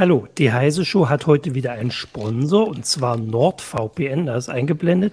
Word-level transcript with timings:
Hallo, 0.00 0.26
die 0.38 0.50
Heise 0.50 0.86
Show 0.86 1.10
hat 1.10 1.26
heute 1.26 1.54
wieder 1.54 1.72
einen 1.72 1.90
Sponsor 1.90 2.66
und 2.66 2.86
zwar 2.86 3.18
NordVPN, 3.18 4.24
da 4.24 4.36
ist 4.36 4.48
eingeblendet. 4.48 5.12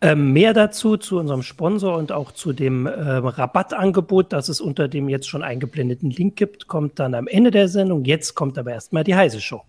Ähm, 0.00 0.32
mehr 0.32 0.52
dazu 0.52 0.96
zu 0.96 1.20
unserem 1.20 1.44
Sponsor 1.44 1.96
und 1.96 2.10
auch 2.10 2.32
zu 2.32 2.52
dem 2.52 2.86
äh, 2.86 2.90
Rabattangebot, 2.90 4.32
das 4.32 4.48
es 4.48 4.60
unter 4.60 4.88
dem 4.88 5.08
jetzt 5.08 5.28
schon 5.28 5.44
eingeblendeten 5.44 6.10
Link 6.10 6.34
gibt, 6.34 6.66
kommt 6.66 6.98
dann 6.98 7.14
am 7.14 7.28
Ende 7.28 7.52
der 7.52 7.68
Sendung. 7.68 8.04
Jetzt 8.06 8.34
kommt 8.34 8.58
aber 8.58 8.72
erstmal 8.72 9.04
die 9.04 9.14
Heise 9.14 9.40
Show. 9.40 9.62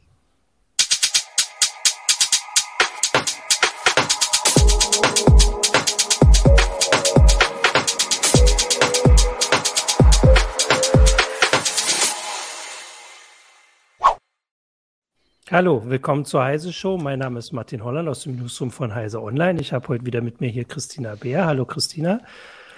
Hallo, 15.52 15.84
willkommen 15.86 16.26
zur 16.26 16.44
Heise 16.44 16.74
Show. 16.74 16.98
Mein 16.98 17.20
Name 17.20 17.38
ist 17.38 17.52
Martin 17.52 17.84
Holland 17.84 18.10
aus 18.10 18.24
dem 18.24 18.36
Newsroom 18.36 18.72
von 18.72 18.96
Heise 18.96 19.22
Online. 19.22 19.62
Ich 19.62 19.74
habe 19.74 19.88
heute 19.90 20.04
wieder 20.04 20.22
mit 20.22 20.42
mir 20.42 20.50
hier 20.50 20.66
Christina 20.66 21.14
Beer. 21.14 21.46
Hallo 21.46 21.66
Christina. 21.66 22.20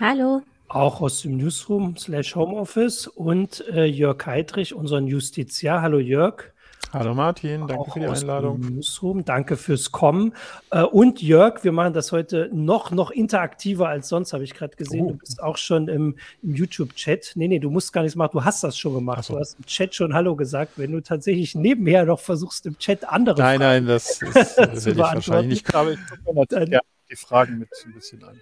Hallo. 0.01 0.41
Auch 0.67 0.99
aus 0.99 1.21
dem 1.21 1.37
Newsroom 1.37 1.95
slash 1.95 2.35
Homeoffice 2.35 3.07
und 3.07 3.63
äh, 3.69 3.85
Jörg 3.85 4.25
Heidrich, 4.25 4.73
unser 4.75 4.99
Justiziar. 4.99 5.81
Hallo 5.81 5.99
Jörg. 5.99 6.51
Hallo 6.93 7.13
Martin, 7.13 7.67
danke 7.67 7.91
für 7.91 7.99
die 7.99 8.05
Einladung. 8.05 8.59
Newsroom, 8.61 9.25
danke 9.25 9.57
fürs 9.57 9.91
Kommen. 9.91 10.33
Äh, 10.71 10.83
und 10.83 11.21
Jörg, 11.21 11.63
wir 11.63 11.73
machen 11.73 11.93
das 11.93 12.13
heute 12.13 12.49
noch, 12.53 12.91
noch 12.91 13.11
interaktiver 13.11 13.89
als 13.89 14.07
sonst, 14.07 14.31
habe 14.31 14.45
ich 14.45 14.53
gerade 14.53 14.75
gesehen. 14.77 15.05
Oh. 15.05 15.11
Du 15.11 15.17
bist 15.17 15.43
auch 15.43 15.57
schon 15.57 15.89
im, 15.89 16.15
im 16.41 16.55
YouTube-Chat. 16.55 17.33
Nee, 17.35 17.49
nee, 17.49 17.59
du 17.59 17.69
musst 17.69 17.91
gar 17.91 18.03
nichts 18.03 18.15
machen, 18.15 18.31
du 18.33 18.45
hast 18.45 18.63
das 18.63 18.77
schon 18.77 18.93
gemacht. 18.93 19.25
So. 19.25 19.33
Du 19.33 19.39
hast 19.39 19.57
im 19.59 19.65
Chat 19.65 19.95
schon 19.95 20.13
Hallo 20.13 20.35
gesagt. 20.37 20.73
Wenn 20.77 20.93
du 20.93 21.01
tatsächlich 21.01 21.55
nebenher 21.55 22.05
noch 22.05 22.19
versuchst, 22.19 22.65
im 22.65 22.77
Chat 22.77 23.07
andere 23.07 23.37
Nein, 23.37 23.59
Fragen 23.59 23.85
nein, 23.85 23.87
das, 23.87 24.21
ist, 24.21 24.57
das 24.57 24.85
will 24.85 24.93
ich 24.93 24.99
wahrscheinlich 24.99 25.63
nicht. 25.63 25.75
Aber 25.75 25.91
ich 25.91 25.99
gucke 26.07 26.21
mir 26.25 26.33
natürlich 26.35 26.79
die 27.09 27.15
Fragen 27.15 27.59
mit 27.59 27.69
ein 27.85 27.93
bisschen 27.93 28.23
an 28.23 28.39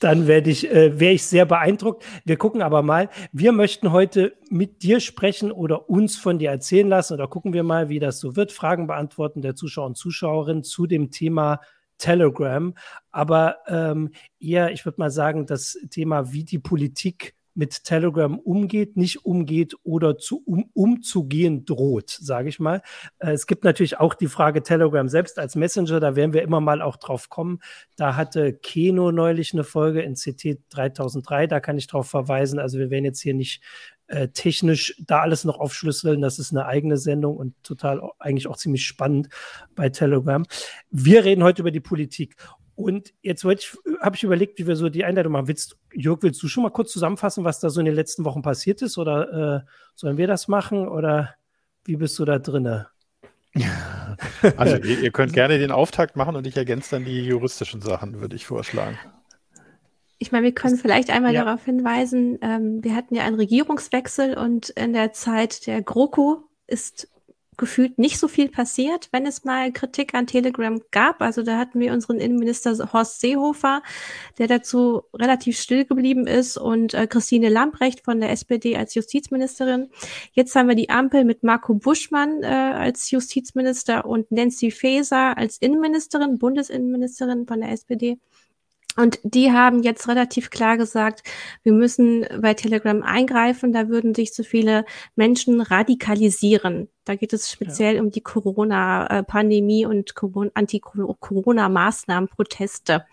dann 0.00 0.26
werde 0.26 0.50
ich, 0.50 0.68
äh, 0.70 0.98
wäre 0.98 1.12
ich 1.12 1.24
sehr 1.24 1.44
beeindruckt. 1.44 2.04
Wir 2.24 2.36
gucken 2.36 2.62
aber 2.62 2.82
mal. 2.82 3.08
Wir 3.32 3.52
möchten 3.52 3.92
heute 3.92 4.32
mit 4.48 4.82
dir 4.82 4.98
sprechen 4.98 5.52
oder 5.52 5.88
uns 5.88 6.16
von 6.16 6.38
dir 6.38 6.50
erzählen 6.50 6.88
lassen 6.88 7.14
oder 7.14 7.28
gucken 7.28 7.52
wir 7.52 7.62
mal, 7.62 7.88
wie 7.88 8.00
das 8.00 8.18
so 8.18 8.34
wird. 8.34 8.50
Fragen 8.50 8.86
beantworten 8.86 9.42
der 9.42 9.54
Zuschauer 9.54 9.86
und 9.86 9.96
Zuschauerinnen 9.96 10.64
zu 10.64 10.86
dem 10.86 11.10
Thema 11.10 11.60
Telegram. 11.98 12.74
Aber 13.10 13.58
ähm, 13.68 14.10
eher, 14.40 14.72
ich 14.72 14.84
würde 14.84 15.00
mal 15.00 15.10
sagen, 15.10 15.46
das 15.46 15.78
Thema, 15.90 16.32
wie 16.32 16.44
die 16.44 16.58
Politik 16.58 17.34
mit 17.60 17.84
Telegram 17.84 18.38
umgeht, 18.38 18.96
nicht 18.96 19.26
umgeht 19.26 19.74
oder 19.82 20.16
zu, 20.16 20.42
um, 20.46 20.70
umzugehen 20.72 21.66
droht, 21.66 22.08
sage 22.08 22.48
ich 22.48 22.58
mal. 22.58 22.80
Äh, 23.18 23.32
es 23.32 23.46
gibt 23.46 23.64
natürlich 23.64 24.00
auch 24.00 24.14
die 24.14 24.28
Frage 24.28 24.62
Telegram 24.62 25.06
selbst 25.10 25.38
als 25.38 25.56
Messenger, 25.56 26.00
da 26.00 26.16
werden 26.16 26.32
wir 26.32 26.42
immer 26.42 26.62
mal 26.62 26.80
auch 26.80 26.96
drauf 26.96 27.28
kommen. 27.28 27.60
Da 27.96 28.16
hatte 28.16 28.54
Keno 28.54 29.12
neulich 29.12 29.52
eine 29.52 29.62
Folge 29.62 30.00
in 30.00 30.14
CT 30.14 30.60
3003, 30.70 31.48
da 31.48 31.60
kann 31.60 31.76
ich 31.76 31.86
drauf 31.86 32.08
verweisen. 32.08 32.58
Also 32.58 32.78
wir 32.78 32.88
werden 32.88 33.04
jetzt 33.04 33.20
hier 33.20 33.34
nicht 33.34 33.62
äh, 34.06 34.28
technisch 34.28 34.96
da 34.98 35.20
alles 35.20 35.44
noch 35.44 35.60
aufschlüsseln. 35.60 36.22
Das 36.22 36.38
ist 36.38 36.52
eine 36.52 36.64
eigene 36.64 36.96
Sendung 36.96 37.36
und 37.36 37.54
total 37.62 38.00
eigentlich 38.18 38.48
auch 38.48 38.56
ziemlich 38.56 38.86
spannend 38.86 39.28
bei 39.74 39.90
Telegram. 39.90 40.46
Wir 40.90 41.24
reden 41.24 41.44
heute 41.44 41.60
über 41.60 41.70
die 41.70 41.80
Politik. 41.80 42.36
Und 42.80 43.12
jetzt 43.22 43.44
ich, 43.44 43.76
habe 44.00 44.16
ich 44.16 44.22
überlegt, 44.22 44.58
wie 44.58 44.66
wir 44.66 44.76
so 44.76 44.88
die 44.88 45.04
Einleitung 45.04 45.32
machen. 45.32 45.48
Willst, 45.48 45.76
Jörg, 45.92 46.22
willst 46.22 46.42
du 46.42 46.48
schon 46.48 46.62
mal 46.62 46.70
kurz 46.70 46.92
zusammenfassen, 46.92 47.44
was 47.44 47.60
da 47.60 47.70
so 47.70 47.80
in 47.80 47.86
den 47.86 47.94
letzten 47.94 48.24
Wochen 48.24 48.42
passiert 48.42 48.82
ist? 48.82 48.98
Oder 48.98 49.64
äh, 49.64 49.70
sollen 49.94 50.16
wir 50.16 50.26
das 50.26 50.48
machen? 50.48 50.88
Oder 50.88 51.34
wie 51.84 51.96
bist 51.96 52.18
du 52.18 52.24
da 52.24 52.38
drinne? 52.38 52.88
Also 54.56 54.76
ihr, 54.76 55.00
ihr, 55.00 55.12
könnt 55.12 55.32
gerne 55.32 55.58
den 55.58 55.70
Auftakt 55.70 56.16
machen 56.16 56.36
und 56.36 56.46
ich 56.46 56.56
ergänze 56.56 56.96
dann 56.96 57.04
die 57.04 57.24
juristischen 57.24 57.80
Sachen, 57.80 58.20
würde 58.20 58.36
ich 58.36 58.46
vorschlagen. 58.46 58.98
Ich 60.18 60.32
meine, 60.32 60.44
wir 60.44 60.52
können 60.52 60.76
vielleicht 60.76 61.10
einmal 61.10 61.32
ja. 61.32 61.44
darauf 61.44 61.64
hinweisen, 61.64 62.38
ähm, 62.42 62.84
wir 62.84 62.94
hatten 62.94 63.14
ja 63.14 63.24
einen 63.24 63.36
Regierungswechsel 63.36 64.36
und 64.36 64.70
in 64.70 64.92
der 64.92 65.12
Zeit 65.12 65.66
der 65.66 65.80
GroKo 65.80 66.44
ist 66.66 67.08
gefühlt 67.60 67.98
nicht 67.98 68.18
so 68.18 68.26
viel 68.26 68.48
passiert, 68.48 69.08
wenn 69.12 69.26
es 69.26 69.44
mal 69.44 69.70
Kritik 69.70 70.14
an 70.14 70.26
Telegram 70.26 70.80
gab. 70.90 71.20
Also 71.20 71.42
da 71.42 71.58
hatten 71.58 71.78
wir 71.78 71.92
unseren 71.92 72.18
Innenminister 72.18 72.92
Horst 72.92 73.20
Seehofer, 73.20 73.82
der 74.38 74.48
dazu 74.48 75.02
relativ 75.14 75.60
still 75.60 75.84
geblieben 75.84 76.26
ist 76.26 76.56
und 76.56 76.94
äh, 76.94 77.06
Christine 77.06 77.50
Lamprecht 77.50 78.00
von 78.04 78.18
der 78.18 78.30
SPD 78.30 78.76
als 78.76 78.94
Justizministerin. 78.94 79.90
Jetzt 80.32 80.56
haben 80.56 80.68
wir 80.68 80.74
die 80.74 80.88
Ampel 80.88 81.24
mit 81.24 81.42
Marco 81.42 81.74
Buschmann 81.74 82.42
äh, 82.42 82.46
als 82.46 83.10
Justizminister 83.10 84.06
und 84.06 84.32
Nancy 84.32 84.70
Faeser 84.70 85.36
als 85.36 85.58
Innenministerin, 85.58 86.38
Bundesinnenministerin 86.38 87.46
von 87.46 87.60
der 87.60 87.72
SPD. 87.72 88.18
Und 89.00 89.18
die 89.22 89.50
haben 89.50 89.82
jetzt 89.82 90.08
relativ 90.08 90.50
klar 90.50 90.76
gesagt, 90.76 91.22
wir 91.62 91.72
müssen 91.72 92.26
bei 92.40 92.54
Telegram 92.54 93.02
eingreifen, 93.02 93.72
da 93.72 93.88
würden 93.88 94.14
sich 94.14 94.34
so 94.34 94.42
viele 94.42 94.84
Menschen 95.16 95.60
radikalisieren. 95.60 96.88
Da 97.04 97.14
geht 97.16 97.32
es 97.32 97.50
speziell 97.50 97.96
ja. 97.96 98.02
um 98.02 98.10
die 98.10 98.20
Corona-Pandemie 98.20 99.86
und 99.86 100.12
Anti-Corona-Maßnahmen, 100.54 102.28
Proteste. 102.28 103.06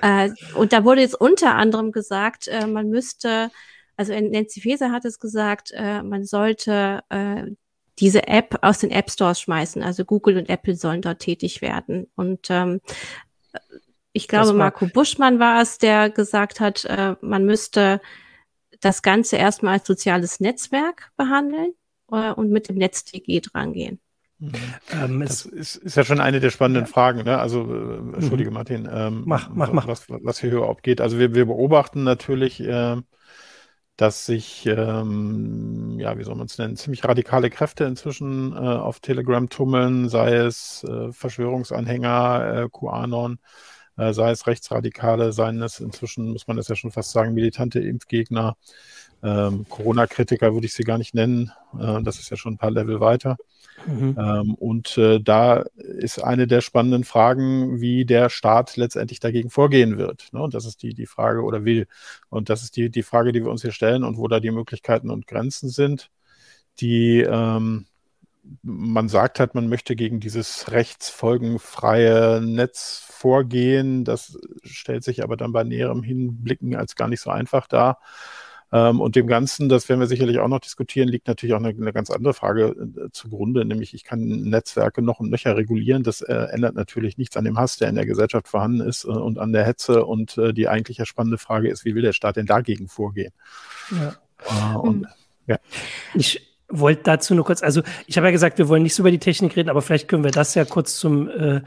Äh, 0.00 0.30
und 0.54 0.72
da 0.72 0.84
wurde 0.84 1.02
jetzt 1.02 1.20
unter 1.20 1.54
anderem 1.54 1.92
gesagt, 1.92 2.48
äh, 2.48 2.66
man 2.66 2.88
müsste, 2.88 3.50
also 3.96 4.12
Nancy 4.12 4.62
Faeser 4.62 4.90
hat 4.90 5.04
es 5.04 5.20
gesagt, 5.20 5.72
äh, 5.74 6.02
man 6.02 6.24
sollte 6.24 7.02
diese 7.98 8.28
App 8.28 8.58
aus 8.62 8.78
den 8.78 8.90
App 8.90 9.10
Stores 9.10 9.40
schmeißen. 9.40 9.82
Also 9.82 10.04
Google 10.04 10.38
und 10.38 10.48
Apple 10.48 10.76
sollen 10.76 11.02
dort 11.02 11.18
tätig 11.18 11.62
werden. 11.62 12.06
Und 12.14 12.46
ähm, 12.48 12.80
ich 14.18 14.28
glaube, 14.28 14.52
Marco 14.52 14.86
Buschmann 14.86 15.38
war 15.38 15.62
es, 15.62 15.78
der 15.78 16.10
gesagt 16.10 16.60
hat, 16.60 16.84
äh, 16.84 17.14
man 17.20 17.44
müsste 17.44 18.00
das 18.80 19.02
Ganze 19.02 19.36
erstmal 19.36 19.74
als 19.74 19.86
soziales 19.86 20.40
Netzwerk 20.40 21.10
behandeln 21.16 21.72
äh, 22.10 22.32
und 22.32 22.50
mit 22.50 22.68
dem 22.68 22.76
NetzDG 22.76 23.40
drangehen. 23.40 24.00
Mhm. 24.38 24.52
Ähm, 24.92 25.20
das 25.20 25.46
ist, 25.46 25.76
ist, 25.76 25.96
ja 25.96 26.04
schon 26.04 26.20
eine 26.20 26.40
der 26.40 26.50
spannenden 26.50 26.84
ja. 26.84 26.90
Fragen. 26.90 27.24
Ne? 27.24 27.38
Also, 27.38 27.62
äh, 27.62 28.16
entschuldige 28.16 28.50
mhm. 28.50 28.54
Martin, 28.54 28.88
ähm, 28.92 29.22
mach, 29.24 29.50
mach, 29.50 29.72
mach. 29.72 29.86
Was, 29.86 30.08
was 30.08 30.40
hier 30.40 30.52
überhaupt 30.52 30.82
geht. 30.82 31.00
Also 31.00 31.18
wir, 31.18 31.34
wir 31.34 31.46
beobachten 31.46 32.04
natürlich, 32.04 32.60
äh, 32.60 32.96
dass 33.96 34.26
sich, 34.26 34.64
ähm, 34.66 35.96
ja, 35.98 36.16
wie 36.18 36.22
soll 36.22 36.36
man 36.36 36.46
es 36.46 36.56
nennen, 36.56 36.76
ziemlich 36.76 37.04
radikale 37.04 37.50
Kräfte 37.50 37.84
inzwischen 37.84 38.52
äh, 38.52 38.56
auf 38.56 39.00
Telegram 39.00 39.48
tummeln, 39.48 40.08
sei 40.08 40.36
es 40.36 40.84
äh, 40.84 41.10
Verschwörungsanhänger, 41.10 42.62
äh, 42.64 42.68
QAnon, 42.70 43.40
äh, 43.98 44.12
sei 44.12 44.30
es 44.30 44.46
Rechtsradikale, 44.46 45.32
seien 45.32 45.60
es 45.62 45.80
inzwischen, 45.80 46.30
muss 46.30 46.46
man 46.46 46.56
das 46.56 46.68
ja 46.68 46.76
schon 46.76 46.92
fast 46.92 47.10
sagen, 47.10 47.34
militante 47.34 47.80
Impfgegner, 47.80 48.56
ähm, 49.22 49.66
Corona-Kritiker 49.68 50.54
würde 50.54 50.66
ich 50.66 50.74
sie 50.74 50.84
gar 50.84 50.98
nicht 50.98 51.14
nennen. 51.14 51.52
Äh, 51.78 52.02
das 52.02 52.18
ist 52.18 52.30
ja 52.30 52.36
schon 52.36 52.54
ein 52.54 52.58
paar 52.58 52.70
Level 52.70 53.00
weiter. 53.00 53.36
Mhm. 53.86 54.16
Ähm, 54.18 54.54
und 54.54 54.96
äh, 54.98 55.20
da 55.20 55.64
ist 55.76 56.22
eine 56.22 56.46
der 56.46 56.60
spannenden 56.60 57.04
Fragen, 57.04 57.80
wie 57.80 58.04
der 58.04 58.28
Staat 58.30 58.76
letztendlich 58.76 59.20
dagegen 59.20 59.50
vorgehen 59.50 59.98
wird. 59.98 60.28
Ne? 60.32 60.40
Und 60.40 60.54
das 60.54 60.66
ist 60.66 60.82
die, 60.82 60.94
die 60.94 61.06
Frage 61.06 61.42
oder 61.42 61.64
will. 61.64 61.86
Und 62.28 62.48
das 62.48 62.62
ist 62.62 62.76
die, 62.76 62.90
die 62.90 63.02
Frage, 63.02 63.32
die 63.32 63.42
wir 63.44 63.50
uns 63.50 63.62
hier 63.62 63.72
stellen 63.72 64.04
und 64.04 64.18
wo 64.18 64.28
da 64.28 64.40
die 64.40 64.50
Möglichkeiten 64.50 65.10
und 65.10 65.26
Grenzen 65.26 65.68
sind, 65.68 66.10
die 66.80 67.20
ähm, 67.20 67.86
man 68.62 69.08
sagt 69.08 69.40
halt, 69.40 69.54
man 69.54 69.68
möchte 69.68 69.94
gegen 69.94 70.20
dieses 70.20 70.70
rechtsfolgenfreie 70.70 72.40
Netz 72.40 73.07
vorgehen. 73.18 74.04
Das 74.04 74.38
stellt 74.62 75.04
sich 75.04 75.22
aber 75.22 75.36
dann 75.36 75.52
bei 75.52 75.64
näherem 75.64 76.02
Hinblicken 76.02 76.76
als 76.76 76.96
gar 76.96 77.08
nicht 77.08 77.20
so 77.20 77.30
einfach 77.30 77.66
dar. 77.66 77.98
Ähm, 78.70 79.00
und 79.00 79.16
dem 79.16 79.26
Ganzen, 79.26 79.68
das 79.68 79.88
werden 79.88 80.00
wir 80.00 80.06
sicherlich 80.06 80.38
auch 80.40 80.48
noch 80.48 80.60
diskutieren, 80.60 81.08
liegt 81.08 81.26
natürlich 81.26 81.54
auch 81.54 81.58
eine, 81.58 81.68
eine 81.68 81.92
ganz 81.92 82.10
andere 82.10 82.34
Frage 82.34 82.66
äh, 82.66 83.10
zugrunde, 83.12 83.64
nämlich 83.64 83.94
ich 83.94 84.04
kann 84.04 84.20
Netzwerke 84.20 85.00
noch 85.00 85.20
und 85.20 85.30
nöcher 85.30 85.56
regulieren. 85.56 86.02
Das 86.02 86.20
äh, 86.20 86.34
ändert 86.34 86.74
natürlich 86.74 87.16
nichts 87.16 87.36
an 87.36 87.44
dem 87.44 87.58
Hass, 87.58 87.78
der 87.78 87.88
in 87.88 87.94
der 87.94 88.04
Gesellschaft 88.04 88.46
vorhanden 88.46 88.80
ist 88.80 89.04
äh, 89.04 89.08
und 89.08 89.38
an 89.38 89.52
der 89.52 89.64
Hetze. 89.64 90.04
Und 90.04 90.38
die 90.52 90.68
eigentliche 90.68 91.06
spannende 91.06 91.38
Frage 91.38 91.70
ist, 91.70 91.84
wie 91.84 91.94
will 91.94 92.02
der 92.02 92.12
Staat 92.12 92.36
denn 92.36 92.46
dagegen 92.46 92.88
vorgehen? 92.88 93.32
Ja. 93.90 94.76
Und, 94.76 95.06
ja. 95.46 95.58
Ich, 96.14 96.47
wollte 96.68 97.02
dazu 97.04 97.34
nur 97.34 97.44
kurz, 97.44 97.62
also 97.62 97.82
ich 98.06 98.16
habe 98.16 98.26
ja 98.26 98.30
gesagt, 98.30 98.58
wir 98.58 98.68
wollen 98.68 98.82
nicht 98.82 98.94
so 98.94 99.02
über 99.02 99.10
die 99.10 99.18
Technik 99.18 99.56
reden, 99.56 99.70
aber 99.70 99.80
vielleicht 99.80 100.08
können 100.08 100.24
wir 100.24 100.30
das 100.30 100.54
ja 100.54 100.64
kurz 100.64 100.98
zum, 100.98 101.28
äh, 101.28 101.62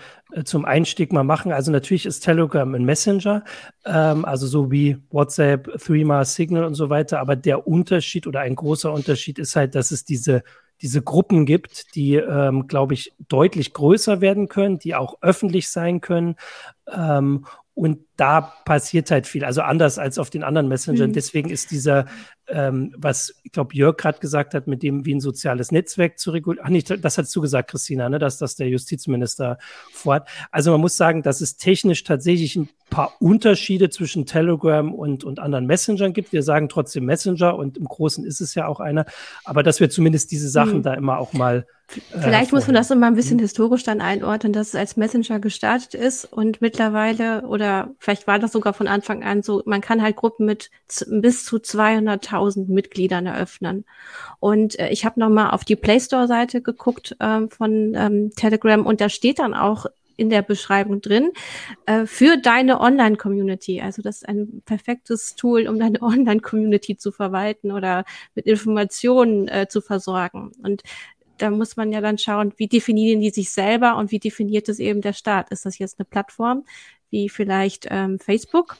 zum 0.45 0.65
Einstieg 0.65 1.11
mal 1.11 1.23
machen. 1.23 1.51
Also 1.51 1.71
natürlich 1.71 2.05
ist 2.05 2.19
Telegram 2.21 2.73
ein 2.73 2.85
Messenger, 2.85 3.43
ähm, 3.85 4.25
also 4.25 4.45
so 4.45 4.71
wie 4.71 4.97
WhatsApp, 5.09 5.79
Threema, 5.79 6.23
Signal 6.23 6.65
und 6.65 6.75
so 6.75 6.89
weiter, 6.89 7.19
aber 7.19 7.35
der 7.35 7.67
Unterschied 7.67 8.27
oder 8.27 8.41
ein 8.41 8.55
großer 8.55 8.91
Unterschied 8.91 9.39
ist 9.39 9.55
halt, 9.55 9.75
dass 9.75 9.91
es 9.91 10.05
diese 10.05 10.43
diese 10.81 11.01
Gruppen 11.03 11.45
gibt, 11.45 11.95
die, 11.95 12.15
ähm, 12.15 12.67
glaube 12.67 12.95
ich, 12.95 13.13
deutlich 13.27 13.73
größer 13.73 14.19
werden 14.19 14.47
können, 14.47 14.79
die 14.79 14.95
auch 14.95 15.21
öffentlich 15.21 15.69
sein 15.69 16.01
können 16.01 16.35
ähm, 16.91 17.45
und 17.75 17.99
da 18.17 18.41
passiert 18.65 19.09
halt 19.09 19.25
viel, 19.25 19.43
also 19.43 19.61
anders 19.61 19.97
als 19.97 20.19
auf 20.19 20.29
den 20.29 20.43
anderen 20.43 20.67
Messengern. 20.67 21.09
Mhm. 21.09 21.13
Deswegen 21.13 21.49
ist 21.49 21.71
dieser, 21.71 22.05
ähm, 22.47 22.93
was 22.97 23.33
ich 23.43 23.51
glaube, 23.51 23.73
Jörg 23.73 23.97
gerade 23.97 24.19
gesagt 24.19 24.53
hat, 24.53 24.67
mit 24.67 24.83
dem 24.83 25.05
wie 25.05 25.15
ein 25.15 25.21
soziales 25.21 25.71
Netzwerk 25.71 26.19
zu 26.19 26.31
regulieren. 26.31 26.65
Ach 26.65 26.69
nicht, 26.69 27.03
das 27.03 27.17
hast 27.17 27.35
du 27.35 27.41
gesagt, 27.41 27.71
Christina, 27.71 28.09
ne, 28.09 28.19
dass 28.19 28.37
das 28.37 28.55
der 28.55 28.67
Justizminister 28.67 29.57
vorhat. 29.91 30.27
Also 30.51 30.71
man 30.71 30.81
muss 30.81 30.97
sagen, 30.97 31.23
dass 31.23 31.41
es 31.41 31.57
technisch 31.57 32.03
tatsächlich 32.03 32.55
ein 32.55 32.69
paar 32.89 33.13
Unterschiede 33.19 33.89
zwischen 33.89 34.25
Telegram 34.25 34.93
und, 34.93 35.23
und 35.23 35.39
anderen 35.39 35.65
Messengern 35.65 36.13
gibt. 36.13 36.33
Wir 36.33 36.43
sagen 36.43 36.69
trotzdem 36.69 37.05
Messenger 37.05 37.55
und 37.55 37.77
im 37.77 37.85
Großen 37.85 38.25
ist 38.25 38.41
es 38.41 38.53
ja 38.53 38.67
auch 38.67 38.79
einer, 38.79 39.05
aber 39.45 39.63
dass 39.63 39.79
wir 39.79 39.89
zumindest 39.89 40.31
diese 40.31 40.49
Sachen 40.49 40.79
mhm. 40.79 40.83
da 40.83 40.93
immer 40.93 41.17
auch 41.17 41.33
mal 41.33 41.65
äh, 41.95 42.19
Vielleicht 42.19 42.51
muss 42.51 42.67
man 42.67 42.75
das 42.75 42.91
immer 42.91 43.07
ein 43.07 43.15
bisschen 43.15 43.37
mhm. 43.37 43.41
historisch 43.41 43.83
dann 43.83 44.01
einordnen, 44.01 44.53
dass 44.53 44.69
es 44.69 44.75
als 44.75 44.97
Messenger 44.97 45.39
gestartet 45.39 45.93
ist 45.93 46.25
und 46.25 46.61
mittlerweile 46.61 47.43
oder 47.43 47.91
vielleicht 48.01 48.25
war 48.25 48.39
das 48.39 48.51
sogar 48.51 48.73
von 48.73 48.87
Anfang 48.87 49.23
an 49.23 49.43
so, 49.43 49.61
man 49.65 49.79
kann 49.79 50.01
halt 50.01 50.15
Gruppen 50.15 50.47
mit 50.47 50.71
bis 51.07 51.45
zu 51.45 51.57
200.000 51.57 52.67
Mitgliedern 52.67 53.27
eröffnen. 53.27 53.85
Und 54.39 54.77
äh, 54.79 54.89
ich 54.89 55.05
habe 55.05 55.19
nochmal 55.19 55.51
auf 55.51 55.63
die 55.63 55.75
Play 55.75 55.99
Store 55.99 56.27
Seite 56.27 56.63
geguckt 56.63 57.15
äh, 57.19 57.47
von 57.47 57.93
ähm, 57.95 58.31
Telegram 58.35 58.85
und 58.87 59.01
da 59.01 59.09
steht 59.09 59.37
dann 59.37 59.53
auch 59.53 59.85
in 60.17 60.31
der 60.31 60.41
Beschreibung 60.41 61.01
drin, 61.01 61.31
äh, 61.85 62.07
für 62.07 62.37
deine 62.37 62.81
Online-Community. 62.81 63.81
Also 63.81 64.01
das 64.01 64.17
ist 64.17 64.27
ein 64.27 64.63
perfektes 64.65 65.35
Tool, 65.35 65.67
um 65.67 65.77
deine 65.77 66.01
Online-Community 66.01 66.97
zu 66.97 67.11
verwalten 67.11 67.71
oder 67.71 68.03
mit 68.33 68.47
Informationen 68.47 69.47
äh, 69.47 69.67
zu 69.69 69.79
versorgen. 69.79 70.51
Und 70.63 70.81
da 71.37 71.51
muss 71.51 71.77
man 71.77 71.91
ja 71.91 72.01
dann 72.01 72.17
schauen, 72.17 72.53
wie 72.57 72.67
definieren 72.67 73.21
die 73.21 73.29
sich 73.29 73.51
selber 73.51 73.97
und 73.97 74.11
wie 74.11 74.19
definiert 74.19 74.69
es 74.69 74.79
eben 74.79 75.01
der 75.01 75.13
Staat? 75.13 75.51
Ist 75.51 75.65
das 75.65 75.77
jetzt 75.77 75.99
eine 75.99 76.05
Plattform 76.05 76.65
wie 77.11 77.29
vielleicht 77.29 77.87
ähm, 77.89 78.19
Facebook 78.19 78.77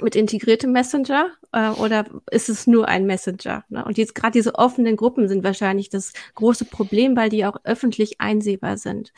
mit 0.00 0.16
integriertem 0.16 0.72
Messenger 0.72 1.30
äh, 1.52 1.70
oder 1.70 2.06
ist 2.30 2.48
es 2.48 2.66
nur 2.66 2.88
ein 2.88 3.06
Messenger? 3.06 3.64
Ne? 3.68 3.84
Und 3.84 3.98
jetzt 3.98 4.14
gerade 4.14 4.32
diese 4.32 4.56
offenen 4.56 4.96
Gruppen 4.96 5.28
sind 5.28 5.44
wahrscheinlich 5.44 5.88
das 5.88 6.12
große 6.34 6.64
Problem, 6.64 7.16
weil 7.16 7.30
die 7.30 7.46
auch 7.46 7.56
öffentlich 7.64 8.20
einsehbar 8.20 8.76
sind. 8.76 9.12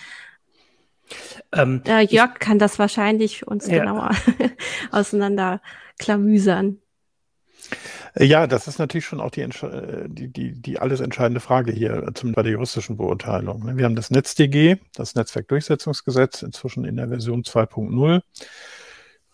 Ähm, 1.52 1.82
äh, 1.86 2.04
Jörg 2.04 2.32
ich, 2.34 2.40
kann 2.40 2.58
das 2.58 2.78
wahrscheinlich 2.78 3.46
uns 3.46 3.66
ja. 3.66 3.78
genauer 3.78 4.10
auseinanderklamüsern. 4.90 6.80
Ja, 8.18 8.46
das 8.46 8.68
ist 8.68 8.78
natürlich 8.78 9.04
schon 9.04 9.20
auch 9.20 9.30
die, 9.30 9.42
äh, 9.42 10.08
die, 10.08 10.28
die, 10.28 10.52
die 10.52 10.78
alles 10.78 11.00
entscheidende 11.00 11.40
Frage 11.40 11.72
hier 11.72 12.10
zum, 12.14 12.32
bei 12.32 12.42
der 12.42 12.52
juristischen 12.52 12.96
Beurteilung. 12.96 13.64
Ne? 13.64 13.76
Wir 13.76 13.84
haben 13.84 13.96
das 13.96 14.10
NetzDG, 14.10 14.76
das 14.94 15.14
Netzwerkdurchsetzungsgesetz, 15.14 16.42
inzwischen 16.42 16.84
in 16.84 16.96
der 16.96 17.08
Version 17.08 17.42
2.0. 17.42 18.22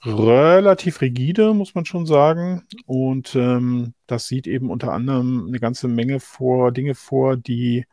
Relativ 0.02 1.02
rigide, 1.02 1.52
muss 1.52 1.74
man 1.74 1.84
schon 1.84 2.06
sagen. 2.06 2.62
Und 2.86 3.34
ähm, 3.34 3.92
das 4.06 4.28
sieht 4.28 4.46
eben 4.46 4.70
unter 4.70 4.92
anderem 4.92 5.46
eine 5.48 5.60
ganze 5.60 5.88
Menge 5.88 6.20
vor, 6.20 6.72
Dinge 6.72 6.94
vor, 6.94 7.36
die 7.36 7.84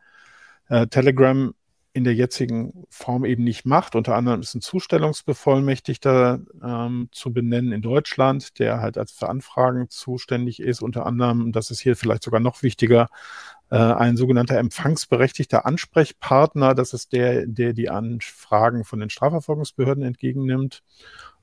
äh, 0.68 0.86
Telegram 0.86 1.52
in 1.98 2.04
der 2.04 2.14
jetzigen 2.14 2.86
Form 2.88 3.24
eben 3.24 3.42
nicht 3.42 3.66
macht. 3.66 3.96
Unter 3.96 4.14
anderem 4.14 4.40
ist 4.40 4.54
ein 4.54 4.60
Zustellungsbevollmächtigter 4.60 6.38
ähm, 6.64 7.08
zu 7.10 7.32
benennen 7.32 7.72
in 7.72 7.82
Deutschland, 7.82 8.60
der 8.60 8.80
halt 8.80 8.96
als 8.96 9.10
für 9.10 9.28
Anfragen 9.28 9.90
zuständig 9.90 10.60
ist. 10.60 10.80
Unter 10.80 11.04
anderem, 11.06 11.50
das 11.50 11.72
ist 11.72 11.80
hier 11.80 11.96
vielleicht 11.96 12.22
sogar 12.22 12.38
noch 12.38 12.62
wichtiger, 12.62 13.08
äh, 13.70 13.76
ein 13.76 14.16
sogenannter 14.16 14.58
empfangsberechtigter 14.58 15.66
Ansprechpartner. 15.66 16.76
Das 16.76 16.94
ist 16.94 17.12
der, 17.12 17.46
der 17.46 17.72
die 17.72 17.90
Anfragen 17.90 18.84
von 18.84 19.00
den 19.00 19.10
Strafverfolgungsbehörden 19.10 20.04
entgegennimmt 20.04 20.84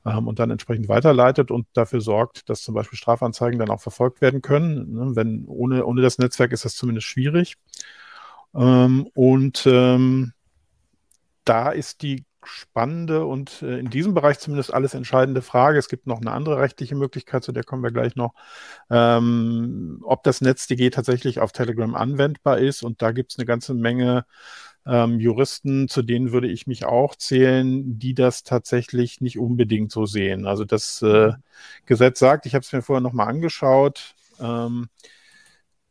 ähm, 0.05 0.27
und 0.29 0.39
dann 0.39 0.51
entsprechend 0.51 0.87
weiterleitet 0.87 1.51
und 1.51 1.67
dafür 1.73 1.99
sorgt, 1.99 2.49
dass 2.49 2.63
zum 2.63 2.75
Beispiel 2.75 2.97
Strafanzeigen 2.97 3.59
dann 3.59 3.69
auch 3.69 3.81
verfolgt 3.81 4.21
werden 4.21 4.41
können. 4.41 4.93
Ne? 4.93 5.15
Wenn 5.17 5.43
ohne, 5.47 5.85
ohne 5.85 6.01
das 6.01 6.17
Netzwerk 6.17 6.53
ist 6.53 6.63
das 6.63 6.75
zumindest 6.77 7.07
schwierig. 7.07 7.57
Ähm, 8.55 9.07
und 9.13 9.67
ähm, 9.67 10.31
da 11.45 11.71
ist 11.71 12.01
die 12.01 12.25
spannende 12.47 13.25
und 13.25 13.61
äh, 13.61 13.79
in 13.79 13.89
diesem 13.89 14.13
Bereich 14.13 14.39
zumindest 14.39 14.73
alles 14.73 14.93
entscheidende 14.93 15.41
Frage. 15.41 15.79
Es 15.79 15.89
gibt 15.89 16.07
noch 16.07 16.21
eine 16.21 16.31
andere 16.31 16.59
rechtliche 16.59 16.95
Möglichkeit, 16.95 17.43
zu 17.43 17.51
der 17.51 17.63
kommen 17.63 17.83
wir 17.83 17.91
gleich 17.91 18.15
noch, 18.15 18.33
ähm, 18.89 19.99
ob 20.03 20.23
das 20.23 20.41
NetzDG 20.41 20.89
tatsächlich 20.89 21.39
auf 21.39 21.51
Telegram 21.51 21.95
anwendbar 21.95 22.59
ist. 22.59 22.83
Und 22.83 23.01
da 23.01 23.11
gibt 23.11 23.31
es 23.31 23.39
eine 23.39 23.45
ganze 23.45 23.73
Menge 23.73 24.25
ähm, 24.85 25.19
Juristen, 25.19 25.87
zu 25.87 26.03
denen 26.03 26.31
würde 26.31 26.47
ich 26.47 26.67
mich 26.67 26.85
auch 26.85 27.15
zählen, 27.15 27.97
die 27.97 28.13
das 28.13 28.43
tatsächlich 28.43 29.21
nicht 29.21 29.39
unbedingt 29.39 29.91
so 29.91 30.05
sehen. 30.05 30.45
Also 30.45 30.65
das 30.65 31.01
äh, 31.01 31.31
Gesetz 31.85 32.19
sagt, 32.19 32.45
ich 32.45 32.53
habe 32.53 32.63
es 32.63 32.71
mir 32.71 32.81
vorher 32.81 33.01
nochmal 33.01 33.27
angeschaut, 33.27 34.15
ähm, 34.39 34.89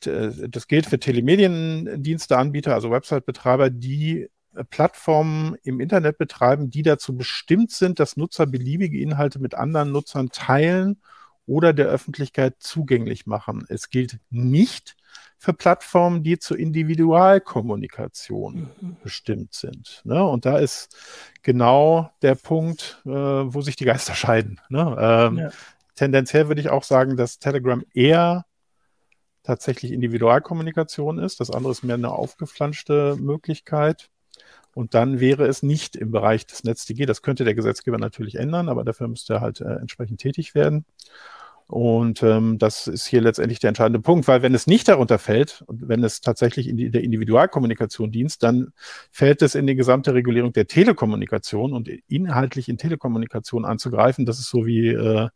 das 0.01 0.69
gilt 0.69 0.85
für 0.85 0.99
Telemediendiensteanbieter, 0.99 2.75
also 2.75 2.91
Website-Betreiber, 2.91 3.71
die 3.71 4.29
Plattformen 4.71 5.57
im 5.63 5.81
Internet 5.81 6.19
betreiben, 6.19 6.71
die 6.71 6.83
dazu 6.83 7.17
bestimmt 7.17 7.71
sind, 7.71 8.01
dass 8.01 8.17
Nutzer 8.17 8.47
beliebige 8.47 9.01
Inhalte 9.01 9.39
mit 9.39 9.55
anderen 9.55 9.93
Nutzern 9.93 10.31
teilen 10.31 11.01
oder 11.47 11.73
der 11.73 11.87
Öffentlichkeit 11.87 12.57
zugänglich 12.59 13.27
machen. 13.27 13.65
Es 13.69 13.91
gilt 13.91 14.19
nicht 14.31 14.97
für 15.39 15.53
Plattformen, 15.53 16.23
die 16.23 16.39
zur 16.39 16.59
Individualkommunikation 16.59 18.71
mhm. 18.81 18.97
bestimmt 19.03 19.53
sind. 19.53 20.01
Ne? 20.05 20.25
Und 20.25 20.47
da 20.47 20.59
ist 20.59 20.97
genau 21.43 22.11
der 22.23 22.35
Punkt, 22.35 23.03
äh, 23.05 23.11
wo 23.11 23.61
sich 23.61 23.77
die 23.77 23.85
Geister 23.85 24.15
scheiden. 24.15 24.61
Ne? 24.69 24.97
Ähm, 24.99 25.39
ja. 25.39 25.51
Tendenziell 25.97 26.49
würde 26.49 26.61
ich 26.61 26.71
auch 26.71 26.83
sagen, 26.83 27.17
dass 27.17 27.39
Telegram 27.39 27.85
eher 27.93 28.47
tatsächlich 29.43 29.93
Individualkommunikation 29.93 31.19
ist. 31.19 31.39
Das 31.39 31.51
andere 31.51 31.73
ist 31.73 31.85
mehr 31.85 31.97
eine 31.97 32.11
aufgeflanschte 32.11 33.17
Möglichkeit. 33.21 34.11
Und 34.75 34.95
dann 34.95 35.21
wäre 35.21 35.47
es 35.47 35.63
nicht 35.63 35.97
im 35.97 36.11
Bereich 36.11 36.47
des 36.47 36.65
NetzDG. 36.65 37.07
Das 37.07 37.23
könnte 37.23 37.45
der 37.45 37.55
Gesetzgeber 37.55 37.99
natürlich 37.99 38.37
ändern, 38.37 38.69
aber 38.69 38.85
dafür 38.85 39.09
müsste 39.09 39.35
er 39.35 39.41
halt 39.41 39.61
äh, 39.61 39.75
entsprechend 39.75 40.21
tätig 40.21 40.55
werden. 40.55 40.85
Und 41.67 42.23
ähm, 42.23 42.59
das 42.59 42.87
ist 42.87 43.07
hier 43.07 43.23
letztendlich 43.23 43.59
der 43.59 43.69
entscheidende 43.69 44.01
Punkt, 44.01 44.29
weil 44.29 44.43
wenn 44.43 44.55
es 44.55 44.67
nicht 44.67 44.87
darunter 44.87 45.19
fällt 45.19 45.63
und 45.67 45.89
wenn 45.89 46.05
es 46.05 46.21
tatsächlich 46.21 46.69
in 46.69 46.77
die, 46.77 46.91
der 46.91 47.03
Individualkommunikation 47.03 48.13
dient, 48.13 48.43
dann 48.43 48.73
fällt 49.11 49.41
es 49.41 49.55
in 49.55 49.67
die 49.67 49.75
gesamte 49.75 50.13
Regulierung 50.13 50.53
der 50.53 50.67
Telekommunikation 50.67 51.73
und 51.73 51.89
inhaltlich 52.07 52.69
in 52.69 52.77
Telekommunikation 52.77 53.65
anzugreifen. 53.65 54.27
Das 54.27 54.39
ist 54.39 54.51
so 54.51 54.67
wie 54.67 54.89
äh, 54.89 55.29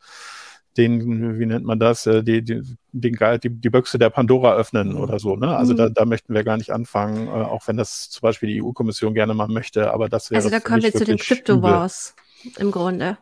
den, 0.78 1.38
wie 1.38 1.46
nennt 1.46 1.64
man 1.64 1.78
das, 1.78 2.06
äh, 2.06 2.22
die, 2.22 2.42
die, 2.42 2.62
den, 2.92 3.18
die, 3.42 3.50
die 3.50 3.70
Büchse 3.70 3.98
der 3.98 4.10
Pandora 4.10 4.54
öffnen 4.54 4.90
mhm. 4.90 5.00
oder 5.00 5.18
so. 5.18 5.36
Ne? 5.36 5.54
Also 5.56 5.72
mhm. 5.72 5.76
da, 5.76 5.88
da 5.88 6.04
möchten 6.04 6.32
wir 6.32 6.44
gar 6.44 6.56
nicht 6.56 6.70
anfangen, 6.70 7.26
äh, 7.26 7.30
auch 7.30 7.66
wenn 7.66 7.76
das 7.76 8.08
zum 8.10 8.22
Beispiel 8.22 8.48
die 8.48 8.62
EU-Kommission 8.62 9.14
gerne 9.14 9.34
mal 9.34 9.48
möchte, 9.48 9.92
aber 9.92 10.08
das 10.08 10.30
wäre. 10.30 10.38
Also 10.38 10.50
da 10.50 10.60
kommen 10.60 10.82
wir 10.82 10.92
zu 10.92 11.04
den 11.04 11.18
Crypto-Wars 11.18 12.14
im 12.58 12.70
Grunde. 12.70 13.18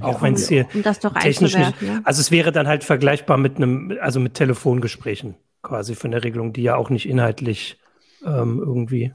Auch 0.00 0.22
wenn 0.22 0.34
es 0.34 0.48
hier 0.48 0.66
um 0.74 0.82
das 0.82 1.00
doch 1.00 1.14
technisch 1.14 1.56
nicht, 1.56 1.82
ja. 1.82 2.00
also 2.04 2.20
es 2.20 2.30
wäre 2.30 2.52
dann 2.52 2.66
halt 2.66 2.84
vergleichbar 2.84 3.38
mit 3.38 3.56
einem, 3.56 3.96
also 4.00 4.20
mit 4.20 4.34
Telefongesprächen 4.34 5.36
quasi 5.62 5.94
von 5.94 6.10
der 6.10 6.24
Regelung, 6.24 6.52
die 6.52 6.62
ja 6.62 6.76
auch 6.76 6.90
nicht 6.90 7.08
inhaltlich 7.08 7.78
ähm, 8.24 8.58
irgendwie 8.58 9.12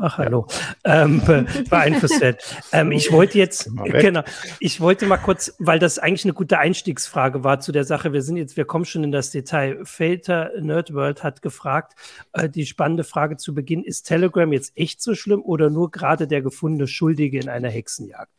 Ach, 0.00 0.16
hallo. 0.16 0.46
Ähm, 0.84 1.20
beeinflusst 1.70 2.20
wird. 2.20 2.40
Ähm, 2.70 2.92
ich 2.92 3.10
wollte 3.10 3.36
jetzt, 3.36 3.68
genau, 3.84 4.22
ich 4.60 4.80
wollte 4.80 5.06
mal 5.06 5.16
kurz, 5.16 5.56
weil 5.58 5.80
das 5.80 5.98
eigentlich 5.98 6.24
eine 6.24 6.34
gute 6.34 6.58
Einstiegsfrage 6.58 7.42
war 7.42 7.58
zu 7.58 7.72
der 7.72 7.82
Sache. 7.82 8.12
Wir 8.12 8.22
sind 8.22 8.36
jetzt, 8.36 8.56
wir 8.56 8.64
kommen 8.64 8.84
schon 8.84 9.02
in 9.02 9.10
das 9.10 9.32
Detail. 9.32 9.84
Felter 9.84 10.52
Nerdworld 10.60 11.24
hat 11.24 11.42
gefragt, 11.42 11.94
äh, 12.32 12.48
die 12.48 12.64
spannende 12.64 13.02
Frage 13.02 13.38
zu 13.38 13.54
Beginn, 13.54 13.82
ist 13.82 14.04
Telegram 14.04 14.52
jetzt 14.52 14.72
echt 14.76 15.02
so 15.02 15.16
schlimm 15.16 15.42
oder 15.42 15.68
nur 15.68 15.90
gerade 15.90 16.28
der 16.28 16.42
gefundene 16.42 16.86
Schuldige 16.86 17.40
in 17.40 17.48
einer 17.48 17.68
Hexenjagd? 17.68 18.30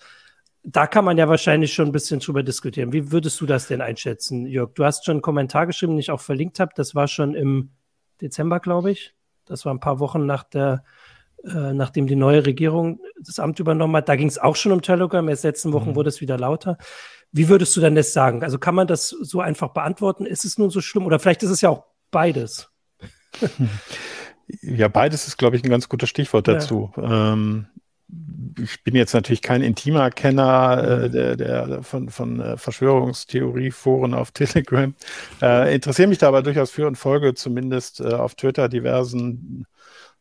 Da 0.63 0.87
kann 0.87 1.03
man 1.03 1.17
ja 1.17 1.27
wahrscheinlich 1.27 1.73
schon 1.73 1.87
ein 1.87 1.91
bisschen 1.91 2.21
drüber 2.21 2.41
diskutieren. 2.41 2.93
Wie 2.93 3.11
würdest 3.11 3.39
du 3.41 3.45
das 3.45 3.67
denn 3.67 3.81
einschätzen, 3.81 4.45
Jörg? 4.45 4.71
Du 4.75 4.85
hast 4.85 5.03
schon 5.03 5.15
einen 5.15 5.21
Kommentar 5.21 5.67
geschrieben, 5.67 5.93
den 5.93 5.99
ich 5.99 6.11
auch 6.11 6.21
verlinkt 6.21 6.61
habe. 6.61 6.71
Das 6.75 6.95
war 6.95 7.09
schon 7.09 7.35
im 7.35 7.71
Dezember, 8.21 8.61
glaube 8.61 8.91
ich. 8.91 9.13
Das 9.43 9.65
war 9.65 9.73
ein 9.73 9.79
paar 9.81 9.99
Wochen 9.99 10.25
nach 10.25 10.43
der 10.43 10.83
äh, 11.45 11.73
nachdem 11.73 12.07
die 12.07 12.15
neue 12.15 12.45
Regierung 12.45 12.99
das 13.19 13.39
Amt 13.39 13.59
übernommen 13.59 13.95
hat. 13.95 14.09
Da 14.09 14.15
ging 14.15 14.27
es 14.27 14.37
auch 14.37 14.55
schon 14.55 14.71
um 14.71 14.81
Telegram. 14.81 15.27
Erst 15.27 15.43
letzten 15.43 15.73
Wochen 15.73 15.91
mhm. 15.91 15.95
wurde 15.95 16.09
es 16.09 16.21
wieder 16.21 16.37
lauter. 16.37 16.77
Wie 17.31 17.47
würdest 17.47 17.75
du 17.75 17.81
denn 17.81 17.95
das 17.95 18.13
sagen? 18.13 18.43
Also 18.43 18.57
kann 18.57 18.75
man 18.75 18.87
das 18.87 19.09
so 19.09 19.39
einfach 19.41 19.69
beantworten? 19.69 20.25
Ist 20.25 20.45
es 20.45 20.57
nun 20.57 20.69
so 20.69 20.81
schlimm? 20.81 21.05
Oder 21.05 21.19
vielleicht 21.19 21.43
ist 21.43 21.51
es 21.51 21.61
ja 21.61 21.69
auch 21.69 21.83
beides. 22.11 22.69
Ja, 24.61 24.87
beides 24.87 25.27
ist, 25.27 25.37
glaube 25.37 25.55
ich, 25.55 25.63
ein 25.63 25.69
ganz 25.69 25.89
gutes 25.89 26.09
Stichwort 26.09 26.47
dazu. 26.47 26.91
Ja. 26.97 27.33
Ähm, 27.33 27.67
ich 28.59 28.83
bin 28.83 28.95
jetzt 28.95 29.13
natürlich 29.13 29.41
kein 29.41 29.61
intimer 29.61 30.09
Kenner 30.09 30.83
äh, 30.83 31.07
mhm. 31.07 31.11
der, 31.11 31.35
der, 31.35 31.83
von, 31.83 32.09
von 32.09 32.39
äh, 32.39 32.57
Verschwörungstheorieforen 32.57 34.13
auf 34.13 34.31
Telegram. 34.33 34.93
Äh, 35.41 35.75
interessiere 35.75 36.07
mich 36.07 36.17
da 36.17 36.27
aber 36.27 36.41
durchaus 36.41 36.71
für 36.71 36.87
und 36.87 36.95
folge 36.95 37.35
zumindest 37.35 38.01
äh, 38.01 38.13
auf 38.13 38.35
Twitter 38.35 38.69
diversen 38.69 39.65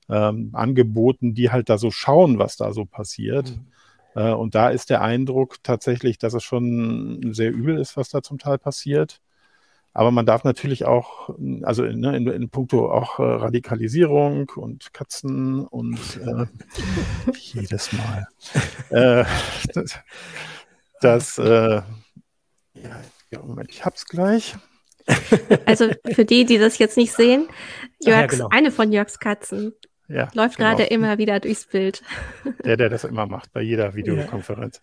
ähm, 0.09 0.51
Angeboten, 0.53 1.35
die 1.35 1.51
halt 1.51 1.69
da 1.69 1.79
so 1.79 1.91
schauen, 1.91 2.39
was 2.39 2.57
da 2.57 2.73
so 2.73 2.85
passiert. 2.85 3.51
Mhm. 3.51 3.67
Äh, 4.15 4.33
und 4.33 4.55
da 4.55 4.71
ist 4.71 4.91
der 4.91 5.03
Eindruck 5.03 5.63
tatsächlich, 5.63 6.19
dass 6.19 6.35
es 6.35 6.43
schon 6.43 7.33
sehr 7.33 7.53
übel 7.53 7.79
ist, 7.79 7.97
was 7.97 8.09
da 8.09 8.23
zum 8.23 8.39
Teil 8.39 8.59
passiert. 8.59 9.21
Aber 9.95 10.11
man 10.11 10.27
darf 10.27 10.45
natürlich 10.45 10.85
auch, 10.85 11.31
also 11.63 11.83
ne, 11.83 12.17
in, 12.17 12.27
in 12.29 12.51
puncto 12.51 12.91
auch 12.93 13.19
äh, 13.19 13.23
Radikalisierung 13.23 14.49
und 14.55 14.93
Katzen 14.93 15.67
und 15.67 15.99
äh, 16.25 16.47
jedes 17.37 17.91
Mal. 17.93 18.29
äh, 18.91 19.25
das, 19.75 19.99
das 21.01 21.39
äh, 21.39 21.83
ja, 23.31 23.43
Moment, 23.43 23.71
ich 23.71 23.85
hab's 23.85 24.07
gleich. 24.07 24.57
Also 25.65 25.89
für 26.13 26.25
die, 26.25 26.45
die 26.45 26.59
das 26.59 26.79
jetzt 26.79 26.97
nicht 26.97 27.15
sehen, 27.15 27.49
Jörgs, 28.01 28.05
ja, 28.05 28.27
genau. 28.27 28.49
eine 28.51 28.71
von 28.71 28.93
Jörgs 28.93 29.19
Katzen 29.19 29.73
ja, 30.09 30.29
läuft 30.33 30.57
genau. 30.57 30.71
gerade 30.71 30.85
immer 30.85 31.19
wieder 31.19 31.39
durchs 31.39 31.67
Bild. 31.67 32.03
Der, 32.65 32.77
der 32.77 32.89
das 32.89 33.05
immer 33.05 33.27
macht, 33.27 33.53
bei 33.53 33.61
jeder 33.61 33.95
Videokonferenz. 33.95 34.81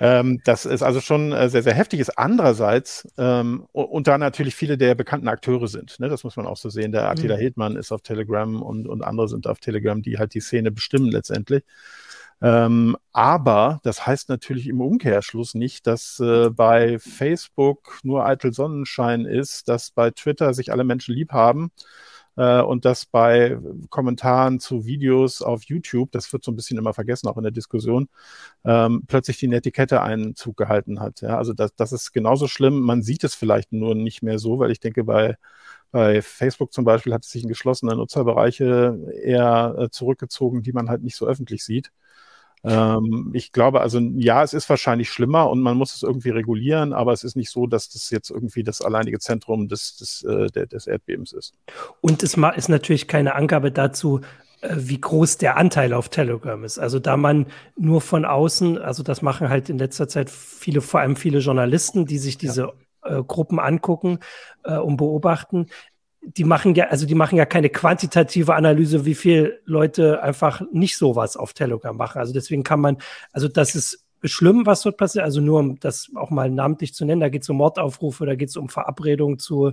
Ja. 0.00 0.20
Ähm, 0.20 0.40
das 0.44 0.66
ist 0.66 0.82
also 0.82 1.00
schon 1.00 1.32
äh, 1.32 1.48
sehr, 1.48 1.62
sehr 1.62 1.74
heftig. 1.74 2.00
Ist 2.00 2.18
andererseits, 2.18 3.08
ähm, 3.16 3.66
und 3.72 4.06
da 4.06 4.18
natürlich 4.18 4.54
viele 4.54 4.76
der 4.76 4.94
bekannten 4.94 5.28
Akteure 5.28 5.68
sind. 5.68 5.98
Ne? 6.00 6.08
Das 6.08 6.24
muss 6.24 6.36
man 6.36 6.46
auch 6.46 6.56
so 6.56 6.70
sehen. 6.70 6.92
Der 6.92 7.08
Attila 7.08 7.36
mhm. 7.36 7.40
Hildmann 7.40 7.76
ist 7.76 7.92
auf 7.92 8.02
Telegram 8.02 8.62
und, 8.62 8.86
und 8.86 9.02
andere 9.02 9.28
sind 9.28 9.46
auf 9.46 9.58
Telegram, 9.58 10.02
die 10.02 10.18
halt 10.18 10.34
die 10.34 10.40
Szene 10.40 10.70
bestimmen 10.70 11.10
letztendlich. 11.10 11.62
Ähm, 12.42 12.96
aber 13.12 13.80
das 13.84 14.06
heißt 14.06 14.28
natürlich 14.28 14.68
im 14.68 14.80
Umkehrschluss 14.80 15.54
nicht, 15.54 15.86
dass 15.86 16.20
äh, 16.20 16.50
bei 16.50 16.98
Facebook 16.98 18.00
nur 18.02 18.26
eitel 18.26 18.52
Sonnenschein 18.52 19.24
ist, 19.24 19.68
dass 19.68 19.90
bei 19.92 20.10
Twitter 20.10 20.52
sich 20.52 20.72
alle 20.72 20.84
Menschen 20.84 21.14
lieb 21.14 21.32
haben 21.32 21.70
äh, 22.36 22.60
und 22.60 22.84
dass 22.84 23.06
bei 23.06 23.58
Kommentaren 23.90 24.60
zu 24.60 24.84
Videos 24.86 25.42
auf 25.42 25.64
YouTube, 25.64 26.12
das 26.12 26.32
wird 26.32 26.44
so 26.44 26.52
ein 26.52 26.56
bisschen 26.56 26.78
immer 26.78 26.94
vergessen, 26.94 27.28
auch 27.28 27.36
in 27.36 27.42
der 27.42 27.52
Diskussion, 27.52 28.08
ähm, 28.64 29.04
plötzlich 29.06 29.38
die 29.38 29.48
Netiquette 29.48 30.02
einen 30.02 30.34
Zug 30.34 30.56
gehalten 30.56 31.00
hat. 31.00 31.20
Ja? 31.20 31.38
Also 31.38 31.52
das, 31.52 31.74
das 31.76 31.92
ist 31.92 32.12
genauso 32.12 32.48
schlimm. 32.48 32.80
Man 32.80 33.02
sieht 33.02 33.24
es 33.24 33.34
vielleicht 33.34 33.72
nur 33.72 33.94
nicht 33.94 34.22
mehr 34.22 34.38
so, 34.38 34.58
weil 34.58 34.70
ich 34.70 34.80
denke, 34.80 35.04
bei 35.04 35.36
bei 35.94 36.22
Facebook 36.22 36.72
zum 36.72 36.84
Beispiel 36.84 37.14
hat 37.14 37.22
es 37.24 37.30
sich 37.30 37.44
in 37.44 37.48
geschlossene 37.48 37.94
Nutzerbereiche 37.94 38.98
eher 39.22 39.76
äh, 39.78 39.90
zurückgezogen, 39.90 40.64
die 40.64 40.72
man 40.72 40.90
halt 40.90 41.04
nicht 41.04 41.14
so 41.14 41.24
öffentlich 41.24 41.62
sieht. 41.62 41.92
Ähm, 42.64 43.30
ich 43.34 43.52
glaube, 43.52 43.80
also 43.82 43.98
ja, 43.98 44.42
es 44.42 44.54
ist 44.54 44.68
wahrscheinlich 44.70 45.10
schlimmer 45.10 45.50
und 45.50 45.60
man 45.60 45.76
muss 45.76 45.94
es 45.94 46.02
irgendwie 46.02 46.30
regulieren, 46.30 46.92
aber 46.92 47.12
es 47.12 47.22
ist 47.22 47.36
nicht 47.36 47.50
so, 47.50 47.66
dass 47.66 47.90
das 47.90 48.10
jetzt 48.10 48.30
irgendwie 48.30 48.62
das 48.62 48.80
alleinige 48.80 49.18
Zentrum 49.18 49.68
des, 49.68 49.96
des, 49.96 50.24
äh, 50.24 50.66
des 50.66 50.86
Erdbebens 50.86 51.32
ist. 51.32 51.54
Und 52.00 52.22
es 52.22 52.36
ist 52.56 52.68
natürlich 52.68 53.06
keine 53.06 53.34
Angabe 53.34 53.70
dazu, 53.70 54.20
äh, 54.62 54.76
wie 54.76 55.00
groß 55.00 55.36
der 55.36 55.58
Anteil 55.58 55.92
auf 55.92 56.08
Telegram 56.08 56.64
ist. 56.64 56.78
Also 56.78 56.98
da 56.98 57.18
man 57.18 57.46
nur 57.76 58.00
von 58.00 58.24
außen, 58.24 58.78
also 58.78 59.02
das 59.02 59.20
machen 59.20 59.50
halt 59.50 59.68
in 59.68 59.78
letzter 59.78 60.08
Zeit 60.08 60.30
viele, 60.30 60.80
vor 60.80 61.00
allem 61.00 61.16
viele 61.16 61.40
Journalisten, 61.40 62.06
die 62.06 62.18
sich 62.18 62.38
diese 62.38 62.72
ja. 63.04 63.18
äh, 63.18 63.22
Gruppen 63.22 63.60
angucken 63.60 64.20
äh, 64.64 64.78
und 64.78 64.96
beobachten 64.96 65.66
die 66.26 66.44
machen 66.44 66.74
ja, 66.74 66.86
also 66.86 67.06
die 67.06 67.14
machen 67.14 67.36
ja 67.36 67.46
keine 67.46 67.68
quantitative 67.68 68.54
Analyse, 68.54 69.04
wie 69.04 69.14
viel 69.14 69.60
Leute 69.64 70.22
einfach 70.22 70.62
nicht 70.72 70.96
sowas 70.96 71.36
auf 71.36 71.52
Telegram 71.52 71.96
machen. 71.96 72.18
Also 72.18 72.32
deswegen 72.32 72.62
kann 72.62 72.80
man, 72.80 72.98
also 73.32 73.48
das 73.48 73.74
ist 73.74 74.04
schlimm, 74.24 74.64
was 74.66 74.82
dort 74.82 74.96
passiert. 74.96 75.24
Also 75.24 75.40
nur 75.40 75.60
um 75.60 75.78
das 75.78 76.10
auch 76.14 76.30
mal 76.30 76.50
namentlich 76.50 76.94
zu 76.94 77.04
nennen, 77.04 77.20
da 77.20 77.28
geht 77.28 77.42
es 77.42 77.48
um 77.48 77.58
Mordaufrufe, 77.58 78.26
da 78.26 78.34
geht 78.34 78.48
es 78.48 78.56
um 78.56 78.68
Verabredungen 78.68 79.38
zu, 79.38 79.72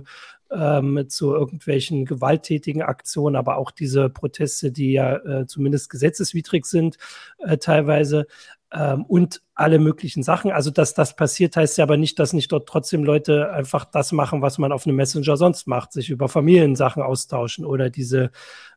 ähm, 0.50 1.06
zu 1.08 1.34
irgendwelchen 1.34 2.04
gewalttätigen 2.04 2.82
Aktionen, 2.82 3.36
aber 3.36 3.56
auch 3.56 3.70
diese 3.70 4.10
Proteste, 4.10 4.70
die 4.70 4.92
ja 4.92 5.16
äh, 5.16 5.46
zumindest 5.46 5.90
gesetzeswidrig 5.90 6.66
sind, 6.66 6.98
äh, 7.38 7.56
teilweise 7.56 8.26
ähm, 8.72 9.04
und 9.04 9.42
alle 9.54 9.78
möglichen 9.78 10.22
Sachen. 10.22 10.50
Also, 10.50 10.70
dass 10.70 10.94
das 10.94 11.14
passiert, 11.14 11.56
heißt 11.56 11.78
ja 11.78 11.84
aber 11.84 11.96
nicht, 11.96 12.18
dass 12.18 12.32
nicht 12.32 12.50
dort 12.50 12.68
trotzdem 12.68 13.04
Leute 13.04 13.52
einfach 13.52 13.84
das 13.84 14.12
machen, 14.12 14.40
was 14.40 14.58
man 14.58 14.72
auf 14.72 14.86
einem 14.86 14.96
Messenger 14.96 15.36
sonst 15.36 15.66
macht, 15.66 15.92
sich 15.92 16.10
über 16.10 16.28
Familiensachen 16.28 17.02
austauschen 17.02 17.64
oder 17.64 17.90
diese, 17.90 18.30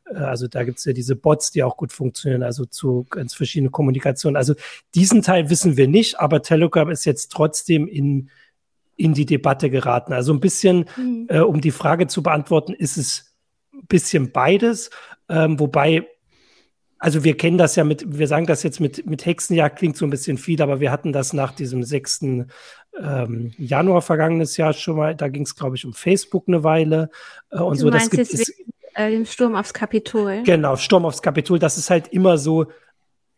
äh, 0.04 0.18
also 0.18 0.48
da 0.48 0.64
gibt 0.64 0.78
es 0.78 0.84
ja 0.84 0.92
diese 0.92 1.16
Bots, 1.16 1.50
die 1.50 1.62
auch 1.62 1.76
gut 1.76 1.92
funktionieren, 1.92 2.42
also 2.42 2.66
zu 2.66 3.06
ganz 3.08 3.34
verschiedenen 3.34 3.72
Kommunikationen. 3.72 4.36
Also 4.36 4.54
diesen 4.94 5.22
Teil 5.22 5.48
wissen 5.48 5.76
wir 5.76 5.88
nicht, 5.88 6.20
aber 6.20 6.42
Telegram 6.42 6.90
ist 6.90 7.06
jetzt 7.06 7.32
trotzdem 7.32 7.88
in, 7.88 8.28
in 8.96 9.14
die 9.14 9.26
Debatte 9.26 9.70
geraten. 9.70 10.12
Also 10.12 10.32
ein 10.32 10.40
bisschen, 10.40 10.84
mhm. 10.96 11.26
äh, 11.28 11.40
um 11.40 11.60
die 11.62 11.70
Frage 11.70 12.06
zu 12.06 12.22
beantworten, 12.22 12.74
ist 12.74 12.98
es 12.98 13.34
ein 13.72 13.86
bisschen 13.86 14.30
beides, 14.30 14.90
ähm, 15.28 15.58
wobei 15.58 16.06
also 16.98 17.24
wir 17.24 17.36
kennen 17.36 17.58
das 17.58 17.76
ja 17.76 17.84
mit, 17.84 18.18
wir 18.18 18.26
sagen 18.26 18.46
das 18.46 18.62
jetzt 18.62 18.80
mit, 18.80 19.06
mit 19.06 19.26
Hexenjagd 19.26 19.78
klingt 19.78 19.96
so 19.96 20.06
ein 20.06 20.10
bisschen 20.10 20.38
viel, 20.38 20.62
aber 20.62 20.80
wir 20.80 20.90
hatten 20.90 21.12
das 21.12 21.32
nach 21.32 21.52
diesem 21.52 21.82
6. 21.82 22.22
Ähm, 22.98 23.52
Januar 23.58 24.00
vergangenes 24.00 24.56
Jahr 24.56 24.72
schon 24.72 24.96
mal, 24.96 25.14
da 25.14 25.28
ging 25.28 25.42
es, 25.42 25.54
glaube 25.54 25.76
ich, 25.76 25.84
um 25.84 25.92
Facebook 25.92 26.44
eine 26.48 26.64
Weile 26.64 27.10
äh, 27.50 27.58
und 27.58 27.76
du 27.76 27.80
so. 27.80 27.90
Meinst 27.90 28.12
das 28.12 28.30
gibt 28.30 28.32
es. 28.32 28.48
Äh, 28.94 29.10
den 29.10 29.26
Sturm 29.26 29.54
aufs 29.54 29.74
Kapitol. 29.74 30.42
Genau, 30.44 30.76
Sturm 30.76 31.04
aufs 31.04 31.20
Kapitol, 31.20 31.58
das 31.58 31.76
ist 31.76 31.90
halt 31.90 32.08
immer 32.08 32.38
so, 32.38 32.66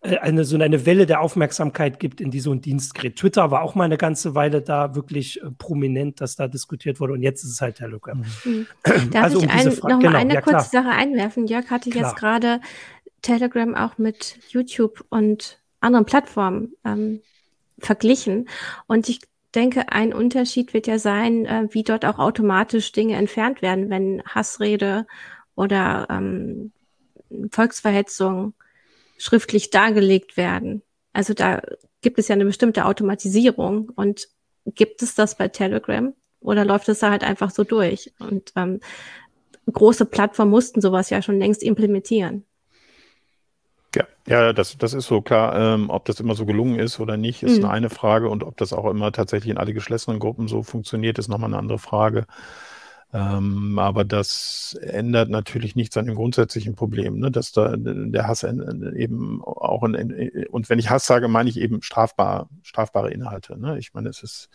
äh, 0.01 0.19
eine, 0.19 0.45
so 0.45 0.57
eine 0.57 0.87
Welle 0.87 1.07
der 1.07 1.21
Aufmerksamkeit 1.21 1.99
gibt, 1.99 2.21
in 2.21 2.31
die 2.31 2.39
so 2.39 2.53
ein 2.53 2.61
Dienst 2.61 2.95
gerät. 2.95 3.17
Twitter 3.17 3.51
war 3.51 3.63
auch 3.63 3.75
mal 3.75 3.85
eine 3.85 3.97
ganze 3.97 4.37
Weile 4.37 4.63
da 4.63 4.95
wirklich 4.95 5.43
äh, 5.43 5.51
prominent, 5.59 6.21
dass 6.21 6.37
da 6.37 6.47
diskutiert 6.47 7.01
wurde 7.01 7.15
und 7.15 7.23
jetzt 7.23 7.43
ist 7.43 7.51
es 7.51 7.61
halt 7.61 7.79
Telegram. 7.79 8.23
Mhm. 8.45 8.67
Darf 9.11 9.25
also, 9.25 9.39
ich 9.39 9.45
um 9.45 9.51
ein, 9.51 9.67
noch 9.67 9.83
mal 9.83 9.99
genau, 9.99 10.19
eine 10.19 10.35
ja, 10.35 10.41
kurze 10.41 10.71
Sache 10.71 10.91
einwerfen? 10.91 11.49
Jörg 11.49 11.69
hatte 11.69 11.91
klar. 11.91 12.05
jetzt 12.05 12.17
gerade 12.17 12.61
Telegram 13.23 13.75
auch 13.75 13.99
mit 13.99 14.39
YouTube 14.49 15.05
und 15.09 15.61
anderen 15.81 16.07
Plattformen 16.07 16.75
ähm, 16.85 17.21
verglichen. 17.79 18.49
Und 18.87 19.09
ich 19.09 19.21
denke, 19.55 19.91
ein 19.93 20.13
Unterschied 20.13 20.75
wird 20.75 20.87
ja 20.87 20.99
sein, 20.99 21.47
äh, 21.47 21.69
wie 21.71 21.83
dort 21.83 22.05
auch 22.05 22.19
automatisch 22.19 22.93
Dinge 22.93 23.17
entfernt 23.17 23.63
werden, 23.63 23.91
wenn 23.91 24.23
Hassrede 24.25 25.07
oder 25.55 26.07
ähm, 26.11 26.73
Volksverhetzung 27.51 28.55
schriftlich 29.19 29.71
dargelegt 29.71 30.37
werden. 30.37 30.83
Also 31.13 31.35
da 31.35 31.63
gibt 32.01 32.19
es 32.19 32.29
ja 32.29 32.35
eine 32.35 32.45
bestimmte 32.45 32.85
Automatisierung. 32.85 33.91
Und 33.91 34.29
gibt 34.65 35.03
es 35.03 35.15
das 35.15 35.37
bei 35.37 35.49
Telegram? 35.49 36.15
Oder 36.41 36.65
läuft 36.65 36.89
es 36.89 37.01
da 37.01 37.11
halt 37.11 37.25
einfach 37.25 37.51
so 37.51 37.65
durch? 37.65 38.13
Und 38.19 38.53
ähm, 38.57 38.81
große 39.71 40.07
Plattformen 40.07 40.51
mussten 40.51 40.81
sowas 40.81 41.11
ja 41.11 41.23
schon 41.23 41.39
längst 41.39 41.63
implementieren. 41.63 42.45
Ja, 43.95 44.07
ja, 44.27 44.53
das, 44.53 44.77
das 44.77 44.93
ist 44.93 45.07
so 45.07 45.23
klar. 45.23 45.57
Ähm, 45.57 45.89
ob 45.91 46.05
das 46.05 46.21
immer 46.21 46.35
so 46.35 46.45
gelungen 46.45 46.79
ist 46.79 47.01
oder 47.01 47.17
nicht, 47.17 47.43
ist 47.43 47.63
mhm. 47.63 47.69
eine 47.69 47.91
Frage. 47.91 48.29
Und 48.29 48.43
ob 48.43 48.57
das 48.57 48.73
auch 48.73 48.91
immer 48.91 49.13
tatsächlich 49.13 49.51
in 49.51 49.59
alle 49.59 49.73
geschlossenen 49.73 50.19
Gruppen 50.19 50.49
so 50.49 50.63
funktioniert, 50.63 51.19
ist 51.19 51.29
nochmal 51.29 51.51
eine 51.51 51.59
andere 51.59 51.79
Frage. 51.79 52.27
Ähm, 53.11 53.79
aber 53.79 54.05
das 54.05 54.79
ändert 54.83 55.31
natürlich 55.31 55.75
nichts 55.75 55.97
an 55.97 56.05
dem 56.05 56.15
grundsätzlichen 56.15 56.75
Problem, 56.75 57.19
ne? 57.19 57.31
dass 57.31 57.53
da 57.53 57.75
der 57.75 58.29
Hass 58.29 58.43
eben 58.43 59.43
auch 59.43 59.83
in, 59.85 59.95
in, 59.95 60.47
und 60.49 60.69
wenn 60.69 60.79
ich 60.79 60.91
Hass 60.91 61.07
sage, 61.07 61.27
meine 61.27 61.49
ich 61.49 61.59
eben 61.59 61.81
strafbar, 61.81 62.51
strafbare 62.63 63.11
Inhalte. 63.11 63.59
Ne? 63.59 63.79
Ich 63.79 63.95
meine, 63.95 64.11
es 64.11 64.23
ist 64.23 64.51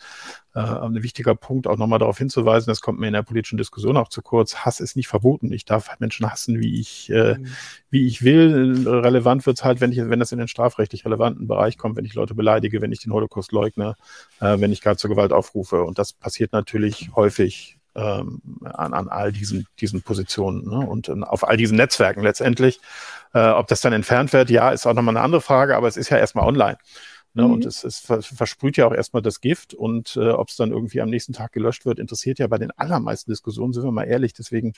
äh, 0.54 0.60
ein 0.60 1.02
wichtiger 1.02 1.34
Punkt, 1.34 1.66
auch 1.66 1.78
nochmal 1.78 1.98
darauf 1.98 2.16
hinzuweisen, 2.16 2.70
das 2.70 2.80
kommt 2.80 3.00
mir 3.00 3.08
in 3.08 3.14
der 3.14 3.24
politischen 3.24 3.58
Diskussion 3.58 3.96
auch 3.96 4.08
zu 4.08 4.22
kurz. 4.22 4.54
Hass 4.58 4.78
ist 4.78 4.94
nicht 4.94 5.08
verboten. 5.08 5.52
Ich 5.52 5.64
darf 5.64 5.90
Menschen 5.98 6.30
hassen, 6.30 6.60
wie 6.60 6.78
ich, 6.78 7.10
äh, 7.10 7.38
mhm. 7.38 7.46
wie 7.90 8.06
ich 8.06 8.22
will. 8.22 8.86
Relevant 8.86 9.46
wird 9.46 9.58
es 9.58 9.64
halt, 9.64 9.80
wenn 9.80 9.90
ich, 9.90 9.98
wenn 9.98 10.20
das 10.20 10.30
in 10.30 10.38
den 10.38 10.46
strafrechtlich 10.46 11.04
relevanten 11.04 11.48
Bereich 11.48 11.76
kommt, 11.76 11.96
wenn 11.96 12.04
ich 12.04 12.14
Leute 12.14 12.36
beleidige, 12.36 12.80
wenn 12.80 12.92
ich 12.92 13.00
den 13.00 13.12
Holocaust 13.12 13.50
leugne, 13.50 13.96
äh, 14.40 14.60
wenn 14.60 14.70
ich 14.70 14.80
gerade 14.80 14.96
zur 14.96 15.10
Gewalt 15.10 15.32
aufrufe. 15.32 15.82
Und 15.82 15.98
das 15.98 16.12
passiert 16.12 16.52
natürlich 16.52 17.10
häufig 17.16 17.78
ähm, 17.94 18.40
an, 18.64 18.92
an 18.92 19.08
all 19.08 19.32
diesen, 19.32 19.66
diesen 19.80 20.02
Positionen 20.02 20.68
ne? 20.68 20.86
und 20.86 21.08
um, 21.08 21.24
auf 21.24 21.46
all 21.46 21.56
diesen 21.56 21.76
Netzwerken 21.76 22.22
letztendlich. 22.22 22.80
Äh, 23.32 23.48
ob 23.48 23.66
das 23.68 23.80
dann 23.80 23.92
entfernt 23.92 24.32
wird, 24.32 24.50
ja, 24.50 24.70
ist 24.70 24.86
auch 24.86 24.94
nochmal 24.94 25.16
eine 25.16 25.24
andere 25.24 25.40
Frage, 25.40 25.76
aber 25.76 25.88
es 25.88 25.96
ist 25.96 26.08
ja 26.10 26.18
erstmal 26.18 26.46
online. 26.46 26.78
Ne? 27.34 27.44
Mhm. 27.44 27.52
Und 27.52 27.66
es, 27.66 27.82
es 27.84 27.98
versprüht 27.98 28.76
ja 28.76 28.86
auch 28.86 28.94
erstmal 28.94 29.22
das 29.22 29.40
Gift 29.40 29.74
und 29.74 30.16
äh, 30.16 30.30
ob 30.30 30.48
es 30.48 30.56
dann 30.56 30.70
irgendwie 30.70 31.00
am 31.00 31.10
nächsten 31.10 31.32
Tag 31.32 31.52
gelöscht 31.52 31.84
wird, 31.84 31.98
interessiert 31.98 32.38
ja 32.38 32.46
bei 32.46 32.58
den 32.58 32.70
allermeisten 32.72 33.30
Diskussionen, 33.30 33.72
sind 33.72 33.84
wir 33.84 33.90
mal 33.90 34.04
ehrlich. 34.04 34.32
Deswegen 34.34 34.72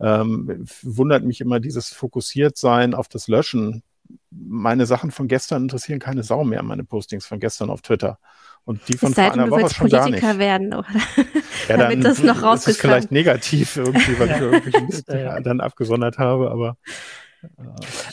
ähm, 0.00 0.66
wundert 0.82 1.24
mich 1.24 1.42
immer 1.42 1.60
dieses 1.60 1.90
Fokussiertsein 1.90 2.94
auf 2.94 3.08
das 3.08 3.28
Löschen. 3.28 3.82
Meine 4.30 4.86
Sachen 4.86 5.10
von 5.10 5.28
gestern 5.28 5.64
interessieren 5.64 5.98
keine 5.98 6.22
Sau 6.22 6.42
mehr, 6.42 6.62
meine 6.62 6.84
Postings 6.84 7.26
von 7.26 7.38
gestern 7.38 7.68
auf 7.68 7.82
Twitter. 7.82 8.18
Und 8.64 8.80
die 8.88 8.96
von 8.96 9.14
vor 9.14 9.32
einer 9.32 9.50
Woche 9.50 9.70
schon 9.70 9.88
Politiker 9.88 10.20
gar 10.20 10.32
nicht. 10.32 10.38
werden, 10.38 10.74
oder? 10.74 10.86
Ja, 11.16 11.24
dann 11.68 11.78
Damit 11.80 12.04
das 12.04 12.22
noch 12.22 12.54
ist 12.54 12.68
es 12.68 12.76
vielleicht 12.78 13.10
negativ 13.10 13.76
irgendwie, 13.76 14.18
weil 14.18 14.30
ich 14.30 14.36
irgendwie 14.72 15.12
ja. 15.12 15.40
dann 15.40 15.60
abgesondert 15.60 16.18
habe, 16.18 16.50
aber 16.50 16.76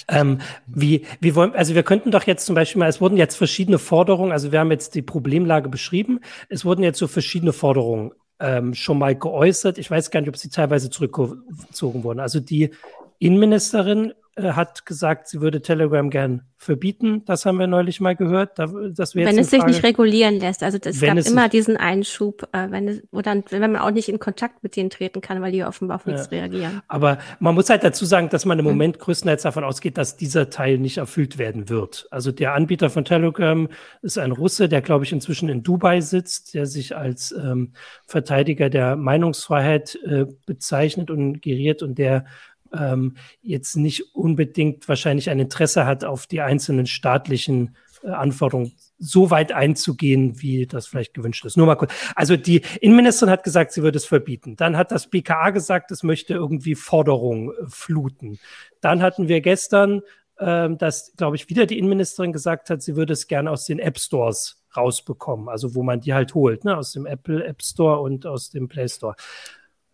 ähm, 0.08 0.40
wie, 0.68 1.06
wie 1.20 1.36
wollen, 1.36 1.54
also 1.54 1.76
wir 1.76 1.84
könnten 1.84 2.12
doch 2.12 2.24
jetzt 2.24 2.46
zum 2.46 2.56
Beispiel 2.56 2.80
mal, 2.80 2.88
es 2.88 3.02
wurden 3.02 3.18
jetzt 3.18 3.36
verschiedene 3.36 3.78
Forderungen, 3.78 4.32
also 4.32 4.52
wir 4.52 4.60
haben 4.60 4.72
jetzt 4.72 4.96
die 4.96 5.02
Problemlage 5.02 5.70
beschrieben, 5.70 6.22
es 6.50 6.64
wurden 6.64 6.84
jetzt 6.84 6.98
so 6.98 7.08
verschiedene 7.08 7.52
Forderungen 7.52 8.12
ähm, 8.40 8.74
schon 8.74 9.00
mal 9.00 9.16
geäußert. 9.16 9.78
Ich 9.78 9.90
weiß 9.90 10.12
gar 10.12 10.22
nicht, 10.22 10.30
ob 10.30 10.38
sie 10.38 10.50
teilweise 10.50 10.90
zurückgezogen 10.90 12.04
wurden. 12.04 12.20
Also 12.20 12.40
die 12.40 12.72
Innenministerin 13.20 14.12
äh, 14.12 14.14
hat 14.38 14.86
gesagt, 14.86 15.28
sie 15.28 15.42
würde 15.42 15.62
Telegram 15.62 16.10
gern 16.10 16.44
verbieten. 16.58 17.24
Das 17.26 17.46
haben 17.46 17.60
wir 17.60 17.68
neulich 17.68 18.00
mal 18.02 18.16
gehört. 18.16 18.58
Da, 18.58 18.66
das 18.66 19.16
wenn 19.16 19.38
es 19.38 19.50
sich 19.50 19.64
nicht 19.64 19.84
regulieren 19.84 20.40
lässt. 20.40 20.64
Also 20.64 20.78
es 20.84 21.00
gab 21.00 21.18
immer 21.18 21.50
diesen 21.50 21.78
Einschub, 21.78 22.48
äh, 22.52 22.72
wenn 22.72 22.88
es, 22.88 23.04
oder 23.12 23.44
wenn 23.50 23.72
man 23.72 23.78
auch 23.78 23.92
nicht 23.92 24.10
in 24.10 24.20
Kontakt 24.20 24.64
mit 24.64 24.76
denen 24.76 24.90
treten 24.90 25.22
kann, 25.22 25.42
weil 25.42 25.52
die 25.52 25.64
offenbar 25.64 25.98
auf 25.98 26.06
ja. 26.06 26.14
nichts 26.14 26.32
reagieren. 26.32 26.82
Aber 26.88 27.20
man 27.40 27.56
muss 27.56 27.70
halt 27.70 27.84
dazu 27.84 28.06
sagen, 28.06 28.30
dass 28.30 28.46
man 28.46 28.60
im. 28.60 28.68
Moment 28.68 29.00
größtenteils 29.00 29.44
davon 29.44 29.64
ausgeht, 29.64 29.98
dass 29.98 30.18
dieser 30.18 30.50
Teil 30.50 30.78
nicht 30.78 30.98
erfüllt 30.98 31.38
werden 31.38 31.70
wird. 31.70 32.06
Also 32.12 32.34
der 32.34 32.54
Anbieter 32.54 32.90
von 32.90 33.06
Telegram 33.06 33.70
ist 34.02 34.18
ein 34.18 34.34
Russe, 34.34 34.68
der 34.68 34.82
glaube 34.82 35.06
ich 35.06 35.14
inzwischen 35.14 35.48
in 35.48 35.64
Dubai 35.64 36.02
sitzt, 36.02 36.54
der 36.54 36.66
sich 36.66 36.98
als 36.98 37.32
ähm, 37.32 37.72
Verteidiger 38.06 38.70
der 38.70 38.98
Meinungsfreiheit 38.98 39.98
äh, 40.06 40.26
bezeichnet 40.46 41.10
und 41.10 41.42
geriert 41.42 41.82
und 41.82 41.98
der 41.98 42.26
ähm, 42.74 43.18
jetzt 43.42 43.76
nicht 43.76 44.16
unbedingt 44.16 44.88
wahrscheinlich 44.88 45.30
ein 45.30 45.40
Interesse 45.40 45.86
hat, 45.86 46.04
auf 46.04 46.28
die 46.28 46.42
einzelnen 46.42 46.86
staatlichen 46.86 47.76
äh, 48.04 48.10
Anforderungen 48.10 48.74
so 49.00 49.30
weit 49.30 49.52
einzugehen, 49.52 50.42
wie 50.42 50.66
das 50.66 50.88
vielleicht 50.88 51.14
gewünscht 51.14 51.46
ist. 51.46 51.58
Nur 51.58 51.68
mal 51.68 51.76
kurz. 51.76 51.94
Also 52.16 52.36
die 52.36 52.62
Innenministerin 52.82 53.32
hat 53.32 53.44
gesagt, 53.44 53.72
sie 53.72 53.84
würde 53.84 53.98
es 53.98 54.06
verbieten. 54.06 54.56
Dann 54.56 54.78
hat 54.78 54.92
das 54.92 55.08
BKA 55.08 55.52
gesagt, 55.52 55.92
es 55.92 56.04
möchte 56.04 56.34
irgendwie 56.34 56.76
Forderungen 56.76 57.52
äh, 57.52 57.66
fluten. 57.68 58.40
Dann 58.82 59.02
hatten 59.02 59.28
wir 59.28 59.42
gestern, 59.42 60.02
äh, 60.38 60.70
dass, 60.70 61.14
glaube 61.16 61.36
ich, 61.36 61.50
wieder 61.50 61.66
die 61.66 61.78
Innenministerin 61.78 62.34
gesagt 62.34 62.70
hat, 62.70 62.82
sie 62.82 62.96
würde 62.96 63.14
es 63.14 63.28
gerne 63.28 63.52
aus 63.52 63.66
den 63.66 63.80
App 63.80 64.00
Stores 64.00 64.64
rausbekommen, 64.76 65.50
also 65.50 65.76
wo 65.76 65.84
man 65.84 66.02
die 66.02 66.14
halt 66.14 66.36
holt, 66.36 66.64
ne? 66.64 66.78
aus 66.78 66.92
dem 66.92 67.06
Apple 67.06 67.44
App 67.44 67.64
Store 67.64 68.00
und 68.00 68.26
aus 68.26 68.52
dem 68.52 68.68
Play 68.68 68.88
Store. 68.88 69.16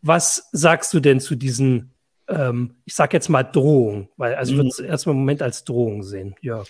Was 0.02 0.50
sagst 0.52 0.94
du 0.94 1.00
denn 1.00 1.22
zu 1.22 1.36
diesen 1.36 1.93
ähm, 2.28 2.76
ich 2.86 2.96
sage 2.96 3.16
jetzt 3.18 3.30
mal 3.30 3.44
Drohung, 3.44 4.10
weil 4.18 4.36
also 4.36 4.52
ich 4.52 4.58
würde 4.58 4.70
es 4.70 4.80
mhm. 4.80 4.86
erstmal 4.86 5.14
im 5.16 5.20
Moment 5.20 5.42
als 5.42 5.64
Drohung 5.64 6.04
sehen. 6.04 6.36
Jörg. 6.42 6.68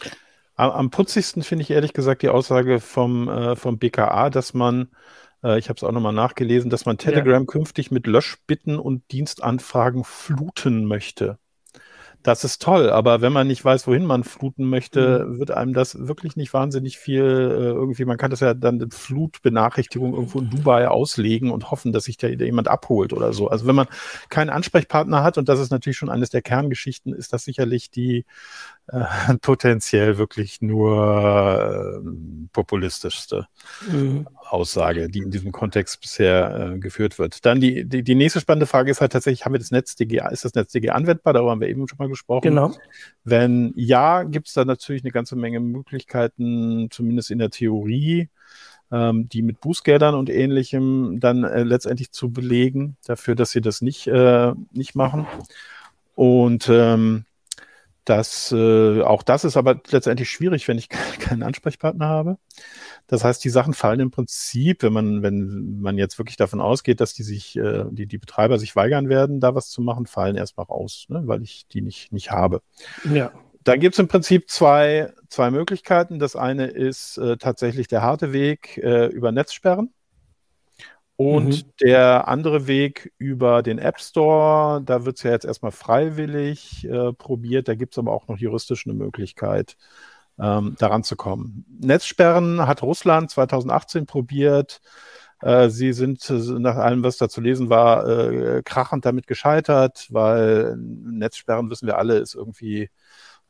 Am, 0.56 0.72
am 0.72 0.90
putzigsten 0.90 1.44
finde 1.44 1.64
ich 1.64 1.72
ehrlich 1.72 1.94
gesagt 1.94 2.22
die 2.22 2.30
Aussage 2.30 2.80
vom, 2.80 3.28
äh, 3.28 3.56
vom 3.56 3.78
BKA, 3.78 4.30
dass 4.30 4.54
man, 4.54 4.90
äh, 5.44 5.58
ich 5.58 5.70
habe 5.70 5.78
es 5.78 5.84
auch 5.84 5.92
nochmal 5.92 6.14
nachgelesen, 6.14 6.70
dass 6.70 6.86
man 6.86 6.98
Telegram 6.98 7.44
ja. 7.44 7.48
künftig 7.48 7.92
mit 7.92 8.08
Löschbitten 8.08 8.80
und 8.80 9.12
Dienstanfragen 9.12 10.04
fluten 10.04 10.86
möchte 10.86 11.38
das 12.24 12.44
ist 12.44 12.62
toll, 12.62 12.90
aber 12.90 13.22
wenn 13.22 13.34
man 13.34 13.48
nicht 13.48 13.64
weiß, 13.64 13.86
wohin 13.86 14.06
man 14.06 14.24
fluten 14.24 14.66
möchte, 14.66 15.26
mhm. 15.26 15.40
wird 15.40 15.52
einem 15.52 15.74
das 15.74 16.08
wirklich 16.08 16.36
nicht 16.36 16.54
wahnsinnig 16.54 16.98
viel 16.98 17.22
äh, 17.22 17.66
irgendwie, 17.72 18.06
man 18.06 18.18
kann 18.18 18.32
das 18.32 18.40
ja 18.40 18.54
dann 18.54 18.90
Flutbenachrichtigung 18.90 20.14
irgendwo 20.14 20.40
in 20.40 20.50
Dubai 20.50 20.88
auslegen 20.88 21.52
und 21.52 21.70
hoffen, 21.70 21.92
dass 21.92 22.06
sich 22.06 22.18
da 22.18 22.28
jemand 22.28 22.70
abholt 22.70 23.14
oder 23.14 23.34
so. 23.34 23.50
Also 23.50 23.68
wenn 23.68 23.76
man 23.76 23.88
keinen 24.30 24.50
Ansprechpartner 24.50 25.22
hat, 25.24 25.38
und 25.38 25.50
das 25.50 25.60
ist 25.60 25.72
natürlich 25.72 25.98
schon 25.98 26.10
eines 26.10 26.30
der 26.30 26.42
Kerngeschichten, 26.42 27.14
ist 27.14 27.34
das 27.34 27.44
sicherlich 27.44 27.92
die 27.92 28.26
äh, 28.88 29.04
potenziell 29.42 30.18
wirklich 30.18 30.62
nur 30.62 32.02
äh, 32.04 32.48
populistischste 32.52 33.48
mhm. 33.90 34.28
Aussage, 34.36 35.08
die 35.08 35.20
in 35.20 35.32
diesem 35.32 35.52
Kontext 35.52 36.02
bisher 36.02 36.74
äh, 36.74 36.80
geführt 36.80 37.18
wird. 37.18 37.46
Dann 37.46 37.62
die, 37.62 37.86
die, 37.86 38.04
die 38.04 38.16
nächste 38.16 38.42
spannende 38.42 38.66
Frage 38.66 38.92
ist 38.92 39.02
halt 39.02 39.14
tatsächlich, 39.14 39.46
haben 39.46 39.54
wir 39.54 39.60
das 39.60 39.72
NetzDG, 39.72 40.22
ist 40.32 40.46
das 40.46 40.54
NetzDG 40.54 40.90
anwendbar? 40.90 41.34
Darüber 41.34 41.52
haben 41.52 41.62
wir 41.62 41.70
eben 41.70 41.88
schon 41.88 41.98
mal 41.98 42.10
gesprochen. 42.10 42.42
Genau. 42.42 42.74
Wenn 43.24 43.74
ja, 43.76 44.24
gibt 44.24 44.48
es 44.48 44.54
da 44.54 44.66
natürlich 44.66 45.04
eine 45.04 45.12
ganze 45.12 45.36
Menge 45.36 45.60
Möglichkeiten, 45.60 46.90
zumindest 46.92 47.32
in 47.32 47.40
der 47.40 47.52
Theorie, 47.52 48.30
ähm, 48.92 49.30
die 49.30 49.42
mit 49.42 49.62
Bußgeldern 49.62 50.14
und 50.14 50.30
ähnlichem 50.30 51.20
dann 51.20 51.44
äh, 51.46 51.64
letztendlich 51.64 52.12
zu 52.12 52.32
belegen, 52.32 52.98
dafür, 53.06 53.36
dass 53.36 53.52
sie 53.52 53.62
das 53.62 53.82
nicht, 53.82 54.08
äh, 54.08 54.54
nicht 54.72 54.94
machen. 54.96 55.26
Und 56.16 56.70
ähm, 56.70 57.26
das, 58.06 58.52
äh, 58.52 59.02
auch 59.02 59.24
das 59.24 59.44
ist 59.46 59.58
aber 59.58 59.80
letztendlich 59.90 60.30
schwierig, 60.30 60.68
wenn 60.68 60.78
ich 60.78 60.90
keinen 61.20 61.44
Ansprechpartner 61.44 62.08
habe. 62.08 62.38
Das 63.08 63.24
heißt, 63.24 63.44
die 63.44 63.50
Sachen 63.50 63.74
fallen 63.74 64.00
im 64.00 64.12
Prinzip, 64.12 64.84
wenn 64.84 64.94
man, 64.94 65.24
wenn 65.24 65.80
man 65.80 65.98
jetzt 65.98 66.18
wirklich 66.18 66.38
davon 66.38 66.62
ausgeht, 66.62 67.00
dass 67.00 67.14
die 67.14 67.24
sich, 67.24 67.56
äh, 67.56 67.86
die, 67.92 68.08
die 68.08 68.18
Betreiber 68.18 68.60
sich 68.60 68.76
weigern 68.76 69.10
werden, 69.10 69.40
da 69.40 69.56
was 69.56 69.70
zu 69.70 69.82
machen, 69.82 70.06
fallen 70.06 70.36
erstmal 70.36 70.66
raus, 70.66 71.06
ne, 71.10 71.24
weil 71.26 71.42
ich 71.42 71.68
die 71.68 71.82
nicht, 71.82 72.12
nicht 72.12 72.32
habe. 72.32 72.62
Ja. 73.12 73.32
Da 73.64 73.78
gibt 73.78 73.96
es 73.96 74.00
im 74.00 74.10
Prinzip 74.10 74.50
zwei, 74.50 75.14
zwei 75.30 75.50
Möglichkeiten. 75.50 76.20
Das 76.20 76.36
eine 76.36 76.68
ist 76.68 77.18
äh, 77.18 77.38
tatsächlich 77.38 77.88
der 77.88 78.02
harte 78.02 78.34
Weg 78.34 78.78
äh, 78.78 79.06
über 79.08 79.32
Netzsperren. 79.32 79.94
Und 81.16 81.66
mhm. 81.66 81.72
der 81.82 82.28
andere 82.28 82.68
Weg 82.68 83.14
über 83.18 83.62
den 83.62 83.78
App 83.78 84.00
Store, 84.00 84.82
da 84.84 85.06
wird 85.06 85.18
es 85.18 85.24
ja 85.24 85.32
jetzt 85.32 85.46
erstmal 85.46 85.72
freiwillig 85.72 86.86
äh, 86.86 87.14
probiert, 87.14 87.68
da 87.68 87.76
gibt 87.76 87.94
es 87.94 88.00
aber 88.00 88.12
auch 88.12 88.28
noch 88.28 88.38
juristisch 88.38 88.88
eine 88.88 88.96
Möglichkeit, 88.96 89.78
ähm, 90.40 90.76
daran 90.80 91.04
zu 91.04 91.16
kommen. 91.16 91.66
Netzsperren 91.80 92.66
hat 92.66 92.82
Russland 92.82 93.30
2018 93.30 94.08
probiert. 94.08 94.82
Äh, 95.42 95.70
sie 95.70 95.94
sind 95.94 96.28
nach 96.30 96.78
allem, 96.78 97.04
was 97.04 97.18
da 97.18 97.30
zu 97.30 97.42
lesen 97.42 97.70
war, 97.70 98.08
äh, 98.08 98.64
krachend 98.64 99.06
damit 99.06 99.28
gescheitert, 99.28 100.08
weil 100.10 100.76
Netzsperren, 100.78 101.70
wissen 101.70 101.86
wir 101.86 102.00
alle, 102.00 102.18
ist 102.18 102.34
irgendwie 102.34 102.90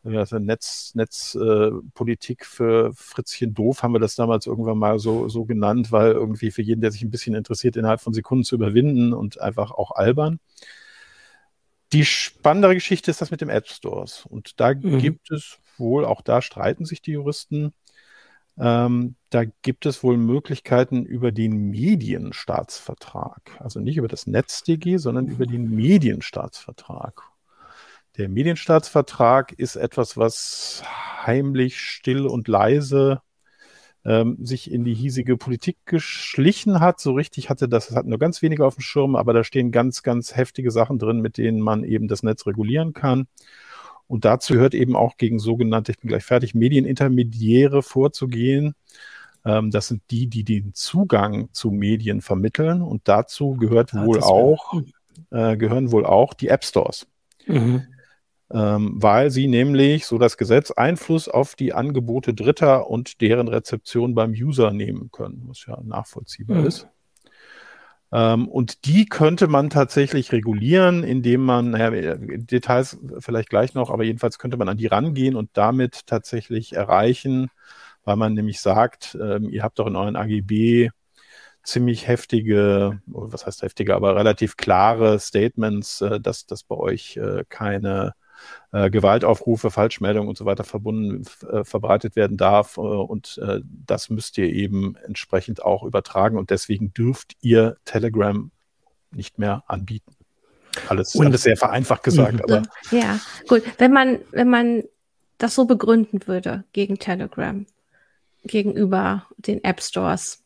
also 0.06 0.38
Netz, 0.38 0.92
Netzpolitik 0.96 2.42
äh, 2.42 2.46
für 2.46 2.94
Fritzchen 2.94 3.54
doof 3.54 3.84
haben 3.84 3.94
wir 3.94 4.00
das 4.00 4.16
damals 4.16 4.46
irgendwann 4.46 4.78
mal 4.78 5.00
so, 5.00 5.30
so 5.30 5.46
genannt, 5.46 5.92
weil 5.92 6.12
irgendwie 6.12 6.52
für 6.52 6.62
jeden, 6.62 6.82
der 6.82 6.92
sich 6.92 7.04
ein 7.04 7.12
bisschen 7.12 7.36
interessiert, 7.36 7.78
innerhalb 7.78 8.02
von 8.02 8.14
Sekunden 8.14 8.44
zu 8.44 8.56
überwinden 8.56 9.14
und 9.14 9.40
einfach 9.40 9.72
auch 9.72 9.92
albern. 9.92 10.40
Die 11.94 12.06
spannendere 12.06 12.74
Geschichte 12.74 13.12
ist 13.12 13.22
das 13.22 13.32
mit 13.32 13.40
dem 13.40 13.50
App 13.50 13.68
Stores. 13.68 14.26
Und 14.26 14.60
da 14.60 14.74
mhm. 14.74 15.00
gibt 15.00 15.32
es 15.32 15.60
wohl, 15.78 16.06
auch 16.06 16.22
da 16.22 16.42
streiten 16.42 16.86
sich 16.86 17.02
die 17.02 17.12
Juristen, 17.12 17.74
ähm, 18.58 19.16
da 19.30 19.46
gibt 19.46 19.86
es 19.86 20.04
wohl 20.04 20.18
Möglichkeiten 20.18 21.06
über 21.06 21.32
den 21.32 21.70
Medienstaatsvertrag. 21.70 23.58
Also 23.60 23.80
nicht 23.80 23.98
über 23.98 24.08
das 24.08 24.28
NetzDG, 24.28 24.98
sondern 24.98 25.28
über 25.28 25.46
den 25.46 25.70
Medienstaatsvertrag. 25.70 27.33
Der 28.18 28.30
Medienstaatsvertrag 28.30 29.54
ist 29.54 29.76
etwas, 29.76 30.18
was 30.18 30.84
heimlich, 31.26 31.80
still 31.80 32.28
und 32.28 32.48
leise 32.48 33.22
ähm, 34.06 34.38
sich 34.40 34.72
in 34.72 34.84
die 34.84 34.94
hiesige 34.94 35.36
Politik 35.36 35.78
geschlichen 35.86 36.80
hat. 36.80 37.00
So 37.00 37.14
richtig 37.14 37.50
hatte 37.50 37.68
das, 37.68 37.88
das 37.88 37.96
hatten 37.96 38.10
nur 38.10 38.20
ganz 38.20 38.44
wenige 38.44 38.68
auf 38.68 38.76
dem 38.76 38.82
Schirm, 38.82 39.16
aber 39.16 39.34
da 39.34 39.44
stehen 39.44 39.72
ganz, 39.72 40.04
ganz 40.04 40.36
heftige 40.36 40.70
Sachen 40.70 41.00
drin, 41.00 41.22
mit 41.22 41.38
denen 41.38 41.60
man 41.60 41.84
eben 41.84 42.08
das 42.08 42.22
Netz 42.22 42.46
regulieren 42.46 42.94
kann. 42.94 43.26
Und 44.06 44.26
dazu 44.26 44.54
gehört 44.54 44.76
eben 44.76 44.96
auch 44.96 45.18
gegen 45.18 45.40
sogenannte, 45.40 45.92
ich 45.92 46.00
bin 46.00 46.10
gleich 46.10 46.24
fertig, 46.24 46.54
Medienintermediäre 46.54 47.82
vorzugehen. 47.82 48.76
Ähm, 49.44 49.72
das 49.72 49.88
sind 49.88 50.04
die, 50.12 50.28
die 50.28 50.44
den 50.44 50.76
Zugang 50.76 51.50
zu 51.52 51.72
Medien 51.72 52.22
vermitteln. 52.22 52.84
Und 52.84 53.08
dazu 53.08 53.54
gehört 53.54 53.94
ja, 53.94 54.06
wohl 54.06 54.20
auch, 54.20 54.80
äh, 55.32 55.58
gehören 55.58 55.92
wohl 55.92 56.06
auch 56.06 56.36
die 56.36 56.50
App 56.50 56.64
Stores. 56.64 57.08
Mhm 57.48 57.88
ähm, 58.54 58.94
weil 58.96 59.32
sie 59.32 59.48
nämlich, 59.48 60.06
so 60.06 60.18
das 60.18 60.38
Gesetz, 60.38 60.72
Einfluss 60.72 61.28
auf 61.28 61.56
die 61.56 61.74
Angebote 61.74 62.34
Dritter 62.34 62.90
und 62.90 63.22
deren 63.22 63.48
Rezeption 63.48 64.14
beim 64.14 64.32
User 64.32 64.72
nehmen 64.72 65.10
können, 65.12 65.44
was 65.48 65.66
ja 65.66 65.80
nachvollziehbar 65.84 66.60
mhm. 66.60 66.68
ist. 66.68 66.88
Ähm, 68.12 68.48
und 68.48 68.86
die 68.86 69.06
könnte 69.08 69.48
man 69.48 69.72
tatsächlich 69.72 70.32
regulieren, 70.32 71.04
indem 71.04 71.42
man, 71.42 71.72
naja, 71.72 72.16
Details 72.16 73.00
vielleicht 73.20 73.50
gleich 73.50 73.74
noch, 73.74 73.90
aber 73.90 74.04
jedenfalls 74.04 74.38
könnte 74.38 74.58
man 74.58 74.70
an 74.70 74.78
die 74.78 74.86
rangehen 74.86 75.36
und 75.36 75.50
damit 75.54 76.06
tatsächlich 76.06 76.74
erreichen, 76.74 77.50
weil 78.04 78.18
man 78.18 78.36
nämlich 78.36 78.62
sagt, 78.62 79.18
ähm, 79.20 79.50
ihr 79.50 79.64
habt 79.64 79.80
doch 79.80 79.88
in 79.88 79.96
euren 79.96 80.16
AGB 80.16 80.90
ziemlich 81.64 82.08
heftige, 82.08 83.02
was 83.08 83.48
heißt 83.48 83.64
heftige, 83.64 83.96
aber 83.96 84.16
relativ 84.16 84.58
klare 84.58 85.20
Statements, 85.20 86.02
äh, 86.02 86.20
dass, 86.20 86.46
dass 86.46 86.64
bei 86.64 86.76
euch 86.76 87.18
äh, 87.18 87.46
keine 87.50 88.14
äh, 88.72 88.90
Gewaltaufrufe, 88.90 89.72
Falschmeldungen 89.72 90.30
und 90.30 90.38
so 90.38 90.46
weiter 90.46 90.64
verbunden, 90.64 91.24
äh, 91.52 91.64
verbreitet 91.64 92.16
werden 92.16 92.38
darf. 92.38 92.78
Äh, 92.78 92.82
und 92.82 93.40
das 93.86 94.10
müsst 94.10 94.38
ihr 94.38 94.50
eben 94.50 94.96
entsprechend 95.06 95.64
auch 95.64 95.84
übertragen. 95.84 96.38
Und 96.38 96.50
deswegen 96.50 96.94
dürft 96.94 97.36
ihr 97.42 97.78
Telegram 97.86 98.52
nicht 99.12 99.40
mehr 99.40 99.64
anbieten. 99.68 100.16
Alles, 100.90 101.16
und, 101.16 101.28
alles 101.28 101.44
sehr 101.44 101.58
vereinfacht 101.58 102.04
gesagt, 102.04 102.44
aber. 102.44 102.64
Ja, 102.92 103.20
gut. 103.48 103.64
Wenn 103.78 103.92
man, 103.92 104.20
wenn 104.32 104.50
man 104.50 104.84
das 105.38 105.56
so 105.56 105.66
begründen 105.66 106.26
würde 106.26 106.64
gegen 106.74 107.00
Telegram, 107.00 107.66
gegenüber 108.44 109.28
den 109.38 109.64
App 109.64 109.82
Stores, 109.82 110.44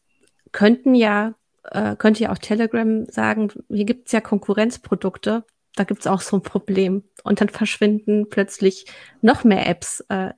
könnten 0.52 0.96
ja, 0.96 1.34
äh, 1.64 1.96
könnte 1.96 2.24
ja 2.24 2.32
auch 2.32 2.38
Telegram 2.38 3.06
sagen, 3.10 3.52
hier 3.70 3.86
gibt 3.86 4.08
es 4.08 4.12
ja 4.12 4.22
Konkurrenzprodukte, 4.22 5.46
da 5.78 5.84
gibt 5.84 6.02
es 6.02 6.08
auch 6.08 6.22
so 6.22 6.38
ein 6.38 6.42
Problem. 6.42 7.04
Und 7.24 7.42
dann 7.42 7.50
verschwinden 7.50 8.30
plötzlich 8.30 8.86
noch 9.22 9.44
mehr 9.44 9.68
Apps. 9.68 10.02
Äh, 10.10 10.32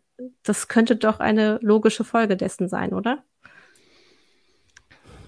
das 0.44 0.68
könnte 0.68 0.96
doch 0.96 1.20
eine 1.20 1.60
logische 1.62 2.04
Folge 2.04 2.36
dessen 2.36 2.68
sein, 2.68 2.94
oder? 2.94 3.24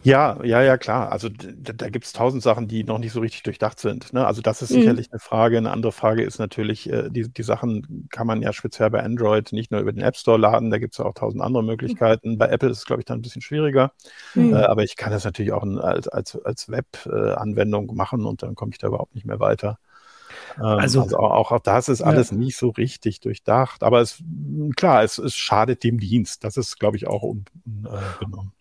Ja, 0.04 0.40
ja, 0.44 0.64
ja, 0.64 0.78
klar. 0.78 1.12
Also 1.12 1.30
da, 1.30 1.74
da 1.74 1.90
gibt 1.90 2.06
es 2.06 2.14
tausend 2.14 2.42
Sachen, 2.42 2.68
die 2.68 2.84
noch 2.84 2.98
nicht 2.98 3.12
so 3.12 3.20
richtig 3.20 3.44
durchdacht 3.44 3.80
sind. 3.80 4.14
Ne? 4.14 4.26
Also 4.26 4.42
das 4.42 4.64
ist 4.64 4.72
mhm. 4.72 4.80
sicherlich 4.82 5.12
eine 5.12 5.20
Frage. 5.20 5.58
Eine 5.58 5.70
andere 5.70 5.92
Frage 5.92 6.24
ist 6.24 6.40
natürlich, 6.40 6.90
äh, 6.90 7.10
die, 7.12 7.30
die 7.32 7.44
Sachen 7.44 8.08
kann 8.12 8.26
man 8.26 8.42
ja 8.42 8.52
speziell 8.52 8.90
bei 8.90 9.04
Android 9.04 9.54
nicht 9.54 9.72
nur 9.72 9.80
über 9.80 9.92
den 9.92 10.02
App 10.02 10.18
Store 10.18 10.40
laden, 10.40 10.72
da 10.72 10.80
gibt 10.80 10.96
es 10.96 10.98
ja 10.98 11.06
auch 11.06 11.14
tausend 11.14 11.44
andere 11.44 11.64
Möglichkeiten. 11.64 12.32
Mhm. 12.32 12.38
Bei 12.40 12.48
Apple 12.48 12.70
ist 12.70 12.80
es, 12.80 12.86
glaube 12.86 13.02
ich, 13.02 13.06
dann 13.06 13.20
ein 13.20 13.22
bisschen 13.22 13.44
schwieriger. 13.44 13.92
Mhm. 14.34 14.54
Äh, 14.54 14.64
aber 14.64 14.84
ich 14.84 14.96
kann 14.96 15.12
das 15.12 15.24
natürlich 15.24 15.52
auch 15.52 15.64
als, 15.64 16.08
als, 16.08 16.36
als 16.44 16.70
Web-Anwendung 16.70 17.90
äh, 17.90 17.94
machen 17.94 18.26
und 18.26 18.42
dann 18.42 18.56
komme 18.56 18.72
ich 18.72 18.80
da 18.80 18.88
überhaupt 18.88 19.14
nicht 19.14 19.28
mehr 19.28 19.40
weiter. 19.40 19.78
Ähm, 20.58 20.64
also, 20.64 21.02
also 21.02 21.18
auch, 21.18 21.52
auch, 21.52 21.60
das 21.60 21.90
ist 21.90 22.02
alles 22.02 22.32
ja. 22.32 22.38
nicht 22.38 22.58
so 22.58 22.70
richtig 22.70 23.20
durchdacht. 23.20 23.84
Aber 23.84 24.02
es, 24.02 24.24
klar, 24.76 25.04
es, 25.04 25.18
es 25.18 25.36
schadet 25.36 25.84
dem 25.84 26.00
Dienst. 26.00 26.44
Das 26.44 26.58
ist, 26.58 26.80
glaube 26.80 26.98
ich, 26.98 27.08
auch 27.08 27.24
unbenommen. 27.24 28.52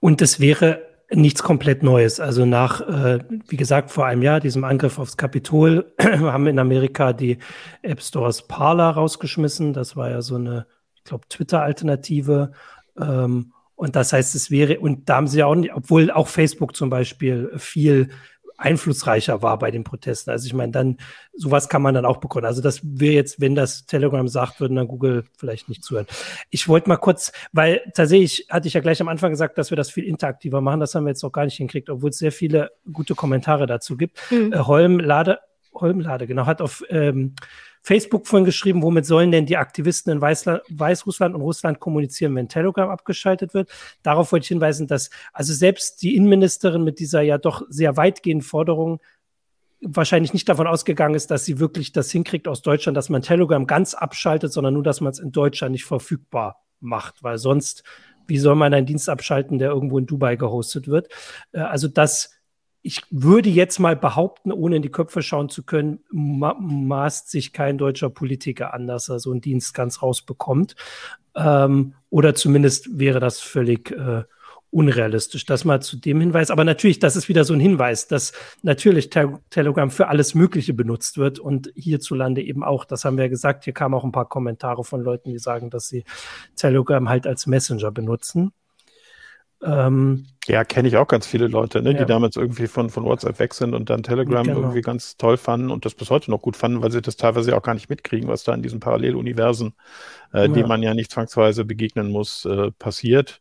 Und 0.00 0.22
es 0.22 0.40
wäre 0.40 0.82
nichts 1.14 1.42
komplett 1.42 1.82
Neues. 1.82 2.20
Also 2.20 2.44
nach, 2.44 2.80
äh, 2.80 3.18
wie 3.48 3.56
gesagt, 3.56 3.90
vor 3.90 4.06
einem 4.06 4.22
Jahr, 4.22 4.40
diesem 4.40 4.64
Angriff 4.64 4.98
aufs 4.98 5.16
Kapitol, 5.16 5.92
haben 6.00 6.46
in 6.46 6.58
Amerika 6.58 7.12
die 7.12 7.38
App 7.82 8.02
Stores 8.02 8.46
Parler 8.48 8.90
rausgeschmissen. 8.90 9.72
Das 9.72 9.96
war 9.96 10.10
ja 10.10 10.22
so 10.22 10.36
eine, 10.36 10.66
ich 10.96 11.04
glaube, 11.04 11.28
Twitter-Alternative. 11.28 12.52
Ähm, 12.98 13.52
und 13.74 13.96
das 13.96 14.12
heißt, 14.12 14.34
es 14.34 14.50
wäre, 14.50 14.78
und 14.78 15.08
da 15.08 15.16
haben 15.16 15.26
sie 15.26 15.40
ja 15.40 15.46
auch 15.46 15.54
nicht, 15.54 15.74
obwohl 15.74 16.10
auch 16.10 16.28
Facebook 16.28 16.76
zum 16.76 16.90
Beispiel 16.90 17.52
viel 17.56 18.10
einflussreicher 18.62 19.42
war 19.42 19.58
bei 19.58 19.70
den 19.70 19.84
Protesten. 19.84 20.30
Also 20.30 20.46
ich 20.46 20.54
meine, 20.54 20.72
dann 20.72 20.96
sowas 21.34 21.68
kann 21.68 21.82
man 21.82 21.94
dann 21.94 22.04
auch 22.04 22.18
bekommen. 22.18 22.46
Also 22.46 22.62
das 22.62 22.80
wäre 22.82 23.14
jetzt, 23.14 23.40
wenn 23.40 23.54
das 23.54 23.86
Telegram 23.86 24.26
sagt, 24.28 24.60
würden 24.60 24.76
dann 24.76 24.88
Google 24.88 25.24
vielleicht 25.36 25.68
nicht 25.68 25.82
zuhören. 25.84 26.06
Ich 26.50 26.68
wollte 26.68 26.88
mal 26.88 26.96
kurz, 26.96 27.32
weil 27.52 27.82
tatsächlich 27.94 28.46
hatte 28.48 28.68
ich 28.68 28.74
ja 28.74 28.80
gleich 28.80 29.00
am 29.00 29.08
Anfang 29.08 29.30
gesagt, 29.30 29.58
dass 29.58 29.70
wir 29.70 29.76
das 29.76 29.90
viel 29.90 30.04
interaktiver 30.04 30.60
machen. 30.60 30.80
Das 30.80 30.94
haben 30.94 31.04
wir 31.04 31.10
jetzt 31.10 31.22
noch 31.22 31.32
gar 31.32 31.44
nicht 31.44 31.56
hinkriegt, 31.56 31.90
obwohl 31.90 32.10
es 32.10 32.18
sehr 32.18 32.32
viele 32.32 32.70
gute 32.92 33.14
Kommentare 33.14 33.66
dazu 33.66 33.96
gibt. 33.96 34.18
Mhm. 34.30 34.52
Äh, 34.52 34.58
Holm 34.58 35.00
Lade, 35.00 35.38
Holm 35.74 36.00
Lade, 36.00 36.26
genau, 36.26 36.46
hat 36.46 36.60
auf 36.60 36.84
ähm, 36.88 37.34
Facebook 37.82 38.26
vorhin 38.26 38.44
geschrieben, 38.44 38.82
womit 38.82 39.06
sollen 39.06 39.32
denn 39.32 39.46
die 39.46 39.56
Aktivisten 39.56 40.12
in 40.12 40.20
Weißland, 40.20 40.62
Weißrussland 40.70 41.34
und 41.34 41.42
Russland 41.42 41.80
kommunizieren, 41.80 42.34
wenn 42.36 42.48
Telegram 42.48 42.88
abgeschaltet 42.88 43.54
wird? 43.54 43.70
Darauf 44.02 44.32
wollte 44.32 44.44
ich 44.44 44.48
hinweisen, 44.48 44.86
dass 44.86 45.10
also 45.32 45.52
selbst 45.52 46.02
die 46.02 46.16
Innenministerin 46.16 46.84
mit 46.84 47.00
dieser 47.00 47.22
ja 47.22 47.38
doch 47.38 47.62
sehr 47.68 47.96
weitgehenden 47.96 48.46
Forderung 48.46 49.00
wahrscheinlich 49.82 50.32
nicht 50.32 50.48
davon 50.48 50.68
ausgegangen 50.68 51.16
ist, 51.16 51.30
dass 51.30 51.44
sie 51.44 51.58
wirklich 51.58 51.92
das 51.92 52.10
hinkriegt 52.10 52.46
aus 52.46 52.62
Deutschland, 52.62 52.96
dass 52.96 53.08
man 53.08 53.22
Telegram 53.22 53.66
ganz 53.66 53.94
abschaltet, 53.94 54.52
sondern 54.52 54.74
nur, 54.74 54.84
dass 54.84 55.00
man 55.00 55.12
es 55.12 55.18
in 55.18 55.32
Deutschland 55.32 55.72
nicht 55.72 55.84
verfügbar 55.84 56.62
macht, 56.78 57.22
weil 57.22 57.38
sonst, 57.38 57.82
wie 58.28 58.38
soll 58.38 58.54
man 58.54 58.72
einen 58.72 58.86
Dienst 58.86 59.08
abschalten, 59.08 59.58
der 59.58 59.70
irgendwo 59.70 59.98
in 59.98 60.06
Dubai 60.06 60.36
gehostet 60.36 60.86
wird? 60.86 61.08
Äh, 61.52 61.60
also 61.60 61.88
das 61.88 62.30
ich 62.82 63.02
würde 63.10 63.48
jetzt 63.48 63.78
mal 63.78 63.96
behaupten, 63.96 64.52
ohne 64.52 64.76
in 64.76 64.82
die 64.82 64.90
Köpfe 64.90 65.22
schauen 65.22 65.48
zu 65.48 65.62
können, 65.64 66.00
ma 66.10 66.54
maßt 66.58 67.30
sich 67.30 67.52
kein 67.52 67.78
deutscher 67.78 68.10
Politiker 68.10 68.74
an, 68.74 68.86
dass 68.86 69.08
er 69.08 69.20
so 69.20 69.30
einen 69.30 69.40
Dienst 69.40 69.72
ganz 69.72 70.02
rausbekommt. 70.02 70.74
Ähm, 71.34 71.94
oder 72.10 72.34
zumindest 72.34 72.98
wäre 72.98 73.20
das 73.20 73.40
völlig 73.40 73.92
äh, 73.92 74.24
unrealistisch. 74.72 75.44
Das 75.44 75.64
mal 75.64 75.80
zu 75.80 75.96
dem 75.96 76.20
Hinweis. 76.20 76.50
Aber 76.50 76.64
natürlich, 76.64 76.98
das 76.98 77.14
ist 77.14 77.28
wieder 77.28 77.44
so 77.44 77.52
ein 77.52 77.60
Hinweis, 77.60 78.08
dass 78.08 78.32
natürlich 78.62 79.10
Te 79.10 79.38
Telegram 79.50 79.90
für 79.90 80.08
alles 80.08 80.34
Mögliche 80.34 80.74
benutzt 80.74 81.18
wird 81.18 81.38
und 81.38 81.70
hierzulande 81.76 82.42
eben 82.42 82.64
auch. 82.64 82.84
Das 82.84 83.04
haben 83.04 83.16
wir 83.16 83.24
ja 83.24 83.30
gesagt. 83.30 83.64
Hier 83.64 83.74
kamen 83.74 83.94
auch 83.94 84.04
ein 84.04 84.12
paar 84.12 84.28
Kommentare 84.28 84.82
von 84.82 85.02
Leuten, 85.02 85.30
die 85.30 85.38
sagen, 85.38 85.70
dass 85.70 85.88
sie 85.88 86.04
Telegram 86.56 87.08
halt 87.08 87.26
als 87.26 87.46
Messenger 87.46 87.92
benutzen. 87.92 88.52
Ähm, 89.64 90.26
ja, 90.46 90.64
kenne 90.64 90.88
ich 90.88 90.96
auch 90.96 91.06
ganz 91.06 91.26
viele 91.26 91.46
Leute, 91.46 91.82
ne, 91.82 91.92
ja. 91.92 91.98
die 91.98 92.04
damals 92.04 92.36
irgendwie 92.36 92.66
von, 92.66 92.90
von 92.90 93.04
WhatsApp 93.04 93.38
weg 93.38 93.54
sind 93.54 93.74
und 93.74 93.90
dann 93.90 94.02
Telegram 94.02 94.44
genau. 94.44 94.58
irgendwie 94.58 94.80
ganz 94.80 95.16
toll 95.16 95.36
fanden 95.36 95.70
und 95.70 95.84
das 95.84 95.94
bis 95.94 96.10
heute 96.10 96.30
noch 96.32 96.42
gut 96.42 96.56
fanden, 96.56 96.82
weil 96.82 96.90
sie 96.90 97.00
das 97.00 97.16
teilweise 97.16 97.56
auch 97.56 97.62
gar 97.62 97.74
nicht 97.74 97.88
mitkriegen, 97.88 98.28
was 98.28 98.42
da 98.42 98.52
in 98.52 98.62
diesen 98.62 98.80
Paralleluniversen, 98.80 99.74
äh, 100.34 100.42
ja. 100.42 100.48
die 100.48 100.64
man 100.64 100.82
ja 100.82 100.94
nicht 100.94 101.12
zwangsweise 101.12 101.64
begegnen 101.64 102.10
muss, 102.10 102.44
äh, 102.44 102.72
passiert. 102.72 103.40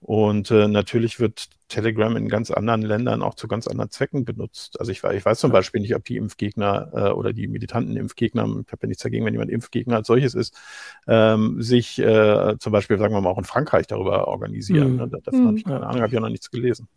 Und 0.00 0.50
äh, 0.50 0.66
natürlich 0.66 1.20
wird 1.20 1.48
Telegram 1.68 2.16
in 2.16 2.28
ganz 2.28 2.50
anderen 2.50 2.82
Ländern 2.82 3.22
auch 3.22 3.34
zu 3.34 3.48
ganz 3.48 3.68
anderen 3.68 3.90
Zwecken 3.90 4.24
benutzt. 4.24 4.80
Also 4.80 4.90
ich, 4.92 5.04
ich 5.04 5.24
weiß 5.24 5.38
zum 5.38 5.52
Beispiel 5.52 5.80
nicht, 5.80 5.94
ob 5.94 6.04
die 6.04 6.16
Impfgegner 6.16 6.90
äh, 6.94 7.10
oder 7.10 7.32
die 7.32 7.46
militanten 7.46 7.96
Impfgegner, 7.96 8.44
ich 8.44 8.72
habe 8.72 8.82
ja 8.82 8.88
nichts 8.88 9.02
dagegen, 9.02 9.24
wenn 9.26 9.34
jemand 9.34 9.50
Impfgegner 9.50 9.96
als 9.96 10.06
solches 10.06 10.34
ist, 10.34 10.58
ähm, 11.06 11.62
sich 11.62 11.98
äh, 11.98 12.56
zum 12.58 12.72
Beispiel, 12.72 12.98
sagen 12.98 13.14
wir 13.14 13.20
mal, 13.20 13.30
auch 13.30 13.38
in 13.38 13.44
Frankreich 13.44 13.86
darüber 13.86 14.26
organisieren. 14.28 14.94
Mhm. 14.94 15.10
Davon 15.22 15.42
mhm. 15.42 15.46
habe 15.46 15.58
ich 15.58 15.64
keine 15.64 15.86
Ahnung, 15.86 16.00
habe 16.00 16.06
ich 16.06 16.14
ja 16.14 16.20
noch 16.20 16.28
nichts 16.30 16.50
gelesen. 16.50 16.88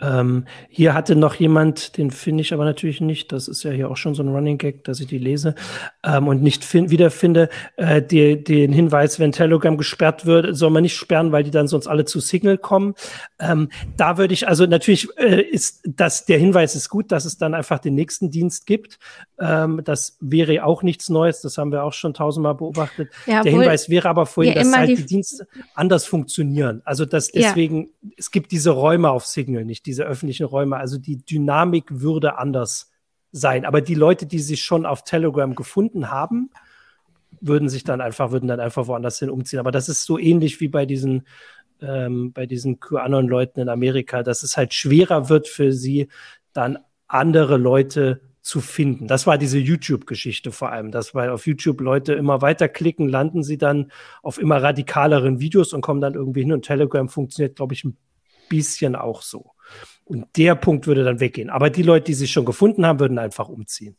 Ähm, 0.00 0.46
hier 0.68 0.94
hatte 0.94 1.16
noch 1.16 1.34
jemand, 1.34 1.96
den 1.96 2.10
finde 2.10 2.42
ich 2.42 2.52
aber 2.52 2.64
natürlich 2.64 3.00
nicht, 3.00 3.32
das 3.32 3.48
ist 3.48 3.62
ja 3.62 3.70
hier 3.70 3.90
auch 3.90 3.96
schon 3.96 4.14
so 4.14 4.22
ein 4.22 4.28
Running 4.28 4.58
Gag, 4.58 4.84
dass 4.84 5.00
ich 5.00 5.06
die 5.06 5.18
lese 5.18 5.54
ähm, 6.04 6.28
und 6.28 6.42
nicht 6.42 6.72
wiederfinde, 6.72 7.48
äh, 7.76 8.02
die, 8.02 8.42
den 8.42 8.72
Hinweis, 8.72 9.18
wenn 9.18 9.32
Telegram 9.32 9.76
gesperrt 9.76 10.26
wird, 10.26 10.56
soll 10.56 10.70
man 10.70 10.82
nicht 10.82 10.96
sperren, 10.96 11.32
weil 11.32 11.44
die 11.44 11.50
dann 11.50 11.68
sonst 11.68 11.86
alle 11.86 12.04
zu 12.04 12.20
Signal 12.20 12.58
kommen. 12.58 12.94
Ähm, 13.38 13.68
da 13.96 14.18
würde 14.18 14.34
ich, 14.34 14.48
also 14.48 14.66
natürlich 14.66 15.08
äh, 15.18 15.42
ist 15.42 15.82
das, 15.84 16.24
der 16.24 16.38
Hinweis 16.38 16.74
ist 16.74 16.88
gut, 16.88 17.12
dass 17.12 17.24
es 17.24 17.38
dann 17.38 17.54
einfach 17.54 17.78
den 17.78 17.94
nächsten 17.94 18.30
Dienst 18.30 18.66
gibt. 18.66 18.98
Ähm, 19.38 19.82
das 19.84 20.16
wäre 20.20 20.64
auch 20.64 20.82
nichts 20.82 21.08
Neues, 21.08 21.40
das 21.40 21.58
haben 21.58 21.72
wir 21.72 21.84
auch 21.84 21.92
schon 21.92 22.14
tausendmal 22.14 22.54
beobachtet. 22.54 23.10
Ja, 23.26 23.42
der 23.42 23.52
Hinweis 23.52 23.88
wäre 23.88 24.08
aber 24.08 24.26
vorhin, 24.26 24.54
ja, 24.54 24.62
dass 24.62 24.72
halt 24.72 24.90
die, 24.90 24.96
die, 24.96 25.06
Dienste 25.06 25.46
anders 25.74 26.06
funktionieren. 26.06 26.82
Also 26.84 27.04
dass 27.04 27.28
deswegen, 27.28 27.90
ja. 28.02 28.10
es 28.16 28.30
gibt 28.30 28.52
diese 28.52 28.70
Räume 28.70 29.10
auf 29.10 29.26
Signal 29.26 29.64
nicht, 29.64 29.86
diese 29.90 30.04
öffentlichen 30.04 30.46
Räume. 30.46 30.76
Also 30.76 30.98
die 30.98 31.16
Dynamik 31.24 31.86
würde 31.88 32.38
anders 32.38 32.92
sein. 33.32 33.64
Aber 33.64 33.80
die 33.80 33.96
Leute, 33.96 34.24
die 34.24 34.38
sich 34.38 34.62
schon 34.62 34.86
auf 34.86 35.02
Telegram 35.02 35.52
gefunden 35.56 36.12
haben, 36.12 36.50
würden 37.40 37.68
sich 37.68 37.82
dann 37.82 38.00
einfach, 38.00 38.30
würden 38.30 38.46
dann 38.46 38.60
einfach 38.60 38.86
woanders 38.86 39.18
hin 39.18 39.30
umziehen. 39.30 39.58
Aber 39.58 39.72
das 39.72 39.88
ist 39.88 40.04
so 40.04 40.16
ähnlich 40.16 40.60
wie 40.60 40.68
bei 40.68 40.86
diesen, 40.86 41.26
ähm, 41.80 42.32
bei 42.32 42.46
diesen 42.46 42.78
QAnon-Leuten 42.78 43.60
in 43.60 43.68
Amerika, 43.68 44.22
dass 44.22 44.44
es 44.44 44.56
halt 44.56 44.74
schwerer 44.74 45.28
wird 45.28 45.48
für 45.48 45.72
sie, 45.72 46.06
dann 46.52 46.78
andere 47.08 47.56
Leute 47.56 48.20
zu 48.42 48.60
finden. 48.60 49.08
Das 49.08 49.26
war 49.26 49.38
diese 49.38 49.58
YouTube-Geschichte 49.58 50.52
vor 50.52 50.70
allem, 50.70 50.92
dass 50.92 51.14
weil 51.14 51.30
auf 51.30 51.48
YouTube 51.48 51.80
Leute 51.80 52.12
immer 52.12 52.42
weiter 52.42 52.68
klicken, 52.68 53.08
landen 53.08 53.42
sie 53.42 53.58
dann 53.58 53.90
auf 54.22 54.38
immer 54.38 54.62
radikaleren 54.62 55.40
Videos 55.40 55.72
und 55.72 55.80
kommen 55.80 56.00
dann 56.00 56.14
irgendwie 56.14 56.42
hin 56.42 56.52
und 56.52 56.64
Telegram 56.64 57.08
funktioniert, 57.08 57.56
glaube 57.56 57.74
ich, 57.74 57.84
ein 57.84 57.96
bisschen 58.48 58.96
auch 58.96 59.22
so. 59.22 59.52
Und 60.10 60.26
der 60.36 60.56
Punkt 60.56 60.88
würde 60.88 61.04
dann 61.04 61.20
weggehen. 61.20 61.50
Aber 61.50 61.70
die 61.70 61.84
Leute, 61.84 62.06
die 62.06 62.14
sich 62.14 62.32
schon 62.32 62.44
gefunden 62.44 62.84
haben, 62.84 62.98
würden 62.98 63.16
einfach 63.20 63.48
umziehen. 63.48 63.96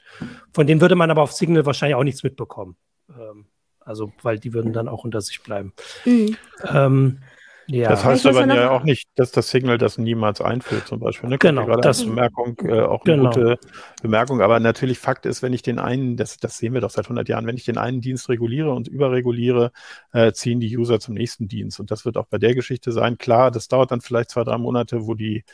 Von 0.53 0.67
denen 0.67 0.81
würde 0.81 0.95
man 0.95 1.09
aber 1.09 1.21
auf 1.21 1.31
Signal 1.31 1.65
wahrscheinlich 1.65 1.95
auch 1.95 2.03
nichts 2.03 2.21
mitbekommen. 2.21 2.75
Ähm, 3.09 3.45
also, 3.79 4.11
weil 4.21 4.37
die 4.37 4.53
würden 4.53 4.73
dann 4.73 4.89
auch 4.89 5.05
unter 5.05 5.21
sich 5.21 5.41
bleiben. 5.41 5.71
Mhm. 6.03 6.35
Ähm, 6.69 7.19
ja. 7.67 7.87
Das 7.87 8.03
heißt 8.03 8.25
aber 8.25 8.45
ja 8.53 8.71
auch 8.71 8.83
nicht, 8.83 9.07
dass 9.15 9.31
das 9.31 9.49
Signal 9.49 9.77
das 9.77 9.97
niemals 9.97 10.41
einführt, 10.41 10.87
zum 10.87 10.99
Beispiel. 10.99 11.29
Ne? 11.29 11.37
Genau. 11.37 11.65
Das 11.77 12.03
Bemerkung, 12.03 12.57
äh, 12.63 12.81
auch 12.81 13.05
eine 13.05 13.15
genau. 13.15 13.29
gute 13.29 13.59
Bemerkung. 14.01 14.41
Aber 14.41 14.59
natürlich 14.59 14.99
Fakt 14.99 15.25
ist, 15.25 15.41
wenn 15.41 15.53
ich 15.53 15.61
den 15.61 15.79
einen, 15.79 16.17
das, 16.17 16.35
das 16.35 16.57
sehen 16.57 16.73
wir 16.73 16.81
doch 16.81 16.89
seit 16.89 17.05
100 17.05 17.29
Jahren, 17.29 17.47
wenn 17.47 17.55
ich 17.55 17.63
den 17.63 17.77
einen 17.77 18.01
Dienst 18.01 18.27
reguliere 18.27 18.73
und 18.73 18.89
überreguliere, 18.89 19.71
äh, 20.11 20.33
ziehen 20.33 20.59
die 20.59 20.75
User 20.75 20.99
zum 20.99 21.13
nächsten 21.13 21.47
Dienst. 21.47 21.79
Und 21.79 21.91
das 21.91 22.03
wird 22.03 22.17
auch 22.17 22.27
bei 22.27 22.39
der 22.39 22.55
Geschichte 22.55 22.91
sein. 22.91 23.17
Klar, 23.17 23.51
das 23.51 23.69
dauert 23.69 23.91
dann 23.91 24.01
vielleicht 24.01 24.31
zwei, 24.31 24.43
drei 24.43 24.57
Monate, 24.57 25.07
wo 25.07 25.13
die 25.13 25.45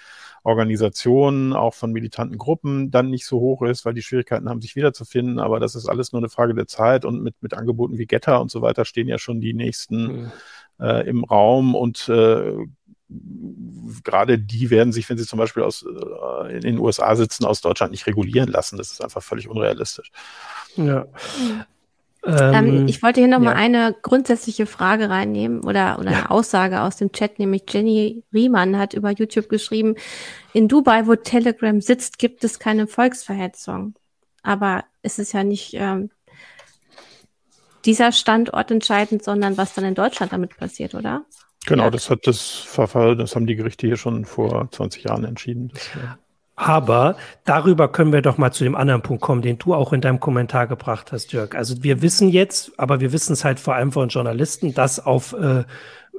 Organisation 0.48 1.54
auch 1.54 1.74
von 1.74 1.92
militanten 1.92 2.38
Gruppen 2.38 2.90
dann 2.90 3.10
nicht 3.10 3.26
so 3.26 3.40
hoch 3.40 3.62
ist, 3.62 3.86
weil 3.86 3.94
die 3.94 4.02
Schwierigkeiten 4.02 4.50
haben, 4.50 4.62
sich 4.62 4.76
wiederzufinden. 4.76 5.40
Aber 5.40 5.60
das 5.60 5.76
ist 5.76 5.88
alles 5.88 6.12
nur 6.12 6.22
eine 6.22 6.30
Frage 6.30 6.54
der 6.54 6.68
Zeit. 6.68 7.06
Und 7.06 7.22
mit, 7.22 7.36
mit 7.42 7.54
Angeboten 7.54 7.98
wie 7.98 8.08
Getter 8.08 8.42
und 8.42 8.50
so 8.50 8.62
weiter 8.62 8.86
stehen 8.86 9.08
ja 9.08 9.18
schon 9.18 9.42
die 9.42 9.54
nächsten. 9.54 10.22
Mhm 10.22 10.32
äh, 10.80 11.08
im 11.08 11.24
Raum 11.24 11.76
und 11.76 12.10
äh, 12.10 12.54
gerade 14.04 14.38
die 14.38 14.70
werden 14.70 14.92
sich, 14.92 15.10
wenn 15.10 15.18
sie 15.18 15.26
zum 15.26 15.40
Beispiel 15.40 15.64
aus, 15.64 15.86
äh, 15.86 16.56
in 16.56 16.62
den 16.62 16.80
USA 16.80 17.16
sitzen, 17.16 17.46
aus 17.46 17.62
Deutschland 17.62 17.92
nicht 17.92 18.06
regulieren 18.06 18.50
lassen. 18.50 18.78
Das 18.78 18.92
ist 18.92 19.02
einfach 19.02 19.24
völlig 19.24 19.48
unrealistisch. 19.48 20.12
Ja. 20.76 21.06
Ähm, 21.40 21.64
ähm 22.28 22.88
ich 22.88 23.02
wollte 23.02 23.20
hier 23.20 23.30
nochmal 23.30 23.56
ja. 23.56 23.60
eine 23.60 23.96
grundsätzliche 24.02 24.66
Frage 24.66 25.10
reinnehmen 25.10 25.64
oder, 25.64 25.98
oder 26.00 26.12
ja. 26.12 26.18
eine 26.18 26.32
Aussage 26.32 26.82
aus 26.82 26.98
dem 26.98 27.12
Chat, 27.12 27.40
nämlich 27.40 27.64
Jenny 27.70 28.24
Riemann 28.34 28.78
hat 28.78 28.94
über 28.94 29.12
YouTube 29.12 29.50
geschrieben, 29.50 29.96
in 30.54 30.68
Dubai, 30.68 31.08
wo 31.08 31.16
Telegram 31.16 31.80
sitzt, 31.82 32.20
gibt 32.20 32.44
es 32.44 32.60
keine 32.60 32.88
Volksverhetzung. 32.88 33.96
Aber 34.44 34.86
es 35.02 35.20
ist 35.20 35.34
ja 35.34 35.44
nicht 35.44 35.74
ähm, 35.74 36.10
dieser 37.86 38.12
Standort 38.12 38.72
entscheidend, 38.72 39.24
sondern 39.24 39.58
was 39.58 39.74
dann 39.74 39.86
in 39.86 39.96
Deutschland 39.96 40.34
damit 40.34 40.58
passiert, 40.58 40.94
oder? 40.96 41.26
Genau, 41.66 41.86
ja. 41.86 41.90
das 41.90 42.10
hat 42.10 42.28
das 42.28 42.42
Verfall, 42.42 43.16
das 43.16 43.36
haben 43.36 43.48
die 43.48 43.56
Gerichte 43.56 43.88
hier 43.88 43.98
schon 43.98 44.26
vor 44.26 44.70
20 44.72 45.04
Jahren 45.04 45.24
entschieden. 45.26 45.72
Das, 45.74 45.90
aber 46.58 47.16
darüber 47.46 47.88
können 47.88 48.12
wir 48.12 48.24
doch 48.24 48.40
mal 48.40 48.52
zu 48.52 48.64
dem 48.64 48.76
anderen 48.76 49.04
Punkt 49.04 49.22
kommen, 49.22 49.44
den 49.44 49.60
du 49.60 49.76
auch 49.76 49.94
in 49.94 50.02
deinem 50.02 50.20
Kommentar 50.20 50.66
gebracht 50.66 51.12
hast, 51.12 51.32
Jörg. 51.32 51.56
Also 51.56 51.84
wir 51.84 52.02
wissen 52.02 52.30
jetzt, 52.30 52.72
aber 52.78 53.00
wir 53.00 53.14
wissen 53.14 53.34
es 53.34 53.46
halt 53.46 53.60
vor 53.60 53.76
allem 53.76 53.92
von 53.92 54.10
Journalisten, 54.10 54.74
dass 54.74 55.00
auf 55.00 55.34
äh, 55.34 55.66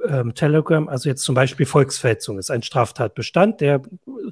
ähm, 0.07 0.33
Telegram, 0.33 0.87
also 0.87 1.09
jetzt 1.09 1.23
zum 1.23 1.35
Beispiel 1.35 1.65
Volksverhetzung, 1.65 2.39
ist 2.39 2.51
ein 2.51 2.63
Straftatbestand, 2.63 3.59
der 3.59 3.81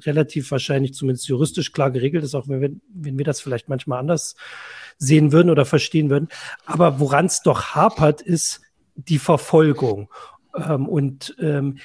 relativ 0.06 0.50
wahrscheinlich 0.50 0.94
zumindest 0.94 1.28
juristisch 1.28 1.72
klar 1.72 1.90
geregelt 1.90 2.24
ist, 2.24 2.34
auch 2.34 2.48
wenn 2.48 2.62
wir, 2.62 2.70
wenn 2.88 3.18
wir 3.18 3.26
das 3.26 3.42
vielleicht 3.42 3.68
manchmal 3.68 3.98
anders 3.98 4.34
sehen 4.96 5.30
würden 5.30 5.50
oder 5.50 5.66
verstehen 5.66 6.08
würden. 6.08 6.28
Aber 6.64 7.00
woran 7.00 7.26
es 7.26 7.42
doch 7.42 7.74
hapert, 7.74 8.22
ist 8.22 8.62
die 8.94 9.18
Verfolgung. 9.18 10.08
Ähm, 10.56 10.88
und 10.88 11.36
ähm, 11.38 11.76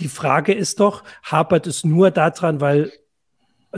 die 0.00 0.08
Frage 0.08 0.52
ist 0.52 0.80
doch, 0.80 1.04
hapert 1.22 1.68
es 1.68 1.84
nur 1.84 2.10
daran, 2.10 2.60
weil 2.60 2.90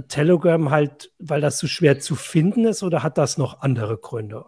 Telegram 0.08 0.70
halt, 0.70 1.12
weil 1.18 1.40
das 1.40 1.58
so 1.58 1.66
schwer 1.66 1.98
zu 2.00 2.14
finden 2.14 2.64
ist 2.64 2.82
oder 2.82 3.02
hat 3.02 3.18
das 3.18 3.38
noch 3.38 3.60
andere 3.60 3.98
Gründe? 3.98 4.46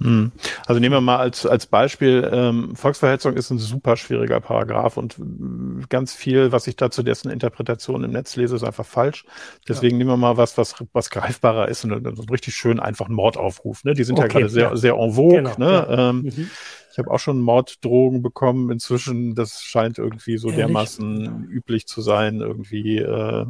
Hm. 0.00 0.30
Also 0.66 0.80
nehmen 0.80 0.94
wir 0.94 1.00
mal 1.00 1.16
als, 1.16 1.44
als 1.44 1.66
Beispiel, 1.66 2.28
ähm, 2.32 2.76
Volksverhetzung 2.76 3.34
ist 3.34 3.50
ein 3.50 3.58
super 3.58 3.96
schwieriger 3.96 4.38
Paragraph 4.38 4.96
und 4.96 5.18
äh, 5.18 5.82
ganz 5.88 6.14
viel, 6.14 6.52
was 6.52 6.68
ich 6.68 6.76
da 6.76 6.90
zu 6.90 7.02
dessen 7.02 7.30
Interpretation 7.30 8.04
im 8.04 8.12
Netz 8.12 8.36
lese, 8.36 8.54
ist 8.54 8.62
einfach 8.62 8.86
falsch. 8.86 9.24
Deswegen 9.66 9.96
ja. 9.96 9.98
nehmen 9.98 10.10
wir 10.10 10.16
mal 10.16 10.36
was, 10.36 10.56
was, 10.56 10.76
was 10.92 11.10
greifbarer 11.10 11.68
ist 11.68 11.84
und, 11.84 11.92
und 11.92 12.30
richtig 12.30 12.54
schön 12.54 12.78
einfach 12.78 13.08
ein 13.08 13.14
Mordaufruf. 13.14 13.82
Ne? 13.82 13.94
Die 13.94 14.04
sind 14.04 14.18
okay, 14.18 14.28
ja 14.28 14.32
gerade 14.32 14.48
sehr, 14.48 14.68
ja. 14.68 14.76
sehr 14.76 14.94
en 14.94 15.12
vogue. 15.12 15.36
Genau, 15.36 15.54
ne? 15.58 15.72
Ja. 15.72 16.10
Ähm, 16.10 16.22
mhm. 16.22 16.50
Ich 16.92 16.98
habe 16.98 17.10
auch 17.10 17.20
schon 17.20 17.40
Morddrogen 17.40 18.22
bekommen 18.22 18.70
inzwischen. 18.70 19.34
Das 19.34 19.62
scheint 19.62 19.98
irgendwie 19.98 20.36
so 20.38 20.48
Ehrlich? 20.48 20.64
dermaßen 20.64 21.48
üblich 21.48 21.86
zu 21.86 22.02
sein, 22.02 22.40
irgendwie. 22.40 22.98
Äh, 22.98 23.46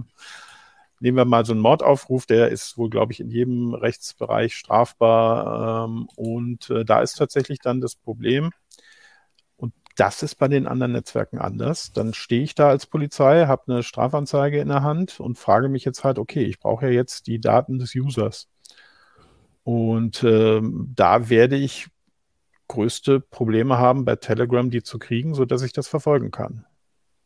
nehmen 1.01 1.17
wir 1.17 1.25
mal 1.25 1.45
so 1.45 1.53
einen 1.53 1.61
Mordaufruf, 1.61 2.27
der 2.27 2.49
ist 2.49 2.79
wohl, 2.79 2.91
glaube 2.91 3.13
ich, 3.13 3.21
in 3.21 3.31
jedem 3.31 3.75
Rechtsbereich 3.75 4.55
strafbar. 4.55 5.87
Ähm, 5.87 6.09
und 6.17 6.71
äh, 6.71 6.85
da 6.85 7.01
ist 7.03 7.15
tatsächlich 7.15 7.61
dann 7.61 7.81
das 7.81 7.97
Problem, 7.97 8.51
und 9.57 9.75
das 9.97 10.23
ist 10.23 10.37
bei 10.37 10.49
den 10.49 10.67
anderen 10.67 10.93
Netzwerken 10.93 11.39
anders. 11.39 11.93
Dann 11.93 12.15
stehe 12.15 12.43
ich 12.43 12.55
da 12.55 12.69
als 12.69 12.87
Polizei, 12.87 13.47
habe 13.47 13.73
eine 13.73 13.83
Strafanzeige 13.83 14.61
in 14.61 14.69
der 14.69 14.83
Hand 14.83 15.21
und 15.21 15.39
frage 15.39 15.69
mich 15.69 15.85
jetzt 15.85 16.05
halt, 16.05 16.19
okay, 16.19 16.45
ich 16.45 16.59
brauche 16.61 16.87
ja 16.87 16.93
jetzt 16.93 17.27
die 17.27 17.41
Daten 17.41 17.79
des 17.79 17.95
Users. 17.95 18.49
Und 19.65 20.25
ähm, 20.25 20.93
da 20.97 21.29
werde 21.29 21.57
ich 21.57 21.89
größte 22.69 23.21
Probleme 23.21 23.79
haben, 23.79 24.05
bei 24.05 24.17
Telegram 24.17 24.71
die 24.71 24.83
zu 24.83 24.99
kriegen, 24.99 25.35
sodass 25.35 25.63
ich 25.63 25.73
das 25.73 25.89
verfolgen 25.89 26.31
kann. 26.31 26.65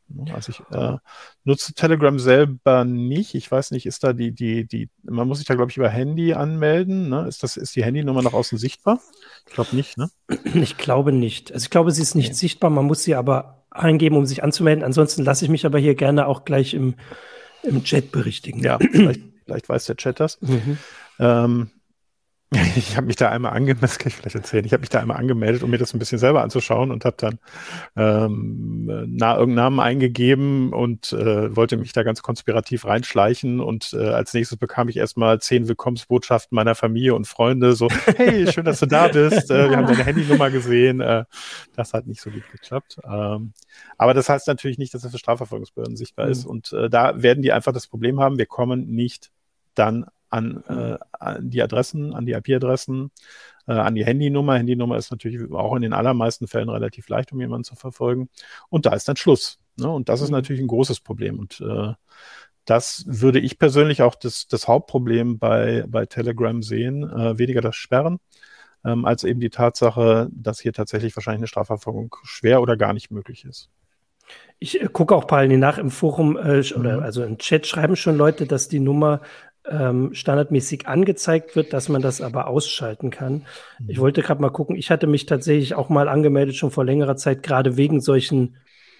Ne? 0.09 0.35
Also 0.35 0.51
ich 0.51 0.61
äh, 0.77 0.97
nutze 1.45 1.75
Telegram 1.75 2.19
selber 2.19 2.85
nicht. 2.85 3.35
Ich 3.35 3.51
weiß 3.51 3.71
nicht, 3.71 3.87
ist 3.87 4.05
da 4.05 4.12
die, 4.12 4.33
die, 4.33 4.67
die, 4.67 4.91
man 5.03 5.29
muss 5.29 5.38
sich 5.38 5.47
da, 5.47 5.55
glaube 5.55 5.71
ich, 5.71 5.77
über 5.77 5.88
Handy 5.88 6.35
anmelden. 6.35 7.09
Ne? 7.09 7.27
Ist 7.29 7.43
das, 7.43 7.57
ist 7.57 7.77
die 7.77 7.85
Handynummer 7.85 8.23
nach 8.23 8.33
außen 8.33 8.59
sichtbar? 8.59 9.01
Ich 9.47 9.55
glaube 9.55 9.75
nicht, 9.75 9.99
ne? 9.99 10.11
Ich 10.55 10.77
glaube 10.77 11.12
nicht. 11.12 11.53
Also 11.53 11.65
ich 11.65 11.71
glaube, 11.71 11.91
sie 11.91 12.03
ist 12.03 12.15
nicht 12.15 12.29
okay. 12.29 12.37
sichtbar. 12.37 12.71
Man 12.71 12.87
muss 12.87 13.05
sie 13.05 13.15
aber 13.15 13.65
eingeben, 13.71 14.17
um 14.17 14.27
sich 14.27 14.43
anzumelden. 14.43 14.85
Ansonsten 14.85 15.25
lasse 15.25 15.45
ich 15.45 15.51
mich 15.51 15.67
aber 15.67 15.79
hier 15.79 15.95
gerne 15.95 16.27
auch 16.27 16.45
gleich 16.45 16.75
im, 16.75 16.95
im 17.62 17.85
Chat 17.85 18.12
berichtigen. 18.12 18.62
Ja, 18.62 18.79
vielleicht, 18.93 19.23
vielleicht 19.45 19.69
weiß 19.69 19.87
der 19.87 19.97
Chat 19.97 20.21
das. 20.21 20.41
Mhm. 20.41 20.79
Ähm, 21.19 21.71
Ich 22.77 22.97
habe 22.97 23.07
mich 23.07 23.17
da 23.17 23.31
einmal 23.31 23.53
angemeldet, 23.53 23.83
das 23.83 23.99
kann 23.99 24.09
ich 24.09 24.17
vielleicht 24.17 24.37
erzählen, 24.37 24.65
ich 24.65 24.73
habe 24.73 24.83
mich 24.83 24.91
da 24.91 25.01
einmal 25.01 25.17
angemeldet, 25.17 25.62
um 25.62 25.71
mir 25.71 25.79
das 25.79 25.95
ein 25.95 25.99
bisschen 25.99 26.19
selber 26.19 26.43
anzuschauen 26.43 26.91
und 26.91 27.05
habe 27.05 27.17
dann 27.19 27.38
ähm, 27.97 28.85
na, 29.09 29.37
irgendeinen 29.37 29.55
Namen 29.55 29.81
eingegeben 29.81 30.73
und 30.73 31.12
äh, 31.12 31.55
wollte 31.55 31.77
mich 31.77 31.93
da 31.93 32.03
ganz 32.03 32.23
konspirativ 32.23 32.85
reinschleichen 32.85 33.61
und 33.61 33.93
äh, 33.95 34.09
als 34.09 34.35
nächstes 34.35 34.59
bekam 34.59 34.88
ich 34.88 34.97
erstmal 34.97 35.41
zehn 35.41 35.69
Willkommensbotschaften 35.69 36.55
meiner 36.55 36.75
Familie 36.75 37.15
und 37.15 37.27
Freunde, 37.27 37.73
so, 37.75 37.88
hey, 38.17 38.47
schön, 38.53 38.65
dass 38.65 38.81
du 38.81 38.87
da 38.87 39.09
bist, 39.09 39.51
äh, 39.51 39.71
wir 39.71 39.77
haben 39.77 39.87
deine 39.87 40.05
Handynummer 40.05 40.51
gesehen, 40.51 41.01
äh, 41.01 41.25
das 41.75 41.95
hat 41.95 42.07
nicht 42.07 42.21
so 42.21 42.31
gut 42.31 42.45
geklappt. 42.51 42.99
Ähm, 43.05 43.53
aber 43.97 44.15
das 44.15 44.29
heißt 44.29 44.47
natürlich 44.47 44.79
nicht, 44.79 44.95
dass 44.95 45.05
es 45.05 45.12
für 45.12 45.19
Strafverfolgungsbehörden 45.19 45.97
sichtbar 45.97 46.27
mhm. 46.27 46.33
ist 46.33 46.47
und 46.47 46.73
äh, 46.73 46.91
da 46.91 47.23
werden 47.23 47.43
die 47.43 47.53
einfach 47.53 47.73
das 47.73 47.87
Problem 47.87 48.21
haben, 48.21 48.38
wir 48.38 48.47
kommen 48.47 48.88
nicht 48.88 49.31
dann 49.75 50.07
an, 50.33 50.62
äh, 50.68 50.99
an 51.18 51.51
die 51.51 51.62
Adressen, 51.62 52.14
an 52.14 52.27
die 52.27 52.33
IP-Adressen, 52.33 53.11
äh, 53.66 53.73
an 53.73 53.95
die 53.95 54.05
Handynummer. 54.05 54.57
Handynummer 54.57 54.97
ist 54.97 55.11
natürlich 55.11 55.51
auch 55.53 55.77
in 55.77 55.83
den 55.83 55.92
allermeisten 55.92 56.49
Fällen 56.49 56.68
relativ 56.68 57.09
leicht, 57.09 57.33
um 57.33 57.40
jemanden 57.40 57.64
zu 57.64 57.77
verfolgen. 57.77 58.29
Und 58.68 58.87
da 58.87 58.95
ist 58.95 59.09
dann 59.09 59.16
Schluss. 59.16 59.59
Ne? 59.77 59.88
Und 59.88 60.09
das 60.09 60.21
ist 60.21 60.29
mhm. 60.29 60.37
natürlich 60.37 60.62
ein 60.62 60.68
großes 60.68 61.01
Problem. 61.01 61.38
Und 61.38 61.61
äh, 61.61 61.92
das 62.64 63.05
würde 63.07 63.40
ich 63.40 63.59
persönlich 63.59 64.03
auch 64.03 64.14
das, 64.14 64.47
das 64.47 64.68
Hauptproblem 64.68 65.38
bei, 65.38 65.85
bei 65.87 66.07
Telegram 66.07 66.62
sehen. 66.62 67.09
Äh, 67.09 67.38
weniger 67.38 67.61
das 67.61 67.77
Sperren, 67.77 68.18
ähm, 68.85 69.05
als 69.05 69.25
eben 69.25 69.40
die 69.40 69.51
Tatsache, 69.51 70.29
dass 70.33 70.61
hier 70.61 70.73
tatsächlich 70.73 71.14
wahrscheinlich 71.16 71.40
eine 71.40 71.49
Strafverfolgung 71.49 72.14
schwer 72.23 72.62
oder 72.62 72.77
gar 72.77 72.95
nicht 72.95 73.11
möglich 73.11 73.45
ist. 73.45 73.71
Ich 74.59 74.81
äh, 74.81 74.88
gucke 74.92 75.14
auch 75.14 75.27
parallel 75.27 75.59
nach 75.59 75.79
im 75.79 75.90
Forum 75.90 76.37
äh, 76.37 76.62
oder 76.75 76.99
mhm. 76.99 77.03
also 77.03 77.25
im 77.25 77.38
Chat 77.38 77.66
schreiben 77.66 77.97
schon 77.97 78.16
Leute, 78.16 78.47
dass 78.47 78.68
die 78.68 78.81
Nummer 78.81 79.21
ähm, 79.68 80.14
standardmäßig 80.14 80.88
angezeigt 80.88 81.55
wird, 81.55 81.72
dass 81.72 81.88
man 81.88 82.03
das 82.03 82.20
aber 82.20 82.48
ausschalten 82.48 83.11
kann. 83.11 83.44
Mhm. 83.79 83.90
Ich 83.90 83.98
wollte 83.98 84.22
gerade 84.22 84.40
mal 84.40 84.51
gucken, 84.51 84.77
ich 84.77 84.90
hatte 84.90 85.07
mich 85.07 85.27
tatsächlich 85.27 85.75
auch 85.75 85.88
mal 85.88 86.09
angemeldet, 86.09 86.57
schon 86.57 86.70
vor 86.70 86.85
längerer 86.85 87.16
Zeit, 87.16 87.42
gerade 87.42 87.77
wegen 87.77 88.01
solchen, 88.01 88.57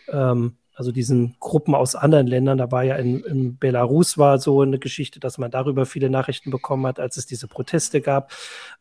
ähm, 0.09 0.57
also 0.75 0.93
diesen 0.93 1.37
Gruppen 1.41 1.75
aus 1.75 1.95
anderen 1.95 2.27
Ländern. 2.27 2.59
Da 2.59 2.71
war 2.71 2.85
ja 2.85 2.97
in, 2.97 3.21
in, 3.25 3.59
Belarus 3.59 4.19
war 4.19 4.39
so 4.39 4.63
eine 4.63 4.79
Geschichte, 4.79 5.21
dass 5.21 5.37
man 5.37 5.51
darüber 5.51 5.85
viele 5.85 6.11
Nachrichten 6.11 6.51
bekommen 6.51 6.87
hat, 6.87 7.01
als 7.01 7.17
es 7.17 7.27
diese 7.27 7.49
Proteste 7.49 8.01
gab. 8.01 8.33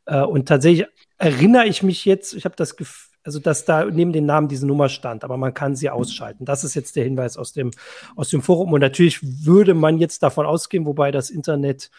Äh, 0.06 0.22
und 0.22 0.48
tatsächlich 0.48 0.88
erinnere 1.18 1.66
ich 1.66 1.84
mich 1.84 2.06
jetzt, 2.06 2.34
ich 2.34 2.46
habe 2.46 2.56
das 2.56 2.76
Gefühl, 2.76 3.11
also 3.24 3.40
dass 3.40 3.66
da 3.66 3.86
neben 3.86 4.14
den 4.14 4.26
Namen 4.26 4.48
diese 4.48 4.66
Nummer 4.66 4.90
stand, 4.90 5.24
aber 5.24 5.38
man 5.38 5.54
kann 5.54 5.76
sie 5.76 5.90
ausschalten. 5.90 6.46
Das 6.46 6.64
ist 6.64 6.76
jetzt 6.76 6.96
der 6.96 7.04
Hinweis 7.04 7.38
aus 7.38 7.54
dem, 7.54 7.72
aus 8.16 8.30
dem 8.30 8.42
Forum. 8.42 8.74
Und 8.74 8.82
natürlich 8.82 9.46
würde 9.46 9.74
man 9.74 9.98
jetzt 9.98 10.24
davon 10.24 10.46
ausgehen, 10.46 10.86
wobei 10.86 11.12
das 11.12 11.30
Internet 11.30 11.92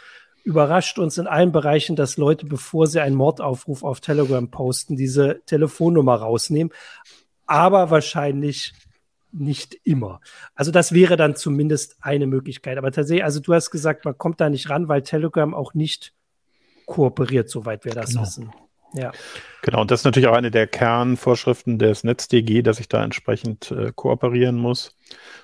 überrascht 0.44 0.98
uns 0.98 1.18
in 1.18 1.26
allen 1.26 1.52
Bereichen, 1.52 1.94
dass 1.94 2.16
Leute, 2.16 2.46
bevor 2.46 2.86
sie 2.86 3.00
einen 3.00 3.14
Mordaufruf 3.14 3.84
auf 3.84 4.00
Telegram 4.00 4.50
posten, 4.50 4.96
diese 4.96 5.40
Telefonnummer 5.46 6.16
rausnehmen. 6.16 6.72
Aber 7.46 7.90
wahrscheinlich 7.90 8.72
nicht 9.30 9.78
immer. 9.84 10.20
Also 10.54 10.70
das 10.70 10.92
wäre 10.92 11.16
dann 11.16 11.36
zumindest 11.36 11.96
eine 12.00 12.26
Möglichkeit. 12.26 12.78
Aber 12.78 12.92
tatsächlich, 12.92 13.24
also 13.24 13.40
du 13.40 13.54
hast 13.54 13.70
gesagt, 13.70 14.04
man 14.04 14.18
kommt 14.18 14.40
da 14.40 14.50
nicht 14.50 14.68
ran, 14.68 14.88
weil 14.88 15.02
Telegram 15.02 15.54
auch 15.54 15.74
nicht 15.74 16.12
kooperiert, 16.86 17.48
soweit 17.48 17.84
wir 17.84 17.92
das 17.92 18.10
genau. 18.10 18.22
wissen. 18.22 18.52
Ja. 18.94 19.12
Genau, 19.62 19.80
und 19.80 19.90
das 19.90 20.00
ist 20.00 20.04
natürlich 20.04 20.28
auch 20.28 20.36
eine 20.36 20.50
der 20.50 20.66
Kernvorschriften 20.66 21.78
des 21.78 22.04
NetzDG, 22.04 22.62
dass 22.62 22.80
ich 22.80 22.88
da 22.88 23.02
entsprechend 23.02 23.70
äh, 23.70 23.92
kooperieren 23.94 24.56
muss. 24.56 24.96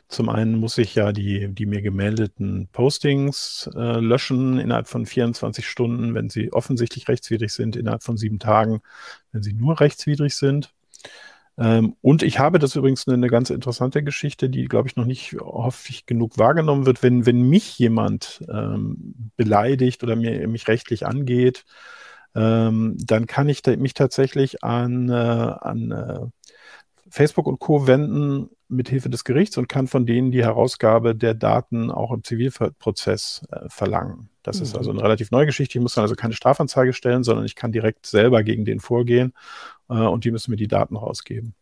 Zum 0.09 0.29
einen 0.29 0.59
muss 0.59 0.77
ich 0.79 0.95
ja 0.95 1.13
die, 1.13 1.49
die 1.49 1.67
mir 1.67 1.83
gemeldeten 1.83 2.69
Postings 2.73 3.71
äh, 3.75 4.01
löschen 4.01 4.59
innerhalb 4.59 4.89
von 4.89 5.07
24 5.07 5.67
Stunden, 5.67 6.15
wenn 6.15 6.31
sie 6.31 6.53
offensichtlich 6.53 7.09
rechtswidrig 7.09 7.53
sind, 7.53 7.77
innerhalb 7.77 8.03
von 8.03 8.17
sieben 8.17 8.39
Tagen, 8.39 8.81
wenn 9.33 9.43
sie 9.43 9.53
nur 9.53 9.81
rechtswidrig 9.81 10.35
sind. 10.35 10.73
Ähm, 11.59 11.97
und 12.01 12.23
ich 12.23 12.39
habe 12.39 12.59
das 12.59 12.77
übrigens 12.77 13.07
eine, 13.07 13.15
eine 13.15 13.29
ganz 13.29 13.51
interessante 13.51 14.03
Geschichte, 14.03 14.49
die, 14.49 14.67
glaube 14.67 14.89
ich, 14.89 14.97
noch 14.97 15.05
nicht 15.05 15.37
häufig 15.41 16.07
genug 16.07 16.39
wahrgenommen 16.39 16.87
wird. 16.87 17.03
Wenn, 17.03 17.27
wenn 17.27 17.43
mich 17.43 17.79
jemand 17.79 18.45
ähm, 18.49 19.33
beleidigt 19.37 20.03
oder 20.05 20.17
mir, 20.17 20.47
mich 20.49 20.69
rechtlich 20.69 21.07
angeht, 21.07 21.65
ähm, 22.39 22.97
dann 23.05 23.27
kann 23.27 23.49
ich 23.49 23.67
mich 23.67 23.95
tatsächlich 23.95 24.63
an, 24.63 25.09
äh, 25.09 25.13
an 25.13 25.91
äh, 25.91 26.21
Facebook 27.11 27.49
und 27.49 27.59
Co. 27.59 27.89
wenden 27.89 28.51
mit 28.69 28.89
Hilfe 28.89 29.09
des 29.09 29.25
Gerichts 29.25 29.57
und 29.57 29.69
kann 29.69 29.89
von 29.89 30.07
denen 30.07 30.31
die 30.31 30.45
Herausgabe 30.45 31.17
der 31.17 31.35
Daten 31.35 31.91
auch 31.91 32.13
im 32.13 32.23
Zivilprozess 32.23 33.43
äh, 33.51 33.69
verlangen. 33.69 34.29
Das 34.45 34.59
mhm. 34.59 34.63
ist 34.63 34.77
also 34.77 34.91
eine 34.91 35.03
relativ 35.03 35.33
neue 35.33 35.47
Geschichte. 35.47 35.79
Ich 35.79 35.83
muss 35.83 35.95
dann 35.95 36.03
also 36.03 36.15
keine 36.15 36.35
Strafanzeige 36.35 36.93
stellen, 36.93 37.25
sondern 37.25 37.45
ich 37.45 37.57
kann 37.57 37.73
direkt 37.73 38.07
selber 38.07 38.45
gegen 38.45 38.65
den 38.65 38.79
vorgehen 38.79 39.33
äh, 39.89 39.95
und 39.95 40.25
die 40.25 40.31
müssen 40.31 40.53
mir 40.53 40.59
die 40.59 40.69
Daten 40.69 40.97
rausgeben. 40.97 41.55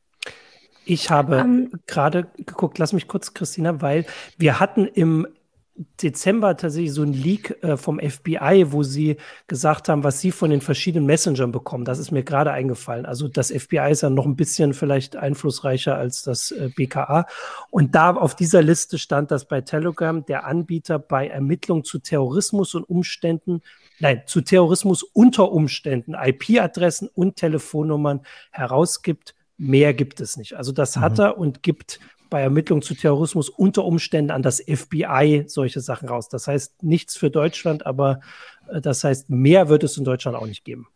Ich 0.84 1.10
habe 1.10 1.40
um, 1.40 1.40
ähm. 1.40 1.70
gerade 1.86 2.26
geguckt, 2.36 2.78
lass 2.78 2.92
mich 2.92 3.08
kurz, 3.08 3.32
Christina, 3.32 3.80
weil 3.80 4.04
wir 4.36 4.60
hatten 4.60 4.86
im 4.86 5.26
Dezember 6.02 6.56
tatsächlich 6.56 6.92
so 6.92 7.02
ein 7.02 7.12
Leak 7.12 7.62
äh, 7.62 7.76
vom 7.76 8.00
FBI, 8.00 8.66
wo 8.68 8.82
sie 8.82 9.16
gesagt 9.46 9.88
haben, 9.88 10.04
was 10.04 10.20
sie 10.20 10.30
von 10.30 10.50
den 10.50 10.62
verschiedenen 10.62 11.06
Messengern 11.06 11.52
bekommen. 11.52 11.84
Das 11.84 11.98
ist 11.98 12.10
mir 12.10 12.22
gerade 12.22 12.50
eingefallen. 12.50 13.04
Also 13.04 13.28
das 13.28 13.50
FBI 13.50 13.90
ist 13.90 14.02
ja 14.02 14.08
noch 14.08 14.24
ein 14.24 14.36
bisschen 14.36 14.72
vielleicht 14.72 15.16
einflussreicher 15.16 15.96
als 15.96 16.22
das 16.22 16.50
äh, 16.50 16.70
BKA. 16.74 17.26
Und 17.70 17.94
da 17.94 18.14
auf 18.14 18.34
dieser 18.34 18.62
Liste 18.62 18.98
stand, 18.98 19.30
dass 19.30 19.46
bei 19.46 19.60
Telegram 19.60 20.24
der 20.24 20.46
Anbieter 20.46 20.98
bei 20.98 21.28
Ermittlungen 21.28 21.84
zu 21.84 21.98
Terrorismus 21.98 22.74
und 22.74 22.84
Umständen, 22.84 23.60
nein, 24.00 24.22
zu 24.26 24.40
Terrorismus 24.40 25.02
unter 25.02 25.52
Umständen 25.52 26.14
IP-Adressen 26.14 27.08
und 27.08 27.36
Telefonnummern 27.36 28.22
herausgibt. 28.50 29.34
Mehr 29.58 29.94
gibt 29.94 30.20
es 30.20 30.36
nicht. 30.36 30.54
Also 30.54 30.72
das 30.72 30.96
mhm. 30.96 31.00
hat 31.00 31.18
er 31.18 31.38
und 31.38 31.62
gibt 31.62 32.00
bei 32.30 32.40
Ermittlungen 32.40 32.82
zu 32.82 32.94
Terrorismus 32.94 33.48
unter 33.48 33.84
Umständen 33.84 34.30
an 34.30 34.42
das 34.42 34.60
FBI 34.60 35.44
solche 35.46 35.80
Sachen 35.80 36.08
raus. 36.08 36.28
Das 36.28 36.48
heißt 36.48 36.82
nichts 36.82 37.16
für 37.16 37.30
Deutschland, 37.30 37.86
aber 37.86 38.20
äh, 38.68 38.80
das 38.80 39.04
heißt, 39.04 39.30
mehr 39.30 39.68
wird 39.68 39.84
es 39.84 39.96
in 39.96 40.04
Deutschland 40.04 40.36
auch 40.36 40.46
nicht 40.46 40.64
geben. 40.64 40.88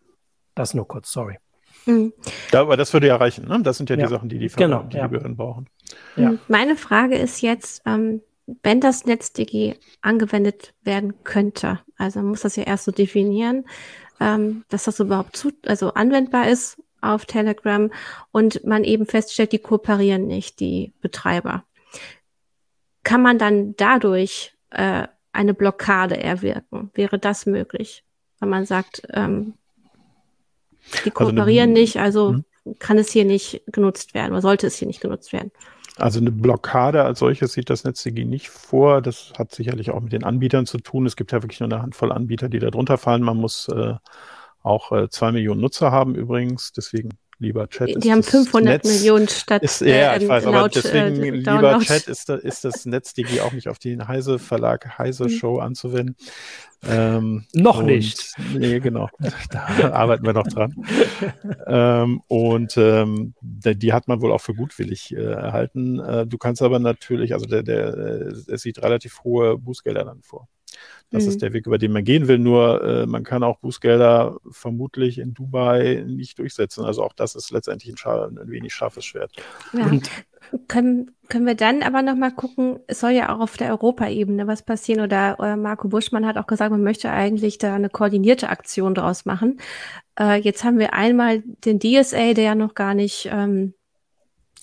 Das 0.55 0.75
nur 0.75 0.87
kurz, 0.87 1.11
sorry. 1.13 1.39
Mhm. 1.87 2.13
Ja, 2.53 2.61
aber 2.61 2.77
das 2.77 2.93
würde 2.93 3.07
ja 3.07 3.17
reichen. 3.17 3.49
Ne? 3.49 3.61
Das 3.63 3.79
sind 3.79 3.91
ja, 3.91 3.97
ja. 3.97 4.07
die 4.07 4.11
Sachen, 4.11 4.29
die 4.29 4.39
die, 4.39 4.49
genau, 4.49 4.83
die, 4.83 4.97
ja. 4.97 5.07
die 5.07 5.15
Behörden 5.15 5.37
brauchen. 5.37 5.67
Ja. 6.17 6.35
Meine 6.49 6.77
Frage 6.77 7.17
ist 7.17 7.41
jetzt, 7.41 7.83
ähm, 7.87 8.23
wenn 8.63 8.81
das 8.81 9.07
NetzDG 9.07 9.77
angewendet 10.03 10.75
werden 10.83 11.23
könnte, 11.25 11.81
also 11.97 12.21
man 12.21 12.31
muss 12.31 12.43
das 12.43 12.57
ja 12.57 12.65
erst 12.65 12.85
so 12.85 12.93
definieren, 12.93 13.65
ähm, 14.19 14.65
dass 14.69 14.85
das 14.85 15.01
überhaupt 15.01 15.37
zu, 15.37 15.53
also 15.67 15.95
anwendbar 15.95 16.49
ist 16.49 16.83
auf 17.01 17.25
Telegram 17.27 17.91
und 18.33 18.65
man 18.65 18.85
eben 18.85 19.07
feststellt, 19.07 19.53
die 19.53 19.59
kooperieren 19.59 20.27
nicht, 20.27 20.61
die 20.61 20.93
Betreiber. 21.01 21.65
Kann 23.03 23.23
man 23.23 23.39
dann 23.39 23.75
dadurch 23.77 24.53
äh, 24.71 25.07
eine 25.33 25.55
Blockade 25.55 26.23
erwirken? 26.23 26.91
Wäre 26.95 27.19
das 27.19 27.47
möglich? 27.47 28.05
Wenn 28.41 28.49
man 28.49 28.67
sagt, 28.67 29.03
ähm, 29.11 29.55
die 31.05 31.11
kooperieren 31.11 31.47
also 31.47 31.63
eine, 31.63 31.73
nicht, 31.73 31.97
also 31.99 32.31
hm? 32.31 32.45
kann 32.79 32.99
es 32.99 33.11
hier 33.11 33.25
nicht 33.25 33.63
genutzt 33.67 34.15
werden 34.15 34.33
oder 34.33 34.43
sollte 34.43 34.67
es 34.67 34.77
hier 34.77 34.89
nicht 34.89 35.01
genutzt 35.01 35.33
werden? 35.33 35.51
Also 35.97 36.19
eine 36.21 36.31
Blockade 36.31 37.05
als 37.05 37.19
solches 37.19 37.53
sieht 37.53 37.69
das 37.69 37.85
NetzDG 37.85 38.25
nicht 38.25 38.49
vor. 38.49 39.03
Das 39.03 39.33
hat 39.37 39.53
sicherlich 39.53 39.91
auch 39.91 40.01
mit 40.01 40.13
den 40.13 40.25
Anbietern 40.25 40.65
zu 40.65 40.79
tun. 40.79 41.05
Es 41.05 41.17
gibt 41.17 41.33
ja 41.33 41.43
wirklich 41.43 41.61
nur 41.61 41.71
eine 41.71 41.83
Handvoll 41.83 42.13
Anbieter, 42.13 42.49
die 42.49 42.59
da 42.59 42.71
drunter 42.71 42.97
fallen. 42.97 43.23
Man 43.23 43.37
muss 43.37 43.69
äh, 43.69 43.95
auch 44.63 44.93
äh, 44.93 45.09
zwei 45.09 45.33
Millionen 45.33 45.61
Nutzer 45.61 45.91
haben 45.91 46.15
übrigens. 46.15 46.73
Deswegen 46.73 47.11
lieber 47.41 47.69
Chat. 47.69 48.05
Die 48.05 48.13
haben 48.13 48.23
500 48.23 48.85
Netz, 48.85 48.93
Millionen 48.95 49.29
statt. 49.29 49.63
Ist, 49.63 49.81
ja, 49.81 50.15
ich 50.15 50.23
ähm, 50.23 50.29
weiß, 50.29 50.45
laut, 50.45 50.55
aber 50.55 50.69
deswegen, 50.69 51.23
äh, 51.23 51.31
lieber 51.31 51.81
Chat, 51.81 52.07
ist, 52.07 52.29
da, 52.29 52.37
ist 52.37 52.65
das 52.65 52.87
NetzDG 52.87 53.41
auch 53.41 53.53
nicht 53.53 53.69
auf 53.69 53.79
den 53.79 54.07
Heise 54.07 54.39
Verlag, 54.39 54.99
Heise 54.99 55.25
mhm. 55.25 55.31
Show 55.31 55.59
anzuwenden. 55.59 56.17
Ähm, 56.87 57.47
noch 57.53 57.83
nicht. 57.83 58.35
Nee, 58.55 58.81
genau. 58.81 59.09
da 59.51 59.93
arbeiten 59.93 60.25
wir 60.25 60.33
noch 60.33 60.47
dran. 60.47 60.75
ähm, 61.67 62.23
und 62.29 62.77
ähm, 62.77 63.35
der, 63.41 63.75
die 63.75 63.93
hat 63.93 64.09
man 64.09 64.21
wohl 64.23 64.33
auch 64.33 64.41
für 64.41 64.55
gutwillig 64.55 65.15
äh, 65.15 65.21
erhalten. 65.21 65.99
Äh, 65.99 66.27
du 66.27 66.39
kannst 66.39 66.63
aber 66.63 66.79
natürlich, 66.79 67.35
also 67.35 67.47
der, 67.47 67.63
der, 67.63 67.97
äh, 67.97 68.53
es 68.53 68.63
sieht 68.63 68.83
relativ 68.83 69.25
hohe 69.25 69.59
Bußgelder 69.59 70.05
dann 70.05 70.23
vor. 70.23 70.49
Das 71.11 71.25
mhm. 71.25 71.31
ist 71.31 71.43
der 71.43 71.53
Weg, 71.53 71.67
über 71.67 71.79
den 71.79 71.93
man 71.93 72.05
gehen 72.05 72.29
will. 72.29 72.39
Nur 72.39 72.85
äh, 72.85 73.07
man 73.07 73.25
kann 73.25 73.43
auch 73.43 73.59
Bußgelder 73.59 74.39
vermutlich 74.51 75.19
in 75.19 75.35
Dubai 75.35 76.05
nicht 76.07 76.39
durchsetzen. 76.39 76.85
Also 76.85 77.03
auch 77.03 77.13
das 77.13 77.35
ist 77.35 77.51
letztendlich 77.51 77.95
ein, 78.07 78.39
ein 78.39 78.51
wenig 78.51 78.73
scharfes 78.73 79.05
Schwert. 79.05 79.33
Ja. 79.73 79.87
Und 79.87 80.09
können, 80.69 81.11
können 81.29 81.47
wir 81.47 81.55
dann 81.55 81.83
aber 81.83 82.03
noch 82.03 82.15
mal 82.15 82.31
gucken, 82.31 82.79
es 82.87 83.01
soll 83.01 83.11
ja 83.11 83.35
auch 83.35 83.41
auf 83.41 83.57
der 83.57 83.71
Europaebene 83.71 84.47
was 84.47 84.63
passieren 84.63 85.01
oder 85.01 85.37
äh, 85.41 85.57
Marco 85.57 85.89
Buschmann 85.89 86.27
hat 86.27 86.37
auch 86.37 86.47
gesagt, 86.47 86.71
man 86.71 86.83
möchte 86.83 87.11
eigentlich 87.11 87.59
da 87.59 87.75
eine 87.75 87.91
koordinierte 87.91 88.49
Aktion 88.49 88.95
draus 88.95 89.25
machen. 89.25 89.61
Äh, 90.19 90.41
jetzt 90.41 90.65
haben 90.65 90.79
wir 90.79 90.95
einmal 90.95 91.43
den 91.65 91.81
DSA, 91.81 92.35
der 92.35 92.45
ja 92.45 92.55
noch 92.55 92.75
gar 92.75 92.95
nicht 92.95 93.29
ähm, 93.33 93.75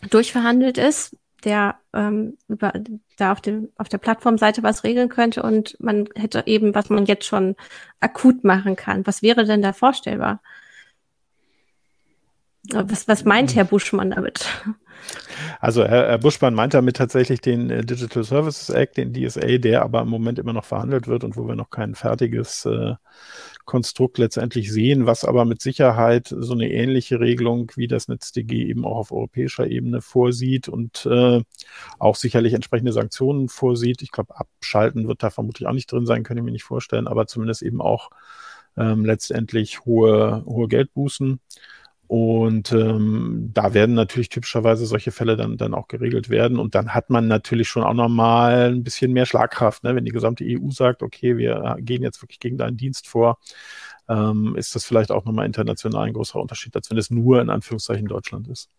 durchverhandelt 0.10 0.78
ist 0.78 1.16
der 1.44 1.76
ähm, 1.94 2.38
über, 2.48 2.74
da 3.18 3.32
auf, 3.32 3.42
dem, 3.42 3.70
auf 3.78 3.90
der 3.90 3.98
Plattformseite 3.98 4.64
was 4.64 4.84
regeln 4.84 5.10
könnte 5.10 5.44
und 5.44 5.78
man 5.80 6.08
hätte 6.16 6.44
eben, 6.46 6.74
was 6.74 6.90
man 6.90 7.06
jetzt 7.06 7.26
schon 7.26 7.56
akut 8.00 8.44
machen 8.44 8.76
kann. 8.76 9.06
Was 9.06 9.22
wäre 9.22 9.46
denn 9.46 9.62
da 9.62 9.74
vorstellbar? 9.74 10.42
Was, 12.72 13.08
was 13.08 13.24
meint 13.24 13.56
Herr 13.56 13.66
Buschmann 13.66 14.12
damit? 14.12 14.46
Also 15.60 15.84
Herr, 15.86 16.08
Herr 16.08 16.18
Buschmann 16.18 16.54
meint 16.54 16.74
damit 16.74 16.98
tatsächlich 16.98 17.40
den 17.40 17.70
äh, 17.70 17.86
Digital 17.86 18.24
Services 18.24 18.70
Act, 18.70 18.98
den 18.98 19.14
DSA, 19.14 19.58
der 19.58 19.84
aber 19.84 20.02
im 20.02 20.10
Moment 20.10 20.40
immer 20.40 20.54
noch 20.54 20.66
verhandelt 20.66 21.08
wird 21.08 21.24
und 21.24 21.38
wo 21.38 21.48
wir 21.48 21.56
noch 21.56 21.70
kein 21.70 21.96
fertiges 21.96 22.66
äh, 22.66 22.96
Konstrukt 23.68 24.18
letztendlich 24.18 24.72
sehen, 24.72 25.06
was 25.06 25.26
aber 25.26 25.44
mit 25.44 25.62
Sicherheit 25.62 26.34
so 26.36 26.54
eine 26.54 26.72
ähnliche 26.72 27.20
Regelung 27.20 27.72
wie 27.76 27.88
das 27.88 28.08
NetzDG 28.08 28.66
eben 28.66 28.86
auch 28.86 28.96
auf 28.96 29.12
europäischer 29.12 29.68
Ebene 29.68 30.02
vorsieht 30.02 30.70
und 30.70 31.06
äh, 31.06 31.44
auch 32.00 32.16
sicherlich 32.16 32.54
entsprechende 32.54 32.94
Sanktionen 32.94 33.50
vorsieht. 33.50 34.02
Ich 34.02 34.12
glaube, 34.12 34.40
abschalten 34.40 35.10
wird 35.10 35.22
da 35.22 35.30
vermutlich 35.30 35.68
auch 35.68 35.74
nicht 35.74 35.92
drin 35.92 36.06
sein, 36.06 36.24
kann 36.24 36.38
ich 36.38 36.44
mir 36.44 36.52
nicht 36.52 36.64
vorstellen, 36.64 37.08
aber 37.08 37.28
zumindest 37.28 37.62
eben 37.62 37.82
auch 37.82 38.10
ähm, 38.78 39.04
letztendlich 39.04 39.82
hohe, 39.86 40.44
hohe 40.46 40.70
Geldbußen. 40.70 41.42
Und 42.08 42.72
ähm, 42.72 43.52
da 43.54 43.74
werden 43.74 43.94
natürlich 43.94 44.30
typischerweise 44.30 44.86
solche 44.86 45.12
Fälle 45.12 45.36
dann, 45.36 45.58
dann 45.58 45.74
auch 45.74 45.90
geregelt 45.90 46.30
werden. 46.30 46.58
Und 46.58 46.74
dann 46.74 46.94
hat 46.94 47.10
man 47.10 47.28
natürlich 47.28 47.68
schon 47.68 47.84
auch 47.84 47.94
nochmal 47.94 48.72
ein 48.72 48.84
bisschen 48.84 49.12
mehr 49.12 49.26
Schlagkraft. 49.26 49.84
Ne? 49.84 49.94
Wenn 49.96 50.06
die 50.06 50.12
gesamte 50.12 50.46
EU 50.46 50.70
sagt, 50.70 51.04
okay, 51.04 51.38
wir 51.38 51.76
gehen 51.82 52.04
jetzt 52.04 52.22
wirklich 52.22 52.40
gegen 52.40 52.58
deinen 52.58 52.78
Dienst 52.78 53.08
vor, 53.08 53.40
ähm, 54.08 54.56
ist 54.56 54.74
das 54.76 54.86
vielleicht 54.86 55.12
auch 55.12 55.26
nochmal 55.26 55.46
international 55.46 56.06
ein 56.08 56.14
großer 56.14 56.40
Unterschied, 56.40 56.76
als 56.76 56.90
wenn 56.90 56.98
es 56.98 57.10
nur 57.10 57.42
in 57.42 57.50
Anführungszeichen 57.50 58.08
Deutschland 58.08 58.48
ist. 58.48 58.70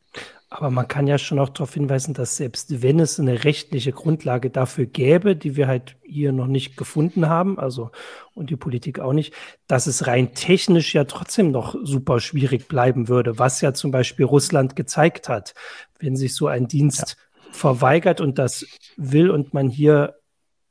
Aber 0.50 0.70
man 0.70 0.88
kann 0.88 1.06
ja 1.06 1.18
schon 1.18 1.38
auch 1.38 1.50
darauf 1.50 1.74
hinweisen, 1.74 2.14
dass 2.14 2.36
selbst 2.36 2.82
wenn 2.82 3.00
es 3.00 3.20
eine 3.20 3.44
rechtliche 3.44 3.92
Grundlage 3.92 4.48
dafür 4.48 4.86
gäbe, 4.86 5.36
die 5.36 5.56
wir 5.56 5.68
halt 5.68 5.96
hier 6.02 6.32
noch 6.32 6.46
nicht 6.46 6.78
gefunden 6.78 7.28
haben, 7.28 7.58
also 7.58 7.90
und 8.32 8.48
die 8.48 8.56
Politik 8.56 8.98
auch 8.98 9.12
nicht, 9.12 9.34
dass 9.66 9.86
es 9.86 10.06
rein 10.06 10.32
technisch 10.32 10.94
ja 10.94 11.04
trotzdem 11.04 11.50
noch 11.50 11.74
super 11.82 12.18
schwierig 12.18 12.66
bleiben 12.66 13.08
würde, 13.08 13.38
was 13.38 13.60
ja 13.60 13.74
zum 13.74 13.90
Beispiel 13.90 14.24
Russland 14.24 14.74
gezeigt 14.74 15.28
hat, 15.28 15.54
wenn 15.98 16.16
sich 16.16 16.34
so 16.34 16.46
ein 16.46 16.66
Dienst 16.66 17.16
ja. 17.18 17.52
verweigert 17.52 18.22
und 18.22 18.38
das 18.38 18.64
will 18.96 19.30
und 19.30 19.52
man 19.52 19.68
hier 19.68 20.14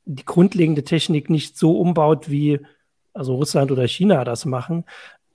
die 0.06 0.24
grundlegende 0.24 0.82
Technik 0.82 1.30
nicht 1.30 1.56
so 1.56 1.78
umbaut, 1.78 2.28
wie 2.28 2.58
also 3.12 3.36
Russland 3.36 3.70
oder 3.70 3.86
China 3.86 4.24
das 4.24 4.44
machen, 4.44 4.84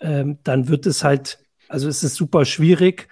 ähm, 0.01 0.39
dann 0.43 0.67
wird 0.67 0.85
es 0.85 1.03
halt, 1.03 1.39
also 1.69 1.87
es 1.87 2.03
ist 2.03 2.15
super 2.15 2.43
schwierig, 2.43 3.07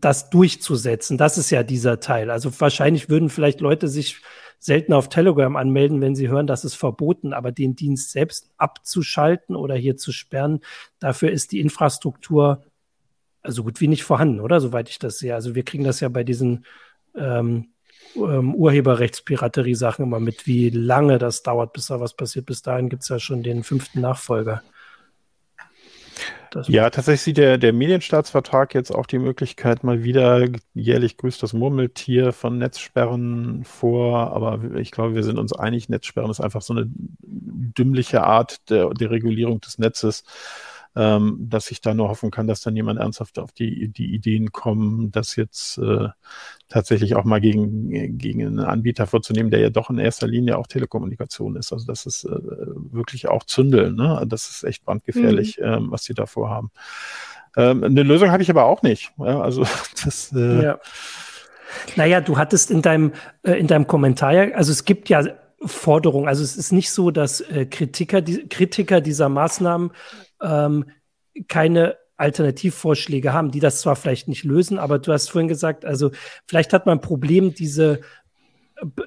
das 0.00 0.28
durchzusetzen. 0.30 1.18
Das 1.18 1.38
ist 1.38 1.50
ja 1.50 1.62
dieser 1.62 2.00
Teil. 2.00 2.30
Also 2.30 2.50
wahrscheinlich 2.60 3.08
würden 3.08 3.28
vielleicht 3.28 3.60
Leute 3.60 3.86
sich 3.88 4.20
selten 4.58 4.92
auf 4.92 5.08
Telegram 5.08 5.54
anmelden, 5.56 6.00
wenn 6.00 6.16
sie 6.16 6.28
hören, 6.28 6.46
das 6.46 6.64
ist 6.64 6.74
verboten, 6.74 7.32
aber 7.32 7.52
den 7.52 7.76
Dienst 7.76 8.10
selbst 8.10 8.50
abzuschalten 8.56 9.54
oder 9.54 9.74
hier 9.74 9.96
zu 9.96 10.10
sperren, 10.10 10.60
dafür 10.98 11.30
ist 11.30 11.52
die 11.52 11.60
Infrastruktur 11.60 12.64
so 13.46 13.62
gut 13.62 13.80
wie 13.80 13.88
nicht 13.88 14.04
vorhanden, 14.04 14.40
oder? 14.40 14.60
Soweit 14.60 14.88
ich 14.88 14.98
das 14.98 15.18
sehe. 15.18 15.34
Also 15.34 15.54
wir 15.54 15.64
kriegen 15.64 15.84
das 15.84 16.00
ja 16.00 16.08
bei 16.08 16.24
diesen 16.24 16.64
ähm, 17.14 17.68
ähm, 18.16 18.54
Urheberrechtspiraterie-Sachen 18.54 20.04
immer 20.04 20.18
mit, 20.18 20.46
wie 20.46 20.70
lange 20.70 21.18
das 21.18 21.42
dauert, 21.42 21.72
bis 21.72 21.86
da 21.86 22.00
was 22.00 22.14
passiert. 22.14 22.46
Bis 22.46 22.62
dahin 22.62 22.88
gibt 22.88 23.02
es 23.02 23.10
ja 23.10 23.18
schon 23.18 23.42
den 23.42 23.62
fünften 23.62 24.00
Nachfolger. 24.00 24.62
Das 26.54 26.68
ja, 26.68 26.88
tatsächlich 26.88 27.22
sieht 27.22 27.36
der, 27.38 27.58
der 27.58 27.72
Medienstaatsvertrag 27.72 28.74
jetzt 28.74 28.94
auch 28.94 29.06
die 29.06 29.18
Möglichkeit, 29.18 29.82
mal 29.82 30.04
wieder 30.04 30.46
jährlich 30.72 31.16
grüßt 31.16 31.42
das 31.42 31.52
Murmeltier 31.52 32.32
von 32.32 32.58
Netzsperren 32.58 33.64
vor. 33.64 34.32
Aber 34.32 34.76
ich 34.76 34.92
glaube, 34.92 35.16
wir 35.16 35.24
sind 35.24 35.38
uns 35.38 35.52
einig, 35.52 35.88
Netzsperren 35.88 36.30
ist 36.30 36.40
einfach 36.40 36.62
so 36.62 36.72
eine 36.72 36.86
dümmliche 36.88 38.22
Art 38.22 38.70
der, 38.70 38.90
der 38.90 39.10
Regulierung 39.10 39.60
des 39.60 39.78
Netzes 39.78 40.22
ähm, 40.96 41.36
dass 41.40 41.70
ich 41.70 41.80
da 41.80 41.94
nur 41.94 42.08
hoffen 42.08 42.30
kann, 42.30 42.46
dass 42.46 42.60
dann 42.60 42.76
jemand 42.76 43.00
ernsthaft 43.00 43.38
auf 43.38 43.52
die, 43.52 43.88
die 43.88 44.14
Ideen 44.14 44.52
kommen, 44.52 45.10
das 45.10 45.36
jetzt 45.36 45.78
äh, 45.78 46.08
tatsächlich 46.68 47.16
auch 47.16 47.24
mal 47.24 47.40
gegen, 47.40 48.18
gegen 48.18 48.46
einen 48.46 48.60
Anbieter 48.60 49.06
vorzunehmen, 49.06 49.50
der 49.50 49.60
ja 49.60 49.70
doch 49.70 49.90
in 49.90 49.98
erster 49.98 50.26
Linie 50.26 50.56
auch 50.56 50.66
Telekommunikation 50.66 51.56
ist. 51.56 51.72
Also 51.72 51.86
das 51.86 52.06
ist 52.06 52.24
äh, 52.24 52.30
wirklich 52.30 53.28
auch 53.28 53.44
Zündeln. 53.44 53.96
Ne? 53.96 54.24
Das 54.26 54.48
ist 54.48 54.64
echt 54.64 54.84
brandgefährlich, 54.84 55.58
mhm. 55.58 55.64
ähm, 55.64 55.86
was 55.90 56.04
sie 56.04 56.14
da 56.14 56.26
vorhaben. 56.26 56.70
Ähm, 57.56 57.82
eine 57.84 58.02
Lösung 58.02 58.30
habe 58.30 58.42
ich 58.42 58.50
aber 58.50 58.64
auch 58.64 58.82
nicht. 58.82 59.12
Ja, 59.18 59.40
also 59.40 59.66
das 60.04 60.32
äh, 60.34 60.62
ja. 60.62 60.78
Naja, 61.96 62.20
du 62.20 62.38
hattest 62.38 62.70
in 62.70 62.82
deinem, 62.82 63.12
äh, 63.42 63.52
in 63.52 63.66
deinem 63.66 63.86
Kommentar, 63.86 64.32
also 64.54 64.70
es 64.70 64.84
gibt 64.84 65.08
ja 65.08 65.24
Forderungen, 65.66 66.28
also 66.28 66.42
es 66.42 66.56
ist 66.56 66.72
nicht 66.72 66.90
so, 66.90 67.10
dass 67.10 67.40
äh, 67.40 67.66
Kritiker, 67.66 68.20
die, 68.20 68.48
Kritiker 68.48 69.00
dieser 69.00 69.28
Maßnahmen 69.28 69.92
ähm, 70.42 70.86
keine 71.48 71.96
Alternativvorschläge 72.16 73.32
haben, 73.32 73.50
die 73.50 73.60
das 73.60 73.80
zwar 73.80 73.96
vielleicht 73.96 74.28
nicht 74.28 74.44
lösen, 74.44 74.78
aber 74.78 74.98
du 74.98 75.12
hast 75.12 75.30
vorhin 75.30 75.48
gesagt, 75.48 75.84
also 75.84 76.10
vielleicht 76.46 76.72
hat 76.72 76.86
man 76.86 76.98
ein 76.98 77.02
Problem, 77.02 77.54
diese 77.54 78.00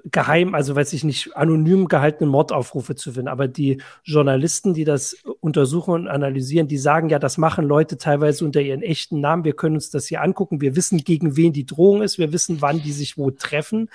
geheim, 0.06 0.56
also 0.56 0.76
weiß 0.76 0.94
ich 0.94 1.04
nicht, 1.04 1.36
anonym 1.36 1.88
gehaltenen 1.88 2.30
Mordaufrufe 2.30 2.96
zu 2.96 3.12
finden. 3.12 3.28
Aber 3.28 3.48
die 3.48 3.82
Journalisten, 4.04 4.74
die 4.74 4.86
das 4.86 5.18
untersuchen 5.42 5.94
und 5.94 6.08
analysieren, 6.08 6.68
die 6.68 6.78
sagen 6.78 7.10
ja, 7.10 7.20
das 7.20 7.38
machen 7.38 7.66
Leute 7.66 7.98
teilweise 7.98 8.46
unter 8.46 8.62
ihren 8.62 8.82
echten 8.82 9.20
Namen. 9.20 9.44
Wir 9.44 9.56
können 9.56 9.76
uns 9.76 9.90
das 9.90 10.08
hier 10.08 10.22
angucken. 10.22 10.62
Wir 10.62 10.76
wissen, 10.76 11.00
gegen 11.00 11.36
wen 11.36 11.54
die 11.54 11.66
Drohung 11.66 12.02
ist. 12.02 12.18
Wir 12.18 12.32
wissen, 12.32 12.62
wann 12.62 12.82
die 12.82 12.94
sich 12.94 13.18
wo 13.18 13.30
treffen. 13.30 13.90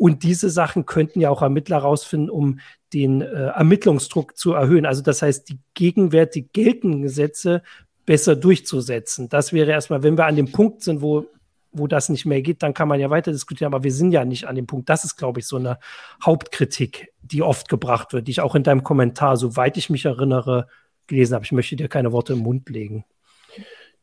Und 0.00 0.22
diese 0.22 0.48
Sachen 0.48 0.86
könnten 0.86 1.20
ja 1.20 1.28
auch 1.28 1.42
Ermittler 1.42 1.76
rausfinden, 1.76 2.30
um 2.30 2.60
den 2.94 3.20
äh, 3.20 3.48
Ermittlungsdruck 3.48 4.34
zu 4.34 4.54
erhöhen. 4.54 4.86
Also 4.86 5.02
das 5.02 5.20
heißt, 5.20 5.46
die 5.50 5.58
gegenwärtig 5.74 6.54
geltenden 6.54 7.02
Gesetze 7.02 7.62
besser 8.06 8.34
durchzusetzen. 8.34 9.28
Das 9.28 9.52
wäre 9.52 9.72
erstmal, 9.72 10.02
wenn 10.02 10.16
wir 10.16 10.24
an 10.24 10.36
dem 10.36 10.52
Punkt 10.52 10.80
sind, 10.84 11.02
wo, 11.02 11.26
wo 11.70 11.86
das 11.86 12.08
nicht 12.08 12.24
mehr 12.24 12.40
geht, 12.40 12.62
dann 12.62 12.72
kann 12.72 12.88
man 12.88 12.98
ja 12.98 13.10
weiter 13.10 13.30
diskutieren, 13.30 13.74
aber 13.74 13.84
wir 13.84 13.92
sind 13.92 14.12
ja 14.12 14.24
nicht 14.24 14.48
an 14.48 14.54
dem 14.54 14.66
Punkt. 14.66 14.88
Das 14.88 15.04
ist, 15.04 15.16
glaube 15.16 15.40
ich, 15.40 15.46
so 15.46 15.56
eine 15.56 15.78
Hauptkritik, 16.24 17.12
die 17.20 17.42
oft 17.42 17.68
gebracht 17.68 18.14
wird, 18.14 18.26
die 18.26 18.30
ich 18.30 18.40
auch 18.40 18.54
in 18.54 18.62
deinem 18.62 18.82
Kommentar, 18.82 19.36
soweit 19.36 19.76
ich 19.76 19.90
mich 19.90 20.06
erinnere, 20.06 20.66
gelesen 21.08 21.34
habe. 21.34 21.44
Ich 21.44 21.52
möchte 21.52 21.76
dir 21.76 21.88
keine 21.88 22.10
Worte 22.10 22.32
im 22.32 22.38
Mund 22.38 22.70
legen. 22.70 23.04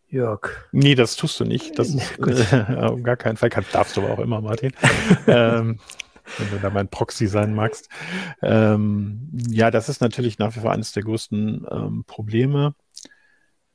Jörg. 0.10 0.70
Nee, 0.72 0.96
das 0.96 1.16
tust 1.16 1.40
du 1.40 1.46
nicht. 1.46 1.78
Das 1.78 1.90
ist, 1.90 2.18
äh, 2.20 2.88
um 2.90 3.04
gar 3.04 3.18
keinen 3.18 3.38
Fall. 3.38 3.50
Kann, 3.50 3.66
darfst 3.72 3.98
du 3.98 4.02
aber 4.02 4.14
auch 4.14 4.20
immer, 4.20 4.42
Martin. 4.42 4.72
ähm, 5.28 5.80
wenn 6.38 6.50
du 6.50 6.60
da 6.62 6.70
mein 6.70 6.90
Proxy 6.90 7.28
sein 7.28 7.54
magst. 7.54 7.90
Ähm, 8.42 9.30
ja, 9.50 9.72
das 9.72 9.90
ist 9.90 10.02
natürlich 10.02 10.40
nach 10.40 10.56
wie 10.56 10.60
vor 10.60 10.72
eines 10.72 10.92
der 10.92 11.04
größten 11.04 11.66
ähm, 11.70 12.04
Probleme. 12.06 12.74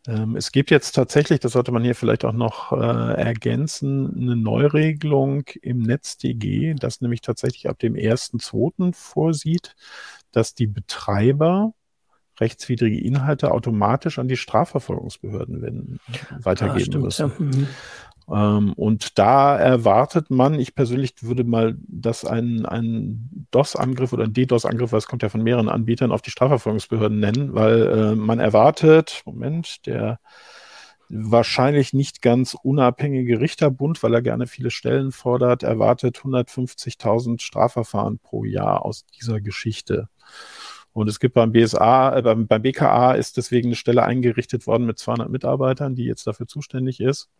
Ähm, 0.07 0.37
es 0.37 0.51
gibt 0.53 0.71
jetzt 0.71 0.93
tatsächlich, 0.93 1.41
das 1.41 1.53
sollte 1.53 1.71
man 1.71 1.85
hier 1.85 1.95
vielleicht 1.95 2.25
auch 2.25 2.33
noch 2.33 2.73
äh, 2.73 3.15
ergänzen, 3.15 4.15
eine 4.17 4.37
Neuregelung 4.37 5.45
im 5.63 5.79
NetzDG, 5.79 6.75
das 6.75 7.01
nämlich 7.01 7.21
tatsächlich 7.21 7.69
ab 7.69 7.79
dem 7.79 7.95
1.2. 7.95 8.95
vorsieht, 8.95 9.77
dass 10.33 10.55
die 10.55 10.67
Betreiber 10.67 11.73
rechtswidrige 12.43 13.01
Inhalte 13.01 13.53
automatisch 13.53 14.19
an 14.19 14.29
die 14.29 14.37
Strafverfolgungsbehörden 14.37 15.63
werden, 15.63 16.01
weitergeben 16.43 16.77
ah, 16.77 16.81
stimmt, 16.81 17.05
müssen. 17.05 17.33
Ja. 17.39 17.45
Mhm. 17.45 17.69
Ähm, 18.31 18.73
und 18.75 19.19
da 19.19 19.57
erwartet 19.57 20.31
man, 20.31 20.55
ich 20.59 20.75
persönlich 20.75 21.15
würde 21.23 21.45
mal 21.45 21.77
das 21.89 22.25
ein, 22.25 22.67
ein 22.67 23.47
DOS-Angriff 23.51 24.13
oder 24.13 24.25
ein 24.25 24.33
DDoS-Angriff, 24.33 24.91
das 24.91 25.07
kommt 25.07 25.23
ja 25.23 25.29
von 25.29 25.43
mehreren 25.43 25.69
Anbietern, 25.69 26.13
auf 26.13 26.23
die 26.23 26.31
Strafverfolgungsbehörden 26.31 27.19
nennen, 27.19 27.55
weil 27.55 27.83
äh, 27.87 28.15
man 28.15 28.41
erwartet, 28.41 29.23
Moment, 29.25 29.87
der 29.87 30.21
wahrscheinlich 31.15 31.93
nicht 31.93 32.23
ganz 32.23 32.57
unabhängige 32.63 33.39
Richterbund, 33.39 34.03
weil 34.03 34.15
er 34.15 34.23
gerne 34.23 34.47
viele 34.47 34.71
Stellen 34.71 35.13
fordert, 35.13 35.63
erwartet 35.63 36.19
150.000 36.19 37.41
Strafverfahren 37.43 38.19
pro 38.19 38.45
Jahr 38.45 38.85
aus 38.85 39.05
dieser 39.07 39.41
Geschichte. 39.41 40.09
Und 40.93 41.09
es 41.09 41.21
gibt 41.21 41.35
beim 41.35 41.53
BSA, 41.53 42.19
äh, 42.19 42.23
beim, 42.23 42.47
beim 42.47 42.63
BKA 42.63 43.13
ist 43.13 43.37
deswegen 43.37 43.69
eine 43.69 43.77
Stelle 43.77 44.05
eingerichtet 44.05 44.67
worden 44.67 44.87
mit 44.87 44.99
200 44.99 45.31
Mitarbeitern, 45.31 45.95
die 45.95 46.05
jetzt 46.05 46.27
dafür 46.27 46.47
zuständig 46.47 47.01
ist. 47.01 47.31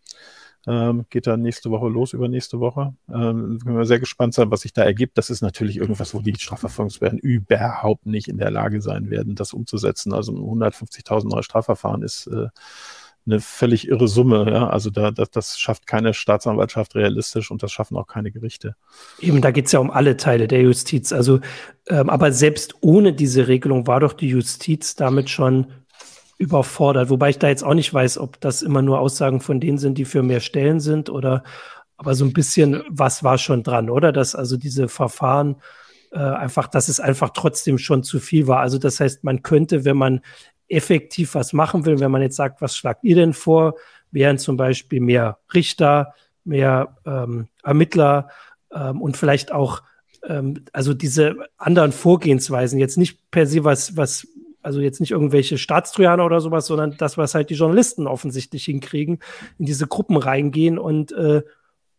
Ähm, 0.65 1.05
geht 1.09 1.27
dann 1.27 1.41
nächste 1.41 1.71
Woche 1.71 1.89
los, 1.89 2.13
übernächste 2.13 2.59
Woche. 2.59 2.95
Ähm, 3.09 3.59
können 3.63 3.77
wir 3.77 3.85
sehr 3.85 3.99
gespannt 3.99 4.33
sein, 4.33 4.49
was 4.49 4.61
sich 4.61 4.71
da 4.71 4.83
ergibt. 4.83 5.17
Das 5.17 5.29
ist 5.29 5.41
natürlich 5.41 5.77
irgendwas, 5.77 6.13
wo 6.13 6.19
die 6.19 6.33
Strafverfolgungsbehörden 6.35 7.19
überhaupt 7.19 8.05
nicht 8.05 8.29
in 8.29 8.37
der 8.37 8.49
Lage 8.49 8.81
sein 8.81 9.09
werden, 9.09 9.35
das 9.35 9.53
umzusetzen. 9.53 10.13
Also 10.13 10.31
150.000 10.31 11.27
neue 11.27 11.43
Strafverfahren 11.43 12.01
ist 12.01 12.27
äh, 12.27 12.47
eine 13.25 13.39
völlig 13.39 13.87
irre 13.87 14.07
Summe. 14.07 14.51
Ja? 14.51 14.67
Also 14.67 14.89
da, 14.89 15.11
das, 15.11 15.29
das 15.31 15.59
schafft 15.59 15.87
keine 15.87 16.13
Staatsanwaltschaft 16.13 16.95
realistisch 16.95 17.51
und 17.51 17.63
das 17.63 17.71
schaffen 17.71 17.97
auch 17.97 18.07
keine 18.07 18.31
Gerichte. 18.31 18.75
Eben, 19.19 19.41
da 19.41 19.51
geht 19.51 19.67
es 19.67 19.71
ja 19.71 19.79
um 19.79 19.91
alle 19.91 20.17
Teile 20.17 20.47
der 20.47 20.61
Justiz. 20.61 21.11
Also, 21.13 21.39
ähm, 21.87 22.09
aber 22.09 22.31
selbst 22.31 22.75
ohne 22.81 23.13
diese 23.13 23.47
Regelung 23.47 23.87
war 23.87 23.99
doch 23.99 24.13
die 24.13 24.29
Justiz 24.29 24.95
damit 24.95 25.29
schon 25.29 25.67
überfordert. 26.37 27.09
Wobei 27.09 27.29
ich 27.29 27.39
da 27.39 27.47
jetzt 27.47 27.63
auch 27.63 27.73
nicht 27.73 27.93
weiß, 27.93 28.17
ob 28.17 28.39
das 28.41 28.61
immer 28.61 28.81
nur 28.81 28.99
Aussagen 28.99 29.39
von 29.39 29.59
denen 29.59 29.77
sind, 29.77 29.97
die 29.97 30.05
für 30.05 30.23
mehr 30.23 30.41
Stellen 30.41 30.79
sind 30.79 31.09
oder 31.09 31.43
aber 31.95 32.15
so 32.15 32.25
ein 32.25 32.33
bisschen 32.33 32.83
was 32.89 33.23
war 33.23 33.37
schon 33.37 33.63
dran, 33.63 33.89
oder? 33.89 34.11
Dass 34.11 34.35
also 34.35 34.57
diese 34.57 34.89
Verfahren 34.89 35.55
äh, 36.11 36.19
einfach, 36.19 36.67
dass 36.67 36.89
es 36.89 36.99
einfach 36.99 37.29
trotzdem 37.29 37.77
schon 37.77 38.03
zu 38.03 38.19
viel 38.19 38.47
war. 38.47 38.59
Also 38.59 38.77
das 38.77 38.99
heißt, 38.99 39.23
man 39.23 39.41
könnte, 39.41 39.85
wenn 39.85 39.97
man 39.97 40.21
effektiv 40.73 41.35
was 41.35 41.53
machen 41.53 41.85
will, 41.85 41.99
wenn 41.99 42.11
man 42.11 42.21
jetzt 42.21 42.35
sagt, 42.35 42.61
was 42.61 42.75
schlagt 42.75 43.03
ihr 43.03 43.15
denn 43.15 43.33
vor, 43.33 43.75
wären 44.11 44.37
zum 44.37 44.57
Beispiel 44.57 44.99
mehr 44.99 45.39
Richter, 45.53 46.13
mehr 46.43 46.97
ähm, 47.05 47.47
Ermittler 47.63 48.29
ähm, 48.71 49.01
und 49.01 49.17
vielleicht 49.17 49.51
auch 49.51 49.81
ähm, 50.27 50.65
also 50.71 50.93
diese 50.93 51.35
anderen 51.57 51.91
Vorgehensweisen, 51.91 52.79
jetzt 52.79 52.97
nicht 52.97 53.31
per 53.31 53.47
se 53.47 53.63
was, 53.63 53.97
was 53.97 54.27
also 54.61 54.79
jetzt 54.79 54.99
nicht 55.01 55.11
irgendwelche 55.11 55.57
Staatstrojaner 55.57 56.25
oder 56.25 56.39
sowas, 56.39 56.65
sondern 56.65 56.95
das, 56.97 57.17
was 57.17 57.35
halt 57.35 57.49
die 57.49 57.55
Journalisten 57.55 58.07
offensichtlich 58.07 58.65
hinkriegen, 58.65 59.19
in 59.59 59.65
diese 59.65 59.87
Gruppen 59.87 60.15
reingehen 60.17 60.79
und, 60.79 61.11
äh, 61.11 61.41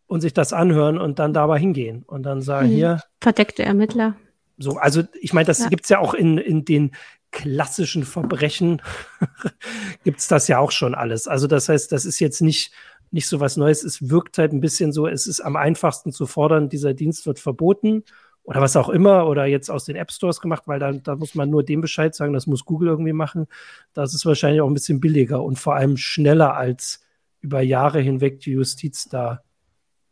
und 0.07 0.23
sich 0.23 0.33
das 0.33 0.53
anhören 0.53 0.99
und 0.99 1.19
dann 1.19 1.35
dabei 1.35 1.59
hingehen 1.59 2.05
und 2.07 2.23
dann 2.23 2.41
sagen, 2.41 2.69
mhm. 2.69 2.73
hier. 2.73 3.01
Verdeckte 3.21 3.65
Ermittler. 3.65 4.17
So, 4.57 4.77
also 4.77 5.03
ich 5.21 5.33
meine, 5.33 5.47
das 5.47 5.61
ja. 5.61 5.69
gibt's 5.69 5.89
ja 5.89 5.99
auch 5.99 6.15
in, 6.15 6.39
in 6.39 6.65
den 6.65 6.93
klassischen 7.35 8.05
Verbrechen, 8.05 8.81
gibt's 10.05 10.29
das 10.29 10.49
ja 10.49 10.59
auch 10.59 10.71
schon 10.71 10.95
alles. 10.95 11.29
Also 11.29 11.47
das 11.47 11.69
heißt, 11.69 11.93
das 11.93 12.07
ist 12.07 12.21
jetzt 12.21 12.41
nicht, 12.41 12.73
nicht 13.11 13.29
so 13.29 13.41
was 13.41 13.57
Neues. 13.59 13.85
Es 13.85 14.09
wirkt 14.09 14.39
halt 14.39 14.53
ein 14.53 14.61
bisschen 14.61 14.93
so, 14.93 15.07
es 15.07 15.27
ist 15.27 15.41
am 15.41 15.57
einfachsten 15.57 16.13
zu 16.13 16.27
fordern, 16.27 16.71
dieser 16.71 16.95
Dienst 16.95 17.27
wird 17.27 17.39
verboten 17.39 18.05
oder 18.45 18.61
was 18.61 18.77
auch 18.77 18.89
immer 18.89 19.27
oder 19.27 19.47
jetzt 19.47 19.71
aus 19.71 19.85
den 19.85 19.97
App 19.97 20.13
Stores 20.13 20.41
gemacht, 20.41 20.63
weil 20.67 20.79
da, 20.79 20.93
da 20.93 21.17
muss 21.17 21.35
man 21.35 21.51
nur 21.51 21.65
dem 21.65 21.81
Bescheid 21.81 22.15
sagen, 22.15 22.33
das 22.33 22.47
muss 22.47 22.65
Google 22.65 22.89
irgendwie 22.89 23.13
machen. 23.13 23.47
Das 23.93 24.15
ist 24.15 24.25
wahrscheinlich 24.25 24.61
auch 24.61 24.69
ein 24.69 24.75
bisschen 24.75 25.01
billiger 25.01 25.43
und 25.43 25.59
vor 25.59 25.75
allem 25.75 25.97
schneller 25.97 26.55
als 26.55 27.03
über 27.41 27.61
Jahre 27.61 28.01
hinweg 28.01 28.41
die 28.41 28.53
Justiz 28.53 29.09
da 29.09 29.43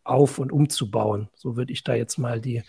auf 0.04 0.38
und 0.38 0.50
umzubauen. 0.50 1.28
So 1.34 1.56
würde 1.56 1.72
ich 1.72 1.84
da 1.84 1.94
jetzt 1.94 2.18
mal 2.18 2.40
die 2.40 2.62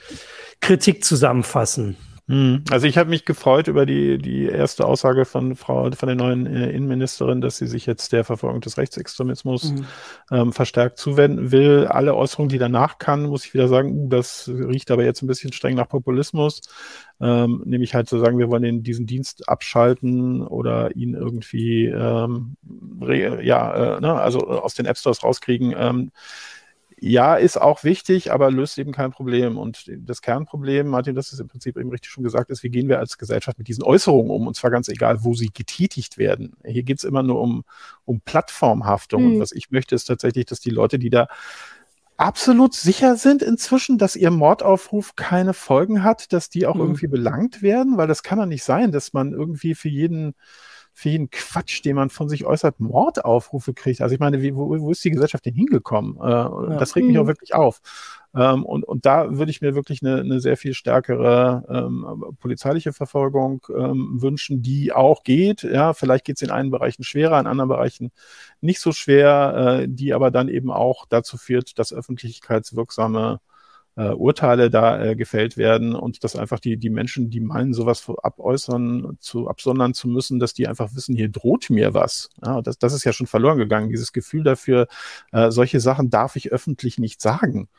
Kritik 0.61 1.03
zusammenfassen. 1.03 1.97
Hm. 2.27 2.63
Also 2.71 2.87
ich 2.87 2.97
habe 2.97 3.09
mich 3.09 3.25
gefreut 3.25 3.67
über 3.67 3.85
die, 3.85 4.17
die 4.17 4.45
erste 4.45 4.85
Aussage 4.85 5.25
von 5.25 5.57
Frau, 5.57 5.91
von 5.91 6.07
der 6.07 6.15
neuen 6.15 6.45
äh, 6.45 6.69
Innenministerin, 6.69 7.41
dass 7.41 7.57
sie 7.57 7.67
sich 7.67 7.85
jetzt 7.85 8.13
der 8.13 8.23
Verfolgung 8.23 8.61
des 8.61 8.77
Rechtsextremismus 8.77 9.73
mhm. 9.73 9.85
ähm, 10.31 10.53
verstärkt 10.53 10.97
zuwenden 10.97 11.51
will. 11.51 11.85
Alle 11.87 12.15
Äußerungen, 12.15 12.47
die 12.47 12.59
danach 12.59 12.97
kann, 12.97 13.25
muss 13.25 13.45
ich 13.45 13.53
wieder 13.53 13.67
sagen, 13.67 13.91
uh, 13.91 14.07
das 14.07 14.47
riecht 14.47 14.89
aber 14.89 15.03
jetzt 15.03 15.21
ein 15.21 15.27
bisschen 15.27 15.51
streng 15.51 15.75
nach 15.75 15.89
Populismus. 15.89 16.61
Ähm, 17.19 17.61
nämlich 17.65 17.93
halt 17.93 18.07
zu 18.07 18.17
sagen, 18.19 18.39
wir 18.39 18.49
wollen 18.49 18.63
den, 18.63 18.83
diesen 18.83 19.05
Dienst 19.05 19.49
abschalten 19.49 20.41
oder 20.47 20.95
ihn 20.95 21.15
irgendwie 21.15 21.87
ähm, 21.87 22.55
ja, 23.01 23.97
äh, 23.97 24.01
ne, 24.01 24.13
also 24.13 24.47
aus 24.47 24.75
den 24.75 24.85
App 24.85 24.97
Stores 24.97 25.23
rauskriegen. 25.23 25.75
Ja, 27.05 27.35
ist 27.35 27.59
auch 27.59 27.83
wichtig, 27.83 28.31
aber 28.31 28.49
löst 28.49 28.77
eben 28.77 28.93
kein 28.93 29.11
Problem. 29.11 29.57
Und 29.57 29.91
das 29.93 30.21
Kernproblem, 30.21 30.87
Martin, 30.87 31.15
das 31.15 31.33
ist 31.33 31.41
im 31.41 31.49
Prinzip 31.49 31.75
eben 31.77 31.89
richtig 31.89 32.09
schon 32.09 32.23
gesagt, 32.23 32.49
ist, 32.49 32.63
wie 32.63 32.69
gehen 32.69 32.87
wir 32.87 32.99
als 32.99 33.17
Gesellschaft 33.17 33.57
mit 33.57 33.67
diesen 33.67 33.83
Äußerungen 33.83 34.31
um? 34.31 34.47
Und 34.47 34.55
zwar 34.55 34.71
ganz 34.71 34.87
egal, 34.87 35.21
wo 35.21 35.33
sie 35.33 35.49
getätigt 35.53 36.17
werden. 36.17 36.55
Hier 36.63 36.83
geht 36.83 36.99
es 36.99 37.03
immer 37.03 37.21
nur 37.21 37.41
um, 37.41 37.65
um 38.05 38.21
Plattformhaftung. 38.21 39.21
Mhm. 39.21 39.33
Und 39.33 39.39
was 39.41 39.51
ich 39.51 39.69
möchte, 39.69 39.95
ist 39.95 40.05
tatsächlich, 40.05 40.45
dass 40.45 40.61
die 40.61 40.69
Leute, 40.69 40.97
die 40.97 41.09
da 41.09 41.27
absolut 42.15 42.73
sicher 42.73 43.17
sind 43.17 43.41
inzwischen, 43.41 43.97
dass 43.97 44.15
ihr 44.15 44.31
Mordaufruf 44.31 45.17
keine 45.17 45.53
Folgen 45.53 46.03
hat, 46.03 46.31
dass 46.31 46.49
die 46.49 46.65
auch 46.65 46.75
mhm. 46.75 46.81
irgendwie 46.83 47.07
belangt 47.07 47.61
werden, 47.61 47.97
weil 47.97 48.07
das 48.07 48.23
kann 48.23 48.39
doch 48.39 48.45
nicht 48.45 48.63
sein, 48.63 48.93
dass 48.93 49.11
man 49.11 49.33
irgendwie 49.33 49.75
für 49.75 49.89
jeden 49.89 50.35
für 50.93 51.09
jeden 51.09 51.29
Quatsch, 51.31 51.83
den 51.83 51.95
man 51.95 52.09
von 52.09 52.29
sich 52.29 52.45
äußert, 52.45 52.79
Mordaufrufe 52.79 53.73
kriegt. 53.73 54.01
Also 54.01 54.13
ich 54.13 54.19
meine, 54.19 54.41
wie, 54.41 54.55
wo, 54.55 54.69
wo 54.79 54.91
ist 54.91 55.03
die 55.03 55.11
Gesellschaft 55.11 55.45
denn 55.45 55.55
hingekommen? 55.55 56.17
Äh, 56.17 56.29
ja. 56.29 56.77
Das 56.77 56.95
regt 56.95 57.07
mich 57.07 57.17
auch 57.17 57.23
mhm. 57.23 57.27
wirklich 57.27 57.55
auf. 57.55 57.81
Ähm, 58.35 58.63
und, 58.63 58.83
und 58.83 59.05
da 59.05 59.37
würde 59.37 59.51
ich 59.51 59.61
mir 59.61 59.75
wirklich 59.75 60.01
eine, 60.03 60.21
eine 60.21 60.39
sehr 60.39 60.57
viel 60.57 60.73
stärkere 60.73 61.63
ähm, 61.69 62.35
polizeiliche 62.39 62.93
Verfolgung 62.93 63.65
ähm, 63.75 64.21
wünschen, 64.21 64.61
die 64.61 64.93
auch 64.93 65.23
geht. 65.23 65.63
Ja, 65.63 65.93
vielleicht 65.93 66.25
geht 66.25 66.37
es 66.37 66.41
in 66.41 66.51
einen 66.51 66.71
Bereichen 66.71 67.03
schwerer, 67.03 67.39
in 67.39 67.47
anderen 67.47 67.69
Bereichen 67.69 68.11
nicht 68.61 68.79
so 68.79 68.91
schwer, 68.91 69.81
äh, 69.81 69.87
die 69.89 70.13
aber 70.13 70.31
dann 70.31 70.47
eben 70.47 70.71
auch 70.71 71.05
dazu 71.07 71.37
führt, 71.37 71.77
dass 71.79 71.93
öffentlichkeitswirksame 71.93 73.39
äh, 73.95 74.09
Urteile 74.09 74.69
da 74.69 75.03
äh, 75.03 75.15
gefällt 75.15 75.57
werden 75.57 75.95
und 75.95 76.23
dass 76.23 76.35
einfach 76.35 76.59
die, 76.59 76.77
die 76.77 76.89
Menschen, 76.89 77.29
die 77.29 77.39
meinen, 77.39 77.73
sowas 77.73 78.05
abäußern, 78.21 79.17
zu 79.19 79.47
absondern 79.47 79.93
zu 79.93 80.07
müssen, 80.07 80.39
dass 80.39 80.53
die 80.53 80.67
einfach 80.67 80.95
wissen, 80.95 81.15
hier 81.15 81.29
droht 81.29 81.69
mir 81.69 81.93
was. 81.93 82.29
Ja, 82.43 82.61
das, 82.61 82.77
das 82.79 82.93
ist 82.93 83.03
ja 83.03 83.13
schon 83.13 83.27
verloren 83.27 83.57
gegangen, 83.57 83.89
dieses 83.89 84.13
Gefühl 84.13 84.43
dafür, 84.43 84.87
äh, 85.31 85.51
solche 85.51 85.79
Sachen 85.79 86.09
darf 86.09 86.35
ich 86.35 86.51
öffentlich 86.51 86.97
nicht 86.97 87.21
sagen. 87.21 87.69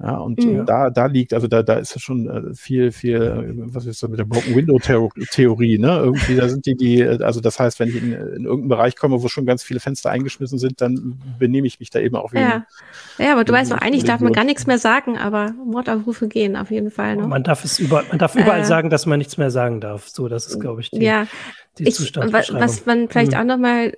Ja, 0.00 0.16
und 0.18 0.38
mhm. 0.38 0.64
da, 0.64 0.90
da 0.90 1.06
liegt, 1.06 1.34
also 1.34 1.48
da, 1.48 1.64
da 1.64 1.74
ist 1.74 2.00
schon 2.00 2.28
äh, 2.28 2.54
viel, 2.54 2.92
viel, 2.92 3.16
äh, 3.20 3.74
was 3.74 3.84
ist 3.84 4.00
das 4.00 4.08
mit 4.08 4.20
der 4.20 4.26
Broken 4.26 4.54
Window 4.54 4.78
Theorie, 4.78 5.78
ne? 5.78 5.98
Irgendwie, 6.04 6.36
da 6.36 6.48
sind 6.48 6.66
die, 6.66 6.76
die, 6.76 7.00
äh, 7.00 7.20
also 7.20 7.40
das 7.40 7.58
heißt, 7.58 7.80
wenn 7.80 7.88
ich 7.88 7.96
in, 7.96 8.12
in 8.12 8.44
irgendeinen 8.44 8.68
Bereich 8.68 8.94
komme, 8.94 9.20
wo 9.20 9.26
schon 9.26 9.44
ganz 9.44 9.64
viele 9.64 9.80
Fenster 9.80 10.10
eingeschmissen 10.10 10.56
sind, 10.60 10.80
dann 10.80 11.20
benehme 11.40 11.66
ich 11.66 11.80
mich 11.80 11.90
da 11.90 11.98
eben 11.98 12.14
auch 12.14 12.30
wieder. 12.30 12.42
Ja, 12.42 12.66
ja 13.18 13.32
aber 13.32 13.42
du 13.42 13.52
weißt 13.52 13.72
doch, 13.72 13.78
eigentlich 13.78 14.04
darf 14.04 14.20
man 14.20 14.32
gar 14.32 14.44
nichts 14.44 14.68
mehr 14.68 14.78
sagen, 14.78 15.18
aber 15.18 15.52
Mordaufrufe 15.64 16.28
gehen 16.28 16.54
auf 16.54 16.70
jeden 16.70 16.92
Fall. 16.92 17.16
Ne? 17.16 17.26
Man 17.26 17.42
darf 17.42 17.64
es 17.64 17.80
über, 17.80 18.04
man 18.08 18.18
darf 18.18 18.36
überall 18.36 18.60
äh, 18.60 18.64
sagen, 18.64 18.90
dass 18.90 19.04
man 19.04 19.18
nichts 19.18 19.36
mehr 19.36 19.50
sagen 19.50 19.80
darf. 19.80 20.06
So, 20.08 20.28
das 20.28 20.46
ist, 20.46 20.60
glaube 20.60 20.80
ich, 20.80 20.90
die, 20.90 21.02
ja, 21.02 21.26
die 21.76 21.88
ich, 21.88 22.14
Was 22.14 22.86
man 22.86 23.08
vielleicht 23.08 23.32
mhm. 23.32 23.38
auch 23.38 23.44
nochmal 23.44 23.94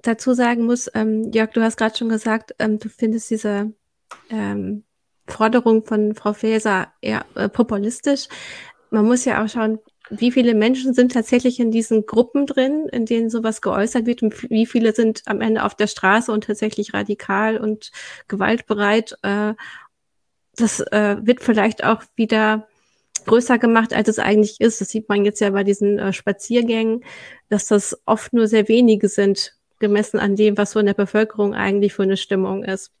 dazu 0.00 0.32
sagen 0.32 0.64
muss, 0.64 0.90
ähm, 0.94 1.30
Jörg, 1.32 1.50
du 1.50 1.60
hast 1.60 1.76
gerade 1.76 1.94
schon 1.94 2.08
gesagt, 2.08 2.54
ähm, 2.58 2.78
du 2.78 2.88
findest 2.88 3.30
diese 3.30 3.72
ähm, 4.30 4.84
Forderung 5.26 5.84
von 5.84 6.14
Frau 6.14 6.32
Faeser 6.32 6.88
eher 7.00 7.24
äh, 7.34 7.48
populistisch. 7.48 8.28
Man 8.90 9.06
muss 9.06 9.24
ja 9.24 9.42
auch 9.42 9.48
schauen, 9.48 9.78
wie 10.10 10.30
viele 10.30 10.54
Menschen 10.54 10.92
sind 10.92 11.12
tatsächlich 11.12 11.58
in 11.58 11.70
diesen 11.70 12.06
Gruppen 12.06 12.46
drin, 12.46 12.88
in 12.92 13.06
denen 13.06 13.30
sowas 13.30 13.62
geäußert 13.62 14.06
wird 14.06 14.22
und 14.22 14.50
wie 14.50 14.66
viele 14.66 14.94
sind 14.94 15.22
am 15.26 15.40
Ende 15.40 15.64
auf 15.64 15.74
der 15.74 15.86
Straße 15.86 16.30
und 16.30 16.44
tatsächlich 16.44 16.92
radikal 16.92 17.56
und 17.56 17.90
gewaltbereit. 18.28 19.16
Äh, 19.22 19.54
das 20.56 20.80
äh, 20.80 21.16
wird 21.22 21.40
vielleicht 21.40 21.84
auch 21.84 22.02
wieder 22.16 22.68
größer 23.26 23.58
gemacht, 23.58 23.94
als 23.94 24.08
es 24.08 24.18
eigentlich 24.18 24.60
ist. 24.60 24.80
Das 24.80 24.90
sieht 24.90 25.08
man 25.08 25.24
jetzt 25.24 25.40
ja 25.40 25.50
bei 25.50 25.64
diesen 25.64 25.98
äh, 25.98 26.12
Spaziergängen, 26.12 27.04
dass 27.48 27.66
das 27.66 27.98
oft 28.04 28.32
nur 28.32 28.46
sehr 28.46 28.68
wenige 28.68 29.08
sind, 29.08 29.56
gemessen 29.78 30.18
an 30.18 30.36
dem, 30.36 30.58
was 30.58 30.72
so 30.72 30.80
in 30.80 30.86
der 30.86 30.94
Bevölkerung 30.94 31.54
eigentlich 31.54 31.94
für 31.94 32.02
eine 32.02 32.16
Stimmung 32.16 32.62
ist. 32.62 32.92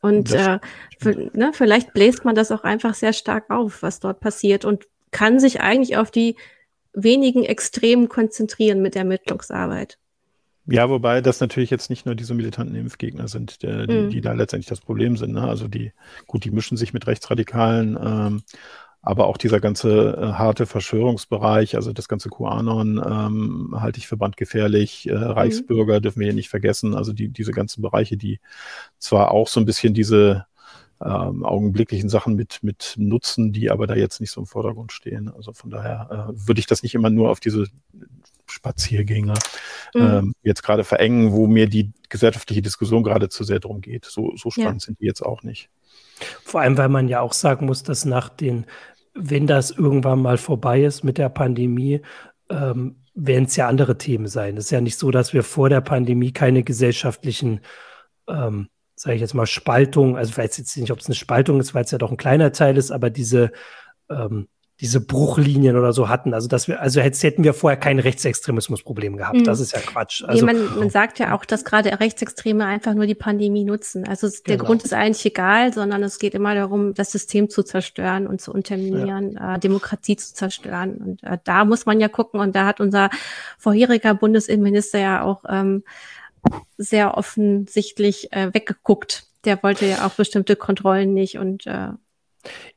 Und 0.00 0.32
äh, 0.32 0.58
ne, 1.04 1.52
vielleicht 1.52 1.92
bläst 1.92 2.24
man 2.24 2.34
das 2.34 2.50
auch 2.50 2.64
einfach 2.64 2.94
sehr 2.94 3.12
stark 3.12 3.50
auf, 3.50 3.82
was 3.82 4.00
dort 4.00 4.20
passiert 4.20 4.64
und 4.64 4.86
kann 5.10 5.40
sich 5.40 5.60
eigentlich 5.60 5.96
auf 5.96 6.10
die 6.10 6.36
wenigen 6.92 7.44
Extremen 7.44 8.08
konzentrieren 8.08 8.82
mit 8.82 8.94
der 8.94 9.02
Ermittlungsarbeit. 9.02 9.98
Ja, 10.66 10.88
wobei 10.88 11.20
das 11.20 11.40
natürlich 11.40 11.70
jetzt 11.70 11.90
nicht 11.90 12.06
nur 12.06 12.14
diese 12.14 12.34
militanten 12.34 12.76
Impfgegner 12.76 13.28
sind, 13.28 13.62
der, 13.62 13.86
die, 13.86 13.94
mhm. 13.94 14.10
die, 14.10 14.20
da 14.20 14.32
letztendlich 14.32 14.68
das 14.68 14.80
Problem 14.80 15.16
sind. 15.16 15.32
Ne? 15.32 15.42
Also 15.42 15.68
die, 15.68 15.92
gut, 16.26 16.44
die 16.44 16.50
mischen 16.50 16.76
sich 16.76 16.92
mit 16.92 17.06
Rechtsradikalen, 17.06 17.98
ähm, 18.00 18.42
aber 19.02 19.26
auch 19.26 19.38
dieser 19.38 19.60
ganze 19.60 20.16
äh, 20.16 20.32
harte 20.32 20.66
Verschwörungsbereich, 20.66 21.74
also 21.74 21.92
das 21.92 22.08
ganze 22.08 22.28
QAnon 22.28 22.98
ähm, 22.98 23.80
halte 23.80 23.98
ich 23.98 24.06
für 24.06 24.16
brandgefährlich. 24.16 25.08
Äh, 25.08 25.14
mhm. 25.14 25.22
Reichsbürger 25.22 26.00
dürfen 26.00 26.20
wir 26.20 26.26
hier 26.26 26.34
nicht 26.34 26.50
vergessen. 26.50 26.94
Also 26.94 27.12
die, 27.12 27.28
diese 27.28 27.52
ganzen 27.52 27.80
Bereiche, 27.80 28.16
die 28.16 28.40
zwar 28.98 29.30
auch 29.30 29.48
so 29.48 29.58
ein 29.58 29.66
bisschen 29.66 29.94
diese 29.94 30.46
ähm, 31.02 31.44
augenblicklichen 31.44 32.10
Sachen 32.10 32.34
mit, 32.34 32.62
mit 32.62 32.94
nutzen, 32.98 33.52
die 33.52 33.70
aber 33.70 33.86
da 33.86 33.94
jetzt 33.94 34.20
nicht 34.20 34.32
so 34.32 34.40
im 34.42 34.46
Vordergrund 34.46 34.92
stehen. 34.92 35.32
Also 35.34 35.54
von 35.54 35.70
daher 35.70 36.28
äh, 36.28 36.46
würde 36.46 36.60
ich 36.60 36.66
das 36.66 36.82
nicht 36.82 36.94
immer 36.94 37.08
nur 37.08 37.30
auf 37.30 37.40
diese 37.40 37.68
Spaziergänge 38.46 39.34
mhm. 39.94 40.00
ähm, 40.00 40.34
jetzt 40.42 40.62
gerade 40.62 40.84
verengen, 40.84 41.32
wo 41.32 41.46
mir 41.46 41.68
die 41.68 41.92
gesellschaftliche 42.10 42.60
Diskussion 42.60 43.02
gerade 43.02 43.30
zu 43.30 43.44
sehr 43.44 43.60
drum 43.60 43.80
geht. 43.80 44.04
So, 44.04 44.36
so 44.36 44.50
spannend 44.50 44.82
ja. 44.82 44.86
sind 44.86 45.00
die 45.00 45.06
jetzt 45.06 45.22
auch 45.22 45.42
nicht. 45.42 45.70
Vor 46.44 46.60
allem, 46.60 46.76
weil 46.76 46.88
man 46.88 47.08
ja 47.08 47.20
auch 47.20 47.32
sagen 47.32 47.66
muss, 47.66 47.82
dass 47.82 48.04
nach 48.04 48.28
den, 48.28 48.66
wenn 49.14 49.46
das 49.46 49.70
irgendwann 49.70 50.22
mal 50.22 50.38
vorbei 50.38 50.82
ist 50.84 51.04
mit 51.04 51.18
der 51.18 51.28
Pandemie, 51.28 52.00
ähm, 52.48 52.96
werden 53.14 53.44
es 53.44 53.56
ja 53.56 53.68
andere 53.68 53.98
Themen 53.98 54.28
sein. 54.28 54.56
Es 54.56 54.66
ist 54.66 54.70
ja 54.70 54.80
nicht 54.80 54.98
so, 54.98 55.10
dass 55.10 55.32
wir 55.32 55.42
vor 55.42 55.68
der 55.68 55.80
Pandemie 55.80 56.32
keine 56.32 56.62
gesellschaftlichen, 56.62 57.60
ähm, 58.28 58.68
sage 58.94 59.16
ich 59.16 59.20
jetzt 59.20 59.34
mal, 59.34 59.46
Spaltung, 59.46 60.16
also 60.16 60.30
ich 60.30 60.38
weiß 60.38 60.58
jetzt 60.58 60.76
nicht, 60.76 60.92
ob 60.92 61.00
es 61.00 61.06
eine 61.06 61.14
Spaltung 61.14 61.60
ist, 61.60 61.74
weil 61.74 61.84
es 61.84 61.90
ja 61.90 61.98
doch 61.98 62.10
ein 62.10 62.16
kleiner 62.16 62.52
Teil 62.52 62.76
ist, 62.76 62.90
aber 62.90 63.10
diese 63.10 63.50
ähm, 64.08 64.48
diese 64.80 65.00
Bruchlinien 65.00 65.76
oder 65.76 65.92
so 65.92 66.08
hatten. 66.08 66.32
Also 66.32 66.48
dass 66.48 66.66
wir, 66.66 66.80
also 66.80 67.00
hätten 67.00 67.44
wir 67.44 67.52
vorher 67.52 67.78
kein 67.78 67.98
Rechtsextremismusproblem 67.98 69.18
gehabt. 69.18 69.38
Mhm. 69.38 69.44
Das 69.44 69.60
ist 69.60 69.72
ja 69.72 69.80
Quatsch. 69.80 70.24
Also, 70.24 70.46
nee, 70.46 70.52
man, 70.52 70.78
man 70.78 70.90
sagt 70.90 71.18
ja 71.18 71.34
auch, 71.34 71.44
dass 71.44 71.64
gerade 71.64 72.00
Rechtsextreme 72.00 72.64
einfach 72.64 72.94
nur 72.94 73.06
die 73.06 73.14
Pandemie 73.14 73.64
nutzen. 73.64 74.08
Also 74.08 74.28
der 74.46 74.56
genau. 74.56 74.66
Grund 74.66 74.82
ist 74.82 74.94
eigentlich 74.94 75.24
egal, 75.26 75.74
sondern 75.74 76.02
es 76.02 76.18
geht 76.18 76.34
immer 76.34 76.54
darum, 76.54 76.94
das 76.94 77.12
System 77.12 77.50
zu 77.50 77.62
zerstören 77.62 78.26
und 78.26 78.40
zu 78.40 78.52
unterminieren, 78.52 79.32
ja. 79.32 79.56
äh, 79.56 79.58
Demokratie 79.58 80.16
zu 80.16 80.32
zerstören. 80.34 80.96
Und 80.96 81.22
äh, 81.24 81.36
da 81.44 81.66
muss 81.66 81.84
man 81.84 82.00
ja 82.00 82.08
gucken. 82.08 82.40
Und 82.40 82.56
da 82.56 82.64
hat 82.64 82.80
unser 82.80 83.10
vorheriger 83.58 84.14
Bundesinnenminister 84.14 84.98
ja 84.98 85.22
auch 85.22 85.44
ähm, 85.46 85.84
sehr 86.78 87.18
offensichtlich 87.18 88.32
äh, 88.32 88.54
weggeguckt. 88.54 89.26
Der 89.44 89.62
wollte 89.62 89.84
ja 89.84 90.06
auch 90.06 90.12
bestimmte 90.12 90.56
Kontrollen 90.56 91.12
nicht 91.12 91.38
und 91.38 91.66
äh, 91.66 91.88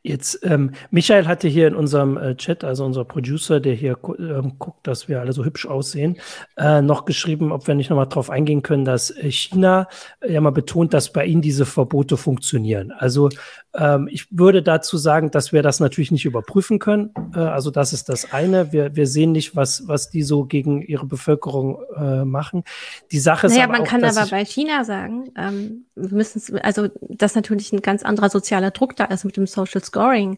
Jetzt, 0.01 0.39
ähm, 0.43 0.71
Michael 0.91 1.27
hatte 1.27 1.47
hier 1.47 1.67
in 1.67 1.75
unserem 1.75 2.17
äh, 2.17 2.35
Chat, 2.35 2.63
also 2.63 2.83
unser 2.83 3.05
Producer, 3.05 3.61
der 3.61 3.73
hier 3.73 3.95
gu 3.95 4.15
ähm, 4.15 4.59
guckt, 4.59 4.85
dass 4.85 5.07
wir 5.07 5.21
alle 5.21 5.31
so 5.31 5.45
hübsch 5.45 5.65
aussehen, 5.65 6.17
äh, 6.57 6.81
noch 6.81 7.05
geschrieben, 7.05 7.51
ob 7.53 7.67
wir 7.67 7.75
nicht 7.75 7.89
nochmal 7.89 8.09
drauf 8.09 8.29
eingehen 8.29 8.63
können, 8.63 8.83
dass 8.83 9.11
äh, 9.11 9.31
China 9.31 9.87
ja 10.27 10.41
mal 10.41 10.51
betont, 10.51 10.93
dass 10.93 11.13
bei 11.13 11.25
ihnen 11.25 11.41
diese 11.41 11.65
Verbote 11.65 12.17
funktionieren. 12.17 12.91
Also 12.91 13.29
ähm, 13.75 14.07
ich 14.11 14.27
würde 14.29 14.61
dazu 14.61 14.97
sagen, 14.97 15.31
dass 15.31 15.51
wir 15.51 15.63
das 15.63 15.79
natürlich 15.79 16.11
nicht 16.11 16.25
überprüfen 16.25 16.79
können. 16.79 17.11
Äh, 17.33 17.39
also 17.39 17.71
das 17.71 17.93
ist 17.93 18.09
das 18.09 18.31
eine. 18.33 18.71
Wir, 18.71 18.95
wir 18.95 19.07
sehen 19.07 19.31
nicht, 19.31 19.55
was, 19.55 19.87
was 19.87 20.09
die 20.09 20.21
so 20.23 20.45
gegen 20.45 20.81
ihre 20.81 21.05
Bevölkerung 21.05 21.79
äh, 21.95 22.23
machen. 22.25 22.63
Die 23.11 23.19
Sache 23.19 23.47
ist 23.47 23.53
naja, 23.53 23.67
man 23.67 23.81
auch, 23.81 23.85
kann 23.85 24.03
aber 24.03 24.27
bei 24.27 24.45
China 24.45 24.83
sagen, 24.83 25.31
ähm, 25.37 25.85
wir 25.95 26.13
müssen 26.13 26.59
also 26.59 26.89
dass 27.09 27.35
natürlich 27.35 27.71
ein 27.73 27.81
ganz 27.81 28.03
anderer 28.03 28.29
sozialer 28.29 28.71
Druck 28.71 28.95
da 28.95 29.05
ist 29.05 29.23
mit 29.23 29.37
dem 29.37 29.47
Social 29.53 29.83
Scoring. 29.83 30.37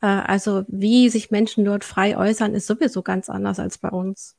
Äh, 0.00 0.06
also 0.06 0.64
wie 0.68 1.08
sich 1.08 1.30
Menschen 1.30 1.64
dort 1.64 1.84
frei 1.84 2.16
äußern, 2.16 2.54
ist 2.54 2.66
sowieso 2.66 3.02
ganz 3.02 3.28
anders 3.28 3.58
als 3.58 3.78
bei 3.78 3.88
uns. 3.88 4.36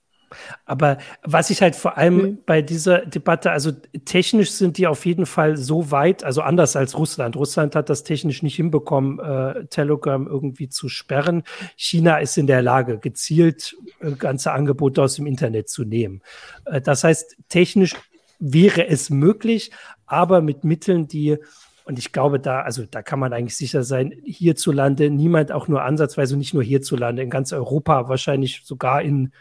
Aber 0.66 0.97
was 1.24 1.49
ich 1.49 1.61
halt 1.61 1.76
vor 1.76 1.97
allem 1.97 2.16
mhm. 2.16 2.38
bei 2.45 2.61
dieser 2.61 3.05
Debatte, 3.05 3.51
also 3.51 3.72
technisch 4.05 4.51
sind 4.51 4.78
die 4.78 4.88
auf 4.88 5.05
jeden 5.05 5.26
Fall 5.26 5.57
so 5.57 5.91
weit, 5.91 6.24
also 6.24 6.41
anders 6.41 6.76
als 6.76 6.97
Russland. 6.97 7.36
Russland 7.36 7.76
hat 7.76 7.89
das 7.89 8.03
technisch 8.03 8.43
nicht 8.43 8.55
hinbekommen, 8.55 9.20
äh, 9.20 9.66
Telegram 9.68 10.28
irgendwie 10.28 10.70
zu 10.70 10.89
sperren. 10.89 11.43
China 11.76 12.18
ist 12.18 12.38
in 12.38 12.47
der 12.47 12.61
Lage, 12.61 12.97
gezielt 12.97 13.76
äh, 13.99 14.11
ganze 14.11 14.51
Angebote 14.51 15.01
aus 15.01 15.16
dem 15.16 15.26
Internet 15.26 15.70
zu 15.70 15.84
nehmen. 15.84 16.22
Äh, 16.66 16.82
das 16.82 17.03
heißt, 17.03 17.38
technisch 17.49 17.95
wäre 18.39 18.88
es 18.88 19.09
möglich, 19.09 19.72
aber 20.05 20.41
mit 20.41 20.64
Mitteln, 20.64 21.07
die 21.07 21.38
und 21.86 22.00
ich 22.00 22.12
glaube, 22.12 22.40
da, 22.40 22.62
also 22.62 22.86
da 22.86 23.02
kann 23.02 23.20
man 23.20 23.34
eigentlich 23.34 23.58
sicher 23.58 23.84
sein, 23.84 24.14
hierzulande 24.24 25.10
niemand 25.10 25.52
auch 25.52 25.68
nur 25.68 25.84
ansatzweise, 25.84 26.38
nicht 26.38 26.54
nur 26.54 26.64
hierzulande, 26.64 27.22
in 27.22 27.30
ganz 27.30 27.54
Europa, 27.54 28.08
wahrscheinlich 28.10 28.62
sogar 28.64 29.02
in 29.02 29.32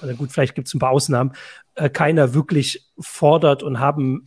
also 0.00 0.14
gut, 0.14 0.32
vielleicht 0.32 0.54
gibt 0.54 0.68
es 0.68 0.74
ein 0.74 0.78
paar 0.78 0.90
Ausnahmen, 0.90 1.32
äh, 1.74 1.88
keiner 1.88 2.34
wirklich 2.34 2.90
fordert 2.98 3.62
und 3.62 3.80
haben 3.80 4.24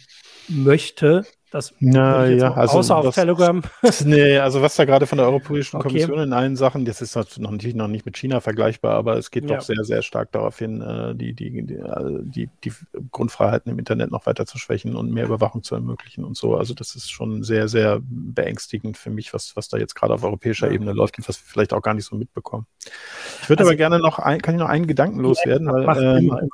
möchte, 0.48 1.24
das 1.56 1.74
Na, 1.80 2.28
ja, 2.28 2.54
also 2.54 2.80
außer 2.80 2.98
auf 2.98 3.16
Telegram. 3.16 3.62
Nee, 4.06 4.38
also 4.38 4.62
was 4.62 4.76
da 4.76 4.86
gerade 4.86 5.08
von 5.08 5.18
der 5.18 5.28
Europäischen 5.28 5.78
okay. 5.78 5.88
Kommission 5.88 6.20
in 6.20 6.34
allen 6.34 6.56
Sachen, 6.56 6.86
das 6.86 7.02
ist 7.02 7.16
natürlich 7.16 7.76
noch 7.76 7.88
nicht 7.88 8.06
mit 8.06 8.18
China 8.18 8.42
vergleichbar, 8.42 8.96
aber 8.96 9.18
es 9.18 9.32
geht 9.32 9.50
ja. 9.50 9.56
doch 9.56 9.64
sehr, 9.64 9.84
sehr 9.84 10.02
stark 10.02 10.32
darauf 10.34 10.60
hin, 10.60 10.82
äh, 10.82 11.16
die, 11.16 11.34
die, 11.34 11.66
die, 11.66 11.80
also 11.80 12.20
die, 12.20 12.50
die 12.64 12.74
Grundfreiheiten 13.12 13.72
im 13.72 13.80
Internet 13.80 14.12
noch 14.12 14.26
weiter 14.26 14.46
zu 14.46 14.58
schwächen 14.58 14.96
und 14.96 15.12
mehr 15.12 15.26
Überwachung 15.26 15.64
zu 15.64 15.76
ermöglichen 15.76 16.24
und 16.24 16.36
so. 16.36 16.56
Also 16.56 16.74
das 16.74 16.96
ist 16.96 17.10
schon 17.10 17.44
sehr, 17.44 17.68
sehr 17.68 18.00
beängstigend 18.02 18.98
für 18.98 19.10
mich, 19.10 19.34
was, 19.34 19.56
was 19.56 19.70
da 19.70 19.78
jetzt 19.78 19.96
gerade 19.96 20.14
auf 20.14 20.24
europäischer 20.24 20.68
ja. 20.68 20.74
Ebene 20.74 20.92
läuft 20.92 21.18
und 21.18 21.28
was 21.28 21.40
wir 21.40 21.46
vielleicht 21.48 21.74
auch 21.74 21.82
gar 21.82 21.94
nicht 21.94 22.06
so 22.06 22.16
mitbekommen. 22.16 22.66
Ich 23.42 23.50
würde 23.50 23.62
also, 23.62 23.72
aber 23.72 23.78
gerne 23.78 24.00
noch 24.00 24.20
ein, 24.20 24.42
kann 24.42 24.56
ich 24.56 24.60
noch 24.60 24.70
einen 24.70 24.88
Gedanken 24.88 25.20
loswerden, 25.20 25.68
weil 25.68 26.18
ähm, 26.18 26.50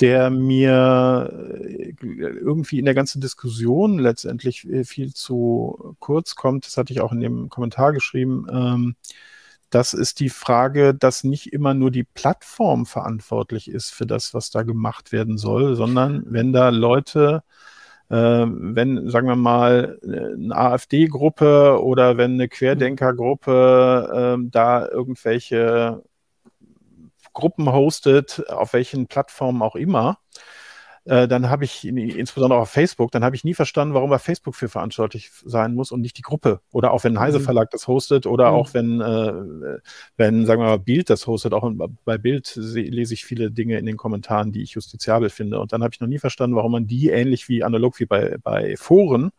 der 0.00 0.30
mir 0.30 1.30
äh, 1.62 1.94
irgendwie 2.00 2.78
in 2.78 2.84
der 2.84 2.94
ganzen 2.94 3.20
Diskussion 3.20 3.98
letztendlich 3.98 4.68
äh, 4.68 4.84
viel 4.84 5.14
zu 5.14 5.96
kurz 6.00 6.34
kommt. 6.34 6.66
Das 6.66 6.76
hatte 6.76 6.92
ich 6.92 7.00
auch 7.00 7.12
in 7.12 7.20
dem 7.20 7.48
Kommentar 7.48 7.92
geschrieben. 7.92 8.46
Ähm, 8.50 8.96
das 9.70 9.92
ist 9.94 10.20
die 10.20 10.30
Frage, 10.30 10.94
dass 10.94 11.24
nicht 11.24 11.52
immer 11.52 11.74
nur 11.74 11.90
die 11.90 12.04
Plattform 12.04 12.86
verantwortlich 12.86 13.68
ist 13.68 13.90
für 13.90 14.06
das, 14.06 14.32
was 14.34 14.50
da 14.50 14.62
gemacht 14.62 15.12
werden 15.12 15.38
soll, 15.38 15.74
sondern 15.76 16.24
wenn 16.28 16.52
da 16.52 16.68
Leute, 16.70 17.42
äh, 18.08 18.14
wenn, 18.46 19.10
sagen 19.10 19.28
wir 19.28 19.36
mal, 19.36 19.98
eine 20.02 20.54
AfD-Gruppe 20.56 21.82
oder 21.82 22.16
wenn 22.16 22.34
eine 22.34 22.48
Querdenker-Gruppe 22.48 24.36
äh, 24.38 24.48
da 24.50 24.88
irgendwelche 24.88 26.02
Gruppen 27.34 27.70
hostet, 27.70 28.48
auf 28.48 28.72
welchen 28.72 29.06
Plattformen 29.06 29.60
auch 29.60 29.74
immer, 29.74 30.18
äh, 31.06 31.28
dann 31.28 31.50
habe 31.50 31.64
ich, 31.64 31.86
insbesondere 31.86 32.58
auf 32.58 32.70
Facebook, 32.70 33.10
dann 33.10 33.24
habe 33.24 33.36
ich 33.36 33.44
nie 33.44 33.52
verstanden, 33.52 33.92
warum 33.92 34.10
er 34.10 34.18
Facebook 34.18 34.54
für 34.54 34.70
verantwortlich 34.70 35.30
sein 35.44 35.74
muss 35.74 35.92
und 35.92 36.00
nicht 36.00 36.16
die 36.16 36.22
Gruppe. 36.22 36.60
Oder 36.72 36.92
auch 36.92 37.04
wenn 37.04 37.20
Heise 37.20 37.40
mhm. 37.40 37.44
Verlag 37.44 37.70
das 37.70 37.86
hostet 37.86 38.26
oder 38.26 38.50
mhm. 38.50 38.56
auch 38.56 38.72
wenn, 38.72 39.00
äh, 39.02 39.78
wenn, 40.16 40.46
sagen 40.46 40.62
wir 40.62 40.68
mal, 40.68 40.78
Bild 40.78 41.10
das 41.10 41.26
hostet. 41.26 41.52
Auch 41.52 41.70
bei 42.06 42.16
Bild 42.16 42.56
lese 42.56 43.12
ich 43.12 43.24
viele 43.26 43.50
Dinge 43.50 43.78
in 43.78 43.84
den 43.84 43.98
Kommentaren, 43.98 44.50
die 44.50 44.62
ich 44.62 44.72
justiziabel 44.72 45.28
finde. 45.28 45.60
Und 45.60 45.72
dann 45.72 45.82
habe 45.82 45.92
ich 45.92 46.00
noch 46.00 46.08
nie 46.08 46.18
verstanden, 46.18 46.56
warum 46.56 46.72
man 46.72 46.86
die 46.86 47.10
ähnlich 47.10 47.50
wie 47.50 47.62
analog 47.62 48.00
wie 48.00 48.06
bei, 48.06 48.38
bei 48.42 48.74
Foren 48.78 49.30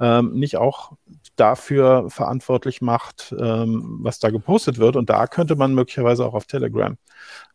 ähm, 0.00 0.34
nicht 0.34 0.56
auch 0.56 0.92
dafür 1.36 2.10
verantwortlich 2.10 2.80
macht, 2.80 3.34
ähm, 3.38 3.98
was 4.00 4.18
da 4.18 4.30
gepostet 4.30 4.78
wird. 4.78 4.96
Und 4.96 5.10
da 5.10 5.26
könnte 5.26 5.56
man 5.56 5.74
möglicherweise 5.74 6.24
auch 6.24 6.34
auf 6.34 6.46
Telegram 6.46 6.96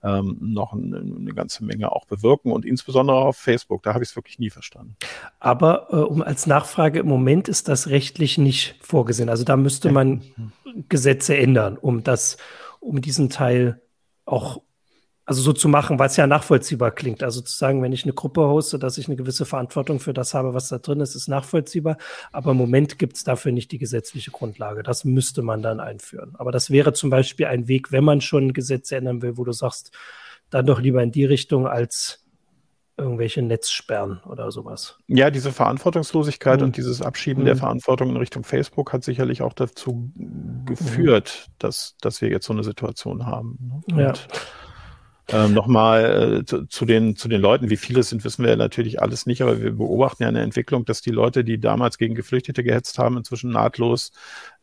ähm, 0.03 0.37
noch 0.39 0.73
eine, 0.73 0.99
eine, 0.99 1.33
ganze 1.33 1.65
Menge 1.65 1.91
auch 1.91 2.05
bewirken 2.05 2.51
und 2.51 2.65
insbesondere 2.65 3.17
auf 3.17 3.37
Facebook. 3.37 3.83
Da 3.83 3.93
habe 3.93 4.03
ich 4.03 4.11
es 4.11 4.15
wirklich 4.15 4.39
nie 4.39 4.49
verstanden. 4.49 4.95
Aber 5.39 5.87
äh, 5.91 5.95
um 5.95 6.21
als 6.21 6.47
Nachfrage, 6.47 6.99
im 6.99 7.07
Moment 7.07 7.47
ist 7.47 7.67
das 7.67 7.87
rechtlich 7.87 8.37
nicht 8.37 8.75
vorgesehen. 8.81 9.29
Also 9.29 9.43
da 9.43 9.57
müsste 9.57 9.91
man 9.91 10.21
Gesetze 10.89 11.35
ändern, 11.35 11.77
um 11.77 12.03
das, 12.03 12.37
um 12.79 13.01
diesen 13.01 13.29
Teil 13.29 13.81
auch 14.25 14.61
also 15.31 15.43
so 15.43 15.53
zu 15.53 15.69
machen, 15.69 15.97
weil 15.97 16.07
es 16.07 16.17
ja 16.17 16.27
nachvollziehbar 16.27 16.91
klingt. 16.91 17.23
Also 17.23 17.39
zu 17.39 17.57
sagen, 17.57 17.81
wenn 17.81 17.93
ich 17.93 18.03
eine 18.03 18.11
Gruppe 18.11 18.41
hoste, 18.41 18.77
dass 18.77 18.97
ich 18.97 19.07
eine 19.07 19.15
gewisse 19.15 19.45
Verantwortung 19.45 20.01
für 20.01 20.13
das 20.13 20.33
habe, 20.33 20.53
was 20.53 20.67
da 20.67 20.77
drin 20.77 20.99
ist, 20.99 21.15
ist 21.15 21.29
nachvollziehbar. 21.29 21.95
Aber 22.33 22.51
im 22.51 22.57
Moment 22.57 22.99
gibt 22.99 23.15
es 23.15 23.23
dafür 23.23 23.53
nicht 23.53 23.71
die 23.71 23.77
gesetzliche 23.77 24.31
Grundlage. 24.31 24.83
Das 24.83 25.05
müsste 25.05 25.41
man 25.41 25.61
dann 25.61 25.79
einführen. 25.79 26.35
Aber 26.37 26.51
das 26.51 26.69
wäre 26.69 26.91
zum 26.91 27.09
Beispiel 27.09 27.45
ein 27.45 27.69
Weg, 27.69 27.93
wenn 27.93 28.03
man 28.03 28.19
schon 28.19 28.51
Gesetze 28.51 28.97
ändern 28.97 29.21
will, 29.21 29.37
wo 29.37 29.45
du 29.45 29.53
sagst, 29.53 29.91
dann 30.49 30.65
doch 30.65 30.81
lieber 30.81 31.01
in 31.01 31.13
die 31.13 31.23
Richtung 31.23 31.65
als 31.65 32.25
irgendwelche 32.97 33.41
Netzsperren 33.41 34.19
oder 34.25 34.51
sowas. 34.51 34.97
Ja, 35.07 35.31
diese 35.31 35.53
Verantwortungslosigkeit 35.53 36.59
mhm. 36.59 36.65
und 36.65 36.77
dieses 36.77 37.01
Abschieben 37.01 37.43
mhm. 37.43 37.45
der 37.45 37.55
Verantwortung 37.55 38.09
in 38.09 38.17
Richtung 38.17 38.43
Facebook 38.43 38.91
hat 38.91 39.05
sicherlich 39.05 39.41
auch 39.41 39.53
dazu 39.53 40.11
geführt, 40.65 41.47
mhm. 41.47 41.53
dass, 41.59 41.95
dass 42.01 42.21
wir 42.21 42.27
jetzt 42.29 42.47
so 42.47 42.51
eine 42.51 42.65
Situation 42.65 43.25
haben. 43.25 43.81
Ne? 43.87 43.95
Und 43.95 43.99
ja. 44.01 44.13
Ähm, 45.27 45.53
Nochmal 45.53 46.39
äh, 46.39 46.45
zu, 46.45 46.65
zu, 46.65 46.85
den, 46.85 47.15
zu 47.15 47.27
den 47.27 47.41
Leuten, 47.41 47.69
wie 47.69 47.77
viele 47.77 48.01
es 48.01 48.09
sind, 48.09 48.23
wissen 48.23 48.43
wir 48.43 48.55
natürlich 48.55 49.01
alles 49.01 49.25
nicht, 49.25 49.41
aber 49.41 49.61
wir 49.61 49.71
beobachten 49.71 50.23
ja 50.23 50.29
eine 50.29 50.41
Entwicklung, 50.41 50.83
dass 50.85 51.01
die 51.01 51.11
Leute, 51.11 51.43
die 51.43 51.59
damals 51.59 51.97
gegen 51.97 52.15
Geflüchtete 52.15 52.63
gehetzt 52.63 52.97
haben, 52.97 53.17
inzwischen 53.17 53.51
nahtlos, 53.51 54.11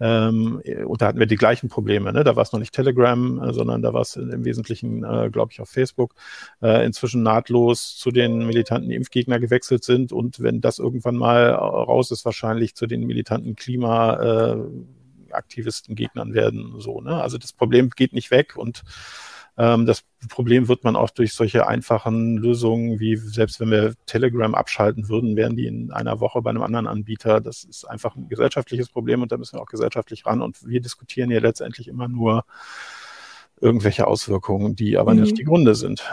ähm, 0.00 0.60
und 0.84 1.00
da 1.00 1.06
hatten 1.06 1.18
wir 1.18 1.26
die 1.26 1.36
gleichen 1.36 1.68
Probleme, 1.68 2.12
ne? 2.12 2.24
da 2.24 2.36
war 2.36 2.42
es 2.42 2.52
noch 2.52 2.60
nicht 2.60 2.74
Telegram, 2.74 3.42
äh, 3.42 3.52
sondern 3.52 3.82
da 3.82 3.92
war 3.92 4.02
es 4.02 4.16
im 4.16 4.44
Wesentlichen, 4.44 5.04
äh, 5.04 5.30
glaube 5.30 5.52
ich, 5.52 5.60
auf 5.60 5.68
Facebook, 5.68 6.14
äh, 6.60 6.84
inzwischen 6.84 7.22
nahtlos 7.22 7.96
zu 7.96 8.10
den 8.10 8.46
militanten 8.46 8.90
Impfgegner 8.90 9.38
gewechselt 9.38 9.84
sind 9.84 10.12
und 10.12 10.40
wenn 10.40 10.60
das 10.60 10.78
irgendwann 10.78 11.16
mal 11.16 11.50
raus 11.50 12.10
ist, 12.10 12.24
wahrscheinlich 12.24 12.74
zu 12.74 12.86
den 12.86 13.06
militanten 13.06 13.56
Klima- 13.56 14.54
äh, 14.54 14.56
Aktivisten 15.30 15.94
Gegnern 15.94 16.34
werden. 16.34 16.74
So, 16.78 17.00
ne? 17.00 17.20
Also 17.22 17.36
das 17.36 17.52
Problem 17.52 17.90
geht 17.90 18.12
nicht 18.12 18.30
weg 18.30 18.56
und 18.56 18.82
das 19.58 20.04
Problem 20.28 20.68
wird 20.68 20.84
man 20.84 20.94
auch 20.94 21.10
durch 21.10 21.32
solche 21.34 21.66
einfachen 21.66 22.36
Lösungen 22.36 23.00
wie 23.00 23.16
selbst 23.16 23.58
wenn 23.58 23.72
wir 23.72 23.94
Telegram 24.06 24.54
abschalten 24.54 25.08
würden, 25.08 25.34
wären 25.34 25.56
die 25.56 25.66
in 25.66 25.90
einer 25.90 26.20
Woche 26.20 26.42
bei 26.42 26.50
einem 26.50 26.62
anderen 26.62 26.86
Anbieter. 26.86 27.40
Das 27.40 27.64
ist 27.64 27.84
einfach 27.84 28.14
ein 28.14 28.28
gesellschaftliches 28.28 28.88
Problem 28.88 29.20
und 29.20 29.32
da 29.32 29.36
müssen 29.36 29.56
wir 29.56 29.62
auch 29.62 29.66
gesellschaftlich 29.66 30.26
ran. 30.26 30.42
Und 30.42 30.64
wir 30.64 30.80
diskutieren 30.80 31.28
hier 31.30 31.40
letztendlich 31.40 31.88
immer 31.88 32.06
nur 32.06 32.44
irgendwelche 33.60 34.06
Auswirkungen, 34.06 34.76
die 34.76 34.96
aber 34.96 35.12
mhm. 35.12 35.22
nicht 35.22 35.38
die 35.38 35.44
Gründe 35.44 35.74
sind. 35.74 36.04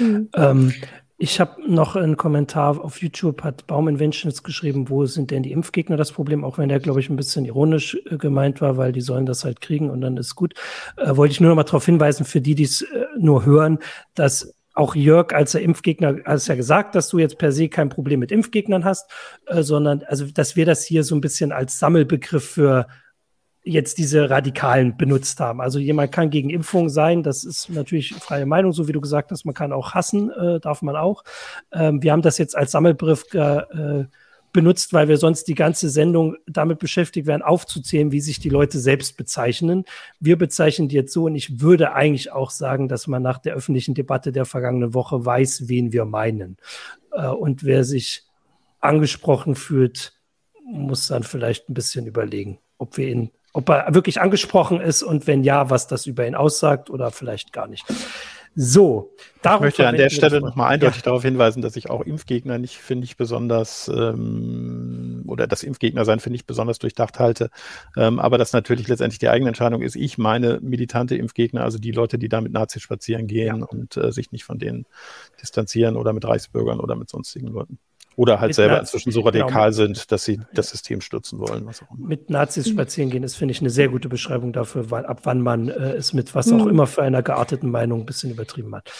Mhm. 0.00 0.28
Ähm, 0.34 0.74
ich 1.22 1.38
habe 1.38 1.62
noch 1.72 1.94
einen 1.94 2.16
Kommentar 2.16 2.84
auf 2.84 3.00
YouTube, 3.00 3.44
hat 3.44 3.68
Baum 3.68 3.86
Inventions 3.86 4.42
geschrieben, 4.42 4.88
wo 4.88 5.06
sind 5.06 5.30
denn 5.30 5.44
die 5.44 5.52
Impfgegner 5.52 5.96
das 5.96 6.10
Problem, 6.10 6.44
auch 6.44 6.58
wenn 6.58 6.68
der, 6.68 6.80
glaube 6.80 6.98
ich, 6.98 7.10
ein 7.10 7.14
bisschen 7.14 7.44
ironisch 7.44 7.96
äh, 8.10 8.16
gemeint 8.16 8.60
war, 8.60 8.76
weil 8.76 8.90
die 8.90 9.02
sollen 9.02 9.24
das 9.24 9.44
halt 9.44 9.60
kriegen 9.60 9.88
und 9.88 10.00
dann 10.00 10.16
ist 10.16 10.34
gut. 10.34 10.54
Äh, 10.96 11.16
wollte 11.16 11.30
ich 11.30 11.40
nur 11.40 11.50
noch 11.50 11.54
mal 11.54 11.62
darauf 11.62 11.86
hinweisen, 11.86 12.26
für 12.26 12.40
die, 12.40 12.56
die 12.56 12.64
es 12.64 12.82
äh, 12.82 13.04
nur 13.16 13.46
hören, 13.46 13.78
dass 14.16 14.52
auch 14.74 14.96
Jörg, 14.96 15.32
als 15.32 15.54
er 15.54 15.60
Impfgegner, 15.60 16.16
als 16.24 16.48
er 16.48 16.56
gesagt, 16.56 16.96
dass 16.96 17.08
du 17.08 17.20
jetzt 17.20 17.38
per 17.38 17.52
se 17.52 17.68
kein 17.68 17.88
Problem 17.88 18.18
mit 18.18 18.32
Impfgegnern 18.32 18.84
hast, 18.84 19.08
äh, 19.46 19.62
sondern 19.62 20.02
also, 20.08 20.26
dass 20.26 20.56
wir 20.56 20.66
das 20.66 20.84
hier 20.84 21.04
so 21.04 21.14
ein 21.14 21.20
bisschen 21.20 21.52
als 21.52 21.78
Sammelbegriff 21.78 22.50
für 22.50 22.88
jetzt 23.64 23.98
diese 23.98 24.28
Radikalen 24.28 24.96
benutzt 24.96 25.38
haben. 25.38 25.60
Also 25.60 25.78
jemand 25.78 26.10
kann 26.10 26.30
gegen 26.30 26.50
Impfung 26.50 26.88
sein, 26.88 27.22
das 27.22 27.44
ist 27.44 27.70
natürlich 27.70 28.14
freie 28.14 28.46
Meinung, 28.46 28.72
so 28.72 28.88
wie 28.88 28.92
du 28.92 29.00
gesagt 29.00 29.30
hast, 29.30 29.44
man 29.44 29.54
kann 29.54 29.72
auch 29.72 29.94
hassen, 29.94 30.30
äh, 30.30 30.58
darf 30.58 30.82
man 30.82 30.96
auch. 30.96 31.22
Ähm, 31.72 32.02
wir 32.02 32.12
haben 32.12 32.22
das 32.22 32.38
jetzt 32.38 32.56
als 32.56 32.72
Sammelbegriff 32.72 33.32
äh, 33.34 34.04
benutzt, 34.52 34.92
weil 34.92 35.08
wir 35.08 35.16
sonst 35.16 35.44
die 35.44 35.54
ganze 35.54 35.88
Sendung 35.88 36.36
damit 36.46 36.78
beschäftigt 36.78 37.26
werden, 37.26 37.42
aufzuzählen, 37.42 38.12
wie 38.12 38.20
sich 38.20 38.38
die 38.38 38.50
Leute 38.50 38.78
selbst 38.78 39.16
bezeichnen. 39.16 39.84
Wir 40.20 40.36
bezeichnen 40.36 40.88
die 40.88 40.96
jetzt 40.96 41.12
so 41.12 41.24
und 41.24 41.34
ich 41.34 41.60
würde 41.60 41.92
eigentlich 41.92 42.32
auch 42.32 42.50
sagen, 42.50 42.88
dass 42.88 43.06
man 43.06 43.22
nach 43.22 43.38
der 43.38 43.54
öffentlichen 43.54 43.94
Debatte 43.94 44.32
der 44.32 44.44
vergangenen 44.44 44.92
Woche 44.92 45.24
weiß, 45.24 45.68
wen 45.68 45.92
wir 45.92 46.04
meinen. 46.04 46.56
Äh, 47.12 47.28
und 47.28 47.64
wer 47.64 47.84
sich 47.84 48.24
angesprochen 48.80 49.54
fühlt, 49.54 50.14
muss 50.64 51.06
dann 51.06 51.22
vielleicht 51.22 51.68
ein 51.68 51.74
bisschen 51.74 52.06
überlegen, 52.06 52.58
ob 52.78 52.96
wir 52.96 53.08
ihn 53.08 53.30
ob 53.52 53.68
er 53.68 53.94
wirklich 53.94 54.20
angesprochen 54.20 54.80
ist 54.80 55.02
und 55.02 55.26
wenn 55.26 55.44
ja, 55.44 55.70
was 55.70 55.86
das 55.86 56.06
über 56.06 56.26
ihn 56.26 56.34
aussagt 56.34 56.90
oder 56.90 57.10
vielleicht 57.10 57.52
gar 57.52 57.68
nicht. 57.68 57.84
So, 58.54 59.14
ich 59.42 59.60
möchte 59.60 59.88
an 59.88 59.96
der 59.96 60.10
Stelle 60.10 60.42
nochmal 60.42 60.72
eindeutig 60.72 60.98
ja. 60.98 61.02
darauf 61.04 61.22
hinweisen, 61.22 61.62
dass 61.62 61.74
ich 61.74 61.88
auch 61.88 62.02
Impfgegner 62.02 62.58
nicht, 62.58 62.76
finde 62.76 63.06
ich, 63.06 63.16
besonders 63.16 63.88
ähm, 63.88 65.24
oder 65.26 65.46
das 65.46 65.62
Impfgegner 65.62 66.04
sein, 66.04 66.20
finde 66.20 66.36
ich, 66.36 66.44
besonders 66.44 66.78
durchdacht 66.78 67.18
halte. 67.18 67.48
Ähm, 67.96 68.20
aber 68.20 68.36
das 68.36 68.52
natürlich 68.52 68.88
letztendlich 68.88 69.18
die 69.18 69.30
eigene 69.30 69.48
Entscheidung 69.48 69.80
ist. 69.80 69.96
Ich 69.96 70.18
meine 70.18 70.60
militante 70.60 71.16
Impfgegner, 71.16 71.64
also 71.64 71.78
die 71.78 71.92
Leute, 71.92 72.18
die 72.18 72.28
da 72.28 72.42
mit 72.42 72.52
Nazis 72.52 72.82
spazieren 72.82 73.26
gehen 73.26 73.60
ja. 73.60 73.66
und 73.66 73.96
äh, 73.96 74.12
sich 74.12 74.32
nicht 74.32 74.44
von 74.44 74.58
denen 74.58 74.84
distanzieren 75.40 75.96
oder 75.96 76.12
mit 76.12 76.26
Reichsbürgern 76.26 76.78
oder 76.78 76.94
mit 76.94 77.08
sonstigen 77.08 77.48
Leuten. 77.48 77.78
Oder 78.16 78.40
halt 78.40 78.54
selber 78.54 78.76
Nazis, 78.76 78.94
inzwischen 78.94 79.12
so 79.12 79.20
radikal 79.22 79.70
genau. 79.70 79.70
sind, 79.70 80.12
dass 80.12 80.24
sie 80.24 80.40
das 80.52 80.70
System 80.70 81.00
stürzen 81.00 81.38
wollen. 81.38 81.68
Mit 81.96 82.30
Nazis 82.30 82.68
spazieren 82.68 83.10
gehen 83.10 83.22
ist, 83.22 83.36
finde 83.36 83.52
ich, 83.52 83.60
eine 83.60 83.70
sehr 83.70 83.88
gute 83.88 84.08
Beschreibung 84.08 84.52
dafür, 84.52 84.90
weil, 84.90 85.06
ab 85.06 85.20
wann 85.24 85.40
man 85.40 85.68
äh, 85.68 85.92
es 85.92 86.12
mit 86.12 86.34
was 86.34 86.52
auch 86.52 86.64
mhm. 86.64 86.70
immer 86.70 86.86
für 86.86 87.02
einer 87.02 87.22
gearteten 87.22 87.70
Meinung 87.70 88.00
ein 88.00 88.06
bisschen 88.06 88.30
übertrieben 88.30 88.74
hat. 88.74 88.90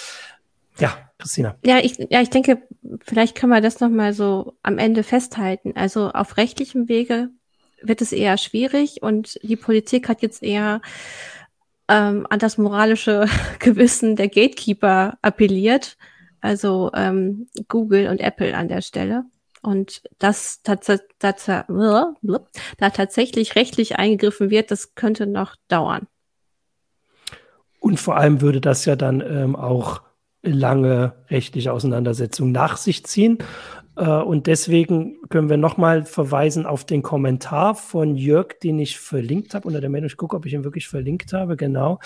Ja, 0.78 0.96
Christina. 1.18 1.56
Ja, 1.64 1.78
ich, 1.78 1.98
ja, 2.10 2.22
ich 2.22 2.30
denke, 2.30 2.62
vielleicht 3.04 3.36
können 3.36 3.52
wir 3.52 3.60
das 3.60 3.80
nochmal 3.80 4.14
so 4.14 4.54
am 4.62 4.78
Ende 4.78 5.02
festhalten. 5.02 5.72
Also 5.76 6.10
auf 6.10 6.36
rechtlichem 6.38 6.88
Wege 6.88 7.28
wird 7.82 8.00
es 8.00 8.12
eher 8.12 8.38
schwierig 8.38 9.02
und 9.02 9.38
die 9.42 9.56
Politik 9.56 10.08
hat 10.08 10.22
jetzt 10.22 10.42
eher 10.42 10.80
ähm, 11.88 12.26
an 12.30 12.38
das 12.38 12.58
moralische 12.58 13.26
Gewissen 13.58 14.16
der 14.16 14.28
Gatekeeper 14.28 15.18
appelliert 15.20 15.96
also 16.42 16.90
ähm, 16.94 17.48
Google 17.68 18.08
und 18.08 18.20
Apple 18.20 18.54
an 18.54 18.68
der 18.68 18.82
Stelle. 18.82 19.24
Und 19.62 20.02
dass 20.18 20.60
da 20.62 20.82
tatsächlich 22.90 23.54
rechtlich 23.54 23.96
eingegriffen 23.96 24.50
wird, 24.50 24.72
das 24.72 24.94
könnte 24.96 25.26
noch 25.26 25.54
dauern. 25.68 26.08
Und 27.78 28.00
vor 28.00 28.16
allem 28.16 28.40
würde 28.40 28.60
das 28.60 28.84
ja 28.84 28.96
dann 28.96 29.20
ähm, 29.20 29.56
auch 29.56 30.02
lange 30.42 31.12
rechtliche 31.30 31.72
Auseinandersetzungen 31.72 32.50
nach 32.52 32.76
sich 32.76 33.04
ziehen. 33.06 33.38
Äh, 33.96 34.08
und 34.08 34.46
deswegen 34.46 35.16
können 35.28 35.50
wir 35.50 35.56
nochmal 35.56 36.04
verweisen 36.04 36.66
auf 36.66 36.84
den 36.84 37.02
Kommentar 37.02 37.74
von 37.74 38.16
Jörg, 38.16 38.58
den 38.62 38.78
ich 38.78 38.98
verlinkt 38.98 39.54
habe 39.54 39.66
unter 39.66 39.80
der 39.80 39.90
Meldung. 39.90 40.06
Ich 40.06 40.16
gucke, 40.16 40.36
ob 40.36 40.46
ich 40.46 40.54
ihn 40.54 40.64
wirklich 40.64 40.88
verlinkt 40.88 41.32
habe, 41.32 41.56
genau, 41.56 41.98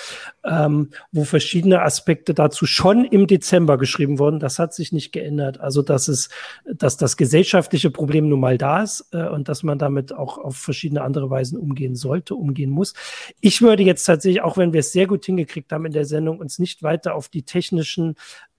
ähm, 0.44 0.90
wo 1.12 1.24
verschiedene 1.24 1.82
Aspekte 1.82 2.34
dazu 2.34 2.66
schon 2.66 3.04
im 3.04 3.26
Dezember 3.26 3.78
geschrieben 3.78 4.18
wurden. 4.18 4.40
Das 4.40 4.58
hat 4.58 4.74
sich 4.74 4.92
nicht 4.92 5.12
geändert. 5.12 5.60
Also, 5.60 5.82
dass 5.82 6.08
es, 6.08 6.28
dass 6.64 6.96
das 6.96 7.16
gesellschaftliche 7.16 7.90
Problem 7.90 8.28
nun 8.28 8.40
mal 8.40 8.58
da 8.58 8.82
ist 8.82 9.06
äh, 9.12 9.28
und 9.28 9.48
dass 9.48 9.62
man 9.62 9.78
damit 9.78 10.12
auch 10.12 10.38
auf 10.38 10.56
verschiedene 10.56 11.02
andere 11.02 11.30
Weisen 11.30 11.58
umgehen 11.58 11.94
sollte, 11.94 12.34
umgehen 12.34 12.70
muss. 12.70 12.94
Ich 13.40 13.62
würde 13.62 13.82
jetzt 13.82 14.04
tatsächlich, 14.04 14.42
auch 14.42 14.56
wenn 14.56 14.72
wir 14.72 14.80
es 14.80 14.92
sehr 14.92 15.06
gut 15.06 15.24
hingekriegt 15.24 15.72
haben 15.72 15.86
in 15.86 15.92
der 15.92 16.04
Sendung, 16.04 16.38
uns 16.38 16.58
nicht 16.58 16.82
weiter 16.82 17.14
auf 17.14 17.28
die 17.28 17.42
technischen 17.42 18.16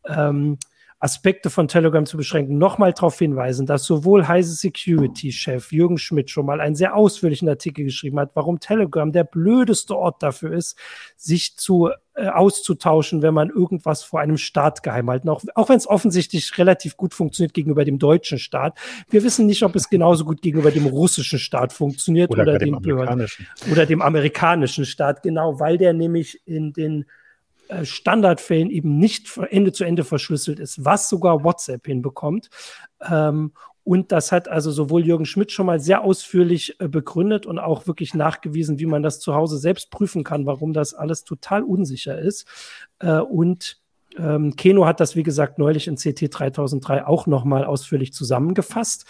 ähm, 0.07 0.57
Aspekte 0.99 1.51
von 1.51 1.67
Telegram 1.67 2.07
zu 2.07 2.17
beschränken, 2.17 2.57
nochmal 2.57 2.91
darauf 2.91 3.19
hinweisen, 3.19 3.67
dass 3.67 3.83
sowohl 3.83 4.27
Heise 4.27 4.55
Security-Chef 4.55 5.71
Jürgen 5.71 5.99
Schmidt 5.99 6.31
schon 6.31 6.47
mal 6.47 6.59
einen 6.59 6.75
sehr 6.75 6.95
ausführlichen 6.95 7.47
Artikel 7.47 7.85
geschrieben 7.85 8.19
hat, 8.19 8.31
warum 8.33 8.59
Telegram 8.59 9.11
der 9.11 9.23
blödeste 9.23 9.95
Ort 9.95 10.23
dafür 10.23 10.53
ist, 10.53 10.75
sich 11.15 11.55
zu 11.55 11.91
äh, 12.15 12.29
auszutauschen, 12.29 13.21
wenn 13.21 13.35
man 13.35 13.49
irgendwas 13.51 14.01
vor 14.01 14.21
einem 14.21 14.37
Staat 14.37 14.81
geheim 14.81 15.07
halten, 15.07 15.29
auch, 15.29 15.43
auch 15.53 15.69
wenn 15.69 15.77
es 15.77 15.85
offensichtlich 15.85 16.57
relativ 16.57 16.97
gut 16.97 17.13
funktioniert 17.13 17.53
gegenüber 17.53 17.85
dem 17.85 17.99
deutschen 17.99 18.39
Staat. 18.39 18.75
Wir 19.07 19.23
wissen 19.23 19.45
nicht, 19.45 19.61
ob 19.61 19.75
es 19.75 19.91
genauso 19.91 20.25
gut 20.25 20.41
gegenüber 20.41 20.71
dem 20.71 20.87
russischen 20.87 21.37
Staat 21.37 21.73
funktioniert 21.73 22.31
oder, 22.31 22.41
oder 22.41 22.57
dem, 22.57 22.73
dem 22.73 22.81
Behörden 22.81 23.27
oder 23.71 23.85
dem 23.85 24.01
amerikanischen 24.01 24.85
Staat, 24.85 25.21
genau, 25.21 25.59
weil 25.59 25.77
der 25.77 25.93
nämlich 25.93 26.41
in 26.47 26.73
den 26.73 27.05
Standardfällen 27.84 28.70
eben 28.70 28.97
nicht 28.97 29.38
Ende 29.49 29.72
zu 29.72 29.84
Ende 29.84 30.03
verschlüsselt 30.03 30.59
ist, 30.59 30.84
was 30.84 31.09
sogar 31.09 31.43
WhatsApp 31.43 31.86
hinbekommt. 31.86 32.49
Ähm, 33.01 33.51
und 33.84 34.11
das 34.11 34.34
hat 34.34 34.49
also 34.49 34.70
sowohl 34.70 35.05
Jürgen 35.05 35.26
Schmidt 35.26 35.53
schon 35.53 35.65
mal 35.65 35.80
sehr 35.80 36.03
ausführlich 36.03 36.78
äh, 36.82 36.89
begründet 36.89 37.45
und 37.45 37.57
auch 37.57 37.88
wirklich 37.88 38.13
nachgewiesen, 38.13 38.80
wie 38.80 38.86
man 38.86 39.01
das 39.01 39.22
zu 39.22 39.34
Hause 39.34 39.57
selbst 39.57 39.91
prüfen 39.91 40.26
kann, 40.26 40.45
warum 40.45 40.74
das 40.74 40.93
alles 40.93 41.24
total 41.24 41.63
unsicher 41.63 42.20
ist. 42.20 42.45
Äh, 42.99 43.20
und 43.20 43.78
ähm, 44.20 44.55
Keno 44.55 44.86
hat 44.86 44.99
das, 44.99 45.15
wie 45.15 45.24
gesagt, 45.24 45.59
neulich 45.59 45.88
in 45.88 45.95
CT 45.95 46.28
3003 46.32 47.05
auch 47.05 47.28
nochmal 47.28 47.65
ausführlich 47.65 48.13
zusammengefasst. 48.13 49.05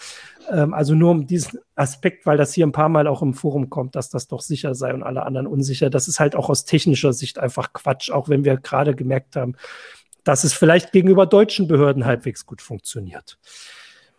Ähm, 0.50 0.74
also 0.74 0.94
nur 0.94 1.10
um 1.10 1.26
diesen 1.26 1.60
Aspekt, 1.74 2.26
weil 2.26 2.36
das 2.36 2.52
hier 2.52 2.66
ein 2.66 2.72
paar 2.72 2.88
Mal 2.88 3.06
auch 3.06 3.22
im 3.22 3.34
Forum 3.34 3.70
kommt, 3.70 3.96
dass 3.96 4.10
das 4.10 4.28
doch 4.28 4.40
sicher 4.40 4.74
sei 4.74 4.92
und 4.92 5.02
alle 5.02 5.24
anderen 5.24 5.46
unsicher. 5.46 5.90
Das 5.90 6.08
ist 6.08 6.20
halt 6.20 6.36
auch 6.36 6.48
aus 6.50 6.64
technischer 6.64 7.12
Sicht 7.12 7.38
einfach 7.38 7.72
Quatsch, 7.72 8.10
auch 8.10 8.28
wenn 8.28 8.44
wir 8.44 8.56
gerade 8.56 8.94
gemerkt 8.94 9.36
haben, 9.36 9.54
dass 10.24 10.44
es 10.44 10.52
vielleicht 10.52 10.92
gegenüber 10.92 11.26
deutschen 11.26 11.68
Behörden 11.68 12.04
halbwegs 12.04 12.44
gut 12.44 12.60
funktioniert. 12.60 13.38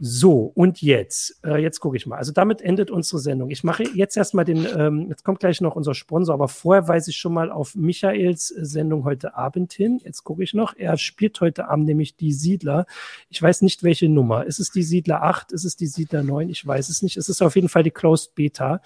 So, 0.01 0.51
und 0.55 0.81
jetzt, 0.81 1.41
äh, 1.43 1.61
jetzt 1.61 1.81
gucke 1.81 1.97
ich 1.97 2.07
mal. 2.07 2.15
Also 2.15 2.31
damit 2.31 2.61
endet 2.61 2.89
unsere 2.89 3.19
Sendung. 3.19 3.49
Ich 3.49 3.65
mache 3.65 3.83
jetzt 3.83 4.15
erstmal 4.15 4.45
den, 4.45 4.65
ähm, 4.77 5.07
jetzt 5.09 5.25
kommt 5.25 5.41
gleich 5.41 5.59
noch 5.59 5.75
unser 5.75 5.93
Sponsor, 5.93 6.33
aber 6.33 6.47
vorher 6.47 6.87
weise 6.87 7.11
ich 7.11 7.17
schon 7.17 7.33
mal 7.33 7.51
auf 7.51 7.75
Michaels 7.75 8.49
äh, 8.51 8.63
Sendung 8.63 9.03
heute 9.03 9.35
Abend 9.35 9.73
hin. 9.73 9.99
Jetzt 10.03 10.23
gucke 10.23 10.41
ich 10.41 10.53
noch. 10.53 10.73
Er 10.77 10.95
spielt 10.97 11.41
heute 11.41 11.67
Abend 11.67 11.85
nämlich 11.85 12.15
die 12.15 12.31
Siedler. 12.31 12.85
Ich 13.29 13.41
weiß 13.41 13.61
nicht, 13.61 13.83
welche 13.83 14.07
Nummer. 14.07 14.45
Ist 14.45 14.59
es 14.59 14.71
die 14.71 14.83
Siedler 14.83 15.21
8? 15.21 15.51
Ist 15.51 15.65
es 15.65 15.75
die 15.75 15.87
Siedler 15.87 16.23
9? 16.23 16.49
Ich 16.49 16.65
weiß 16.65 16.87
es 16.87 17.01
nicht. 17.01 17.17
Es 17.17 17.27
ist 17.27 17.41
auf 17.41 17.55
jeden 17.55 17.67
Fall 17.67 17.83
die 17.83 17.91
Closed 17.91 18.35
Beta. 18.35 18.81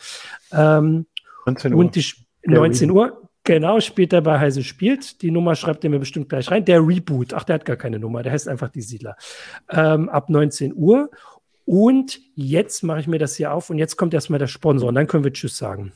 Ähm, 0.51 1.05
19 1.45 1.74
Uhr. 1.74 1.80
Und 1.80 1.95
die 1.95 2.05
19 2.45 2.89
Uhr. 2.89 3.22
Genau, 3.45 3.81
später 3.81 4.21
bei 4.21 4.39
Heise 4.39 4.63
spielt. 4.63 5.21
Die 5.21 5.29
Nummer 5.29 5.55
schreibt 5.55 5.83
er 5.83 5.89
mir 5.89 5.99
bestimmt 5.99 6.29
gleich 6.29 6.49
rein. 6.49 6.63
Der 6.63 6.79
Reboot. 6.79 7.33
Ach, 7.33 7.43
der 7.43 7.55
hat 7.55 7.65
gar 7.65 7.75
keine 7.75 7.99
Nummer. 7.99 8.23
Der 8.23 8.31
heißt 8.31 8.47
einfach 8.47 8.69
die 8.69 8.81
Siedler. 8.81 9.17
Ähm, 9.69 10.07
ab 10.07 10.29
19 10.29 10.73
Uhr. 10.73 11.09
Und 11.65 12.19
jetzt 12.35 12.83
mache 12.83 13.01
ich 13.01 13.07
mir 13.07 13.19
das 13.19 13.35
hier 13.35 13.53
auf 13.53 13.69
und 13.69 13.77
jetzt 13.77 13.97
kommt 13.97 14.13
erstmal 14.13 14.39
der 14.39 14.47
Sponsor 14.47 14.89
und 14.89 14.95
dann 14.95 15.07
können 15.07 15.23
wir 15.23 15.31
Tschüss 15.31 15.57
sagen. 15.57 15.93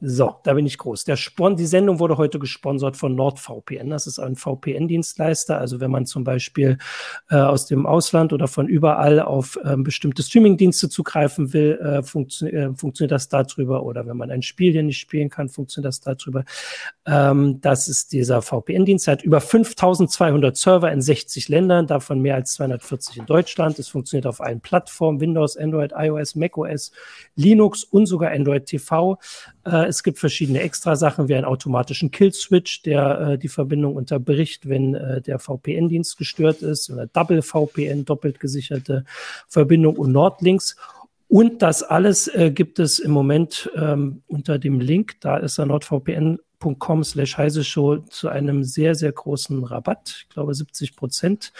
So, 0.00 0.36
da 0.44 0.54
bin 0.54 0.64
ich 0.64 0.78
groß. 0.78 1.04
Der 1.04 1.16
Spon 1.16 1.56
die 1.56 1.66
Sendung 1.66 1.98
wurde 1.98 2.18
heute 2.18 2.38
gesponsert 2.38 2.96
von 2.96 3.16
NordVPN. 3.16 3.90
Das 3.90 4.06
ist 4.06 4.20
ein 4.20 4.36
VPN-Dienstleister. 4.36 5.58
Also 5.58 5.80
wenn 5.80 5.90
man 5.90 6.06
zum 6.06 6.22
Beispiel 6.22 6.78
äh, 7.30 7.36
aus 7.36 7.66
dem 7.66 7.84
Ausland 7.84 8.32
oder 8.32 8.46
von 8.46 8.68
überall 8.68 9.18
auf 9.18 9.58
ähm, 9.64 9.82
bestimmte 9.82 10.22
Streaming-Dienste 10.22 10.88
zugreifen 10.88 11.52
will, 11.52 11.80
äh, 11.82 12.02
funktio 12.04 12.46
äh, 12.46 12.74
funktioniert 12.76 13.10
das 13.10 13.28
darüber. 13.28 13.82
Oder 13.82 14.06
wenn 14.06 14.16
man 14.16 14.30
ein 14.30 14.42
Spiel 14.42 14.70
hier 14.70 14.84
nicht 14.84 14.98
spielen 14.98 15.30
kann, 15.30 15.48
funktioniert 15.48 15.88
das 15.88 16.00
darüber. 16.00 16.44
Ähm, 17.04 17.60
das 17.60 17.88
ist 17.88 18.12
dieser 18.12 18.40
VPN-Dienst. 18.40 19.08
Er 19.08 19.12
hat 19.12 19.22
über 19.22 19.40
5200 19.40 20.56
Server 20.56 20.92
in 20.92 21.02
60 21.02 21.48
Ländern, 21.48 21.88
davon 21.88 22.20
mehr 22.20 22.36
als 22.36 22.54
240 22.54 23.16
in 23.16 23.26
Deutschland. 23.26 23.80
Es 23.80 23.88
funktioniert 23.88 24.26
auf 24.26 24.40
allen 24.40 24.60
Plattformen, 24.60 25.20
Windows, 25.20 25.56
Android, 25.56 25.92
iOS, 25.96 26.36
macOS, 26.36 26.92
Linux 27.34 27.82
und 27.82 28.06
sogar 28.06 28.30
Android 28.30 28.66
TV. 28.66 29.18
Äh, 29.64 29.87
es 29.88 30.02
gibt 30.02 30.18
verschiedene 30.18 30.60
Extrasachen 30.60 31.28
wie 31.28 31.34
einen 31.34 31.44
automatischen 31.44 32.10
Kill-Switch, 32.10 32.82
der 32.82 33.20
äh, 33.20 33.38
die 33.38 33.48
Verbindung 33.48 33.96
unterbricht, 33.96 34.68
wenn 34.68 34.94
äh, 34.94 35.20
der 35.20 35.38
VPN-Dienst 35.38 36.16
gestört 36.16 36.62
ist, 36.62 36.90
oder 36.90 37.06
Double 37.06 37.42
VPN, 37.42 38.04
doppelt 38.04 38.38
gesicherte 38.38 39.04
Verbindung 39.48 39.96
und 39.96 40.12
Nordlinks. 40.12 40.76
Und 41.26 41.62
das 41.62 41.82
alles 41.82 42.28
äh, 42.28 42.50
gibt 42.50 42.78
es 42.78 42.98
im 42.98 43.10
Moment 43.10 43.70
ähm, 43.74 44.22
unter 44.26 44.58
dem 44.58 44.80
Link, 44.80 45.20
da 45.20 45.36
ist 45.36 45.58
er 45.58 45.66
nordvpn.com 45.66 47.04
slash 47.04 47.36
heise 47.36 47.64
show 47.64 47.98
zu 47.98 48.28
einem 48.28 48.64
sehr, 48.64 48.94
sehr 48.94 49.12
großen 49.12 49.64
Rabatt, 49.64 50.22
ich 50.22 50.28
glaube 50.30 50.54
70 50.54 50.96
Prozent. 50.96 51.52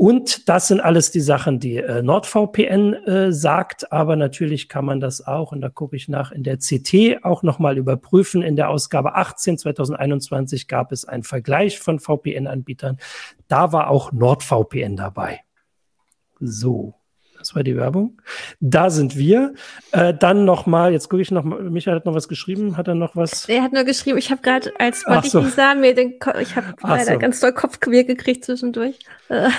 Und 0.00 0.48
das 0.48 0.68
sind 0.68 0.80
alles 0.80 1.10
die 1.10 1.20
Sachen, 1.20 1.60
die 1.60 1.76
äh, 1.76 2.00
NordVPN 2.02 2.94
äh, 2.94 3.32
sagt, 3.34 3.92
aber 3.92 4.16
natürlich 4.16 4.70
kann 4.70 4.86
man 4.86 4.98
das 4.98 5.26
auch, 5.26 5.52
und 5.52 5.60
da 5.60 5.68
gucke 5.68 5.94
ich 5.94 6.08
nach, 6.08 6.32
in 6.32 6.42
der 6.42 6.56
CT 6.56 7.22
auch 7.22 7.42
nochmal 7.42 7.76
überprüfen. 7.76 8.40
In 8.40 8.56
der 8.56 8.70
Ausgabe 8.70 9.14
18 9.14 9.58
2021 9.58 10.68
gab 10.68 10.90
es 10.90 11.04
einen 11.04 11.22
Vergleich 11.22 11.80
von 11.80 12.00
VPN-Anbietern. 12.00 12.96
Da 13.46 13.74
war 13.74 13.90
auch 13.90 14.10
NordVPN 14.10 14.96
dabei. 14.96 15.40
So. 16.40 16.94
Das 17.36 17.54
war 17.54 17.62
die 17.62 17.76
Werbung. 17.76 18.22
Da 18.60 18.90
sind 18.90 19.16
wir. 19.16 19.54
Äh, 19.92 20.12
dann 20.12 20.44
nochmal, 20.44 20.92
jetzt 20.92 21.08
gucke 21.08 21.22
ich 21.22 21.30
noch 21.30 21.44
mal, 21.44 21.62
Michael 21.62 21.96
hat 21.96 22.04
noch 22.04 22.14
was 22.14 22.28
geschrieben. 22.28 22.76
Hat 22.76 22.88
er 22.88 22.94
noch 22.94 23.16
was? 23.16 23.48
Er 23.48 23.62
hat 23.62 23.72
nur 23.72 23.84
geschrieben, 23.84 24.18
ich 24.18 24.30
habe 24.30 24.42
gerade, 24.42 24.72
als 24.78 25.04
ich 25.24 25.30
so. 25.30 25.42
sagen, 25.42 25.80
mir 25.80 25.94
den 25.94 26.18
Ko 26.18 26.30
ich 26.38 26.56
habe 26.56 26.74
leider 26.82 27.14
so. 27.14 27.18
ganz 27.18 27.40
doll 27.40 27.52
Kopfquer 27.52 28.04
gekriegt 28.04 28.44
zwischendurch. 28.44 28.98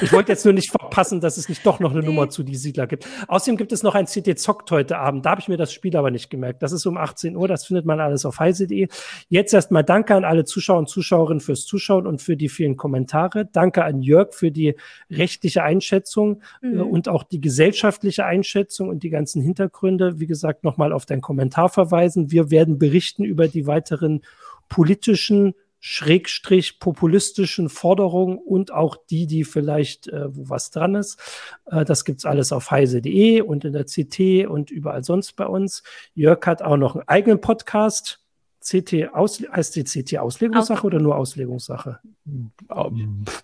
Ich 0.01 0.11
wollte 0.11 0.31
jetzt 0.31 0.45
nur 0.45 0.53
nicht 0.53 0.69
verpassen, 0.69 1.21
dass 1.21 1.37
es 1.37 1.49
nicht 1.49 1.65
doch 1.65 1.79
noch 1.79 1.91
eine 1.91 2.01
nee. 2.01 2.07
Nummer 2.07 2.29
zu 2.29 2.43
die 2.43 2.55
Siedler 2.55 2.87
gibt. 2.87 3.07
Außerdem 3.27 3.57
gibt 3.57 3.71
es 3.71 3.83
noch 3.83 3.95
ein 3.95 4.05
CT 4.05 4.37
Zockt 4.37 4.69
heute 4.71 4.97
Abend. 4.97 5.25
Da 5.25 5.31
habe 5.31 5.41
ich 5.41 5.47
mir 5.47 5.57
das 5.57 5.71
Spiel 5.71 5.95
aber 5.95 6.11
nicht 6.11 6.29
gemerkt. 6.29 6.61
Das 6.61 6.71
ist 6.71 6.85
um 6.85 6.97
18 6.97 7.35
Uhr. 7.35 7.47
Das 7.47 7.65
findet 7.65 7.85
man 7.85 7.99
alles 7.99 8.25
auf 8.25 8.39
heise.de. 8.39 8.87
Jetzt 9.29 9.53
erstmal 9.53 9.83
danke 9.83 10.13
an 10.13 10.25
alle 10.25 10.43
Zuschauer 10.43 10.79
und 10.79 10.89
Zuschauerinnen 10.89 11.39
fürs 11.39 11.65
Zuschauen 11.65 12.05
und 12.05 12.21
für 12.21 12.35
die 12.35 12.49
vielen 12.49 12.75
Kommentare. 12.77 13.45
Danke 13.45 13.83
an 13.83 14.01
Jörg 14.01 14.33
für 14.33 14.51
die 14.51 14.75
rechtliche 15.09 15.63
Einschätzung 15.63 16.41
äh, 16.61 16.67
mhm. 16.67 16.81
und 16.81 17.09
auch 17.09 17.23
die 17.23 17.41
Gesellschaft 17.41 17.71
gesellschaftliche 17.71 18.25
Einschätzung 18.25 18.89
und 18.91 19.03
die 19.03 19.09
ganzen 19.09 19.41
Hintergründe, 19.41 20.19
wie 20.19 20.27
gesagt, 20.27 20.63
nochmal 20.63 20.93
auf 20.93 21.05
deinen 21.05 21.21
Kommentar 21.21 21.69
verweisen. 21.69 22.29
Wir 22.29 22.51
werden 22.51 22.77
berichten 22.77 23.23
über 23.23 23.47
die 23.47 23.65
weiteren 23.65 24.21
politischen 24.69 25.55
Schrägstrich 25.83 26.79
populistischen 26.79 27.67
Forderungen 27.67 28.37
und 28.37 28.71
auch 28.71 28.95
die, 29.09 29.25
die 29.25 29.43
vielleicht, 29.43 30.07
äh, 30.07 30.35
wo 30.35 30.47
was 30.47 30.69
dran 30.69 30.93
ist. 30.93 31.19
Äh, 31.65 31.83
das 31.85 32.05
gibt's 32.05 32.23
alles 32.23 32.51
auf 32.53 32.69
heise.de 32.69 33.41
und 33.41 33.65
in 33.65 33.73
der 33.73 33.85
CT 33.85 34.47
und 34.47 34.69
überall 34.69 35.03
sonst 35.03 35.35
bei 35.35 35.47
uns. 35.47 35.81
Jörg 36.13 36.45
hat 36.45 36.61
auch 36.61 36.77
noch 36.77 36.95
einen 36.95 37.07
eigenen 37.07 37.41
Podcast. 37.41 38.20
CT 38.63 39.13
aus, 39.13 39.41
heißt 39.41 39.75
die 39.75 39.83
CT 39.83 40.19
Auslegungssache 40.19 40.85
oder 40.85 40.99
nur 40.99 41.15
Auslegungssache? 41.15 41.99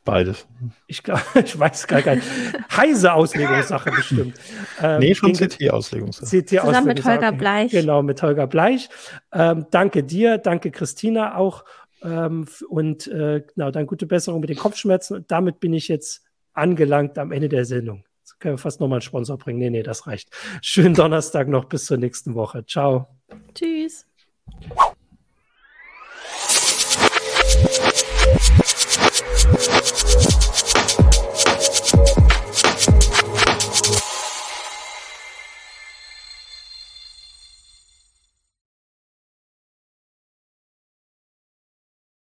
Beides. 0.06 0.48
Ich, 0.86 1.02
ich 1.44 1.60
weiß 1.60 1.88
gar 1.88 2.16
nicht. 2.16 2.28
Heise 2.76 3.14
Auslegungssache 3.14 3.92
bestimmt. 3.92 4.40
Ähm, 4.80 5.00
nee, 5.00 5.16
schon 5.16 5.34
CT 5.34 5.72
Auslegungssache. 5.72 6.44
CT 6.44 6.50
Zusammen 6.62 6.88
mit 6.88 7.04
Holger 7.04 7.32
Bleich. 7.32 7.72
Genau, 7.72 8.04
mit 8.04 8.22
Holger 8.22 8.46
Bleich. 8.46 8.90
Ähm, 9.34 9.66
danke 9.72 10.04
dir, 10.04 10.38
danke 10.38 10.70
Christina 10.70 11.36
auch. 11.36 11.66
Ähm, 12.04 12.46
und 12.70 13.08
äh, 13.08 13.44
genau, 13.56 13.72
dann 13.72 13.88
gute 13.88 14.06
Besserung 14.06 14.40
mit 14.40 14.52
den 14.52 14.58
Kopfschmerzen. 14.58 15.16
Und 15.18 15.32
damit 15.32 15.60
bin 15.60 15.74
ich 15.74 15.88
jetzt 15.88 16.24
angelangt 16.54 17.18
am 17.18 17.32
Ende 17.32 17.50
der 17.50 17.66
Sendung. 17.66 18.04
Jetzt 18.22 18.40
können 18.40 18.54
wir 18.54 18.60
fast 18.60 18.80
nochmal 18.80 18.98
einen 18.98 19.02
Sponsor 19.02 19.38
bringen. 19.38 19.58
Nee, 19.58 19.72
nee, 19.72 19.84
das 19.84 20.06
reicht. 20.06 20.30
Schönen 20.62 20.94
Donnerstag 20.94 21.48
noch 21.48 21.66
bis 21.66 21.86
zur 21.86 21.98
nächsten 21.98 22.36
Woche. 22.36 22.66
Ciao. 22.66 23.08
Tschüss. 23.56 24.06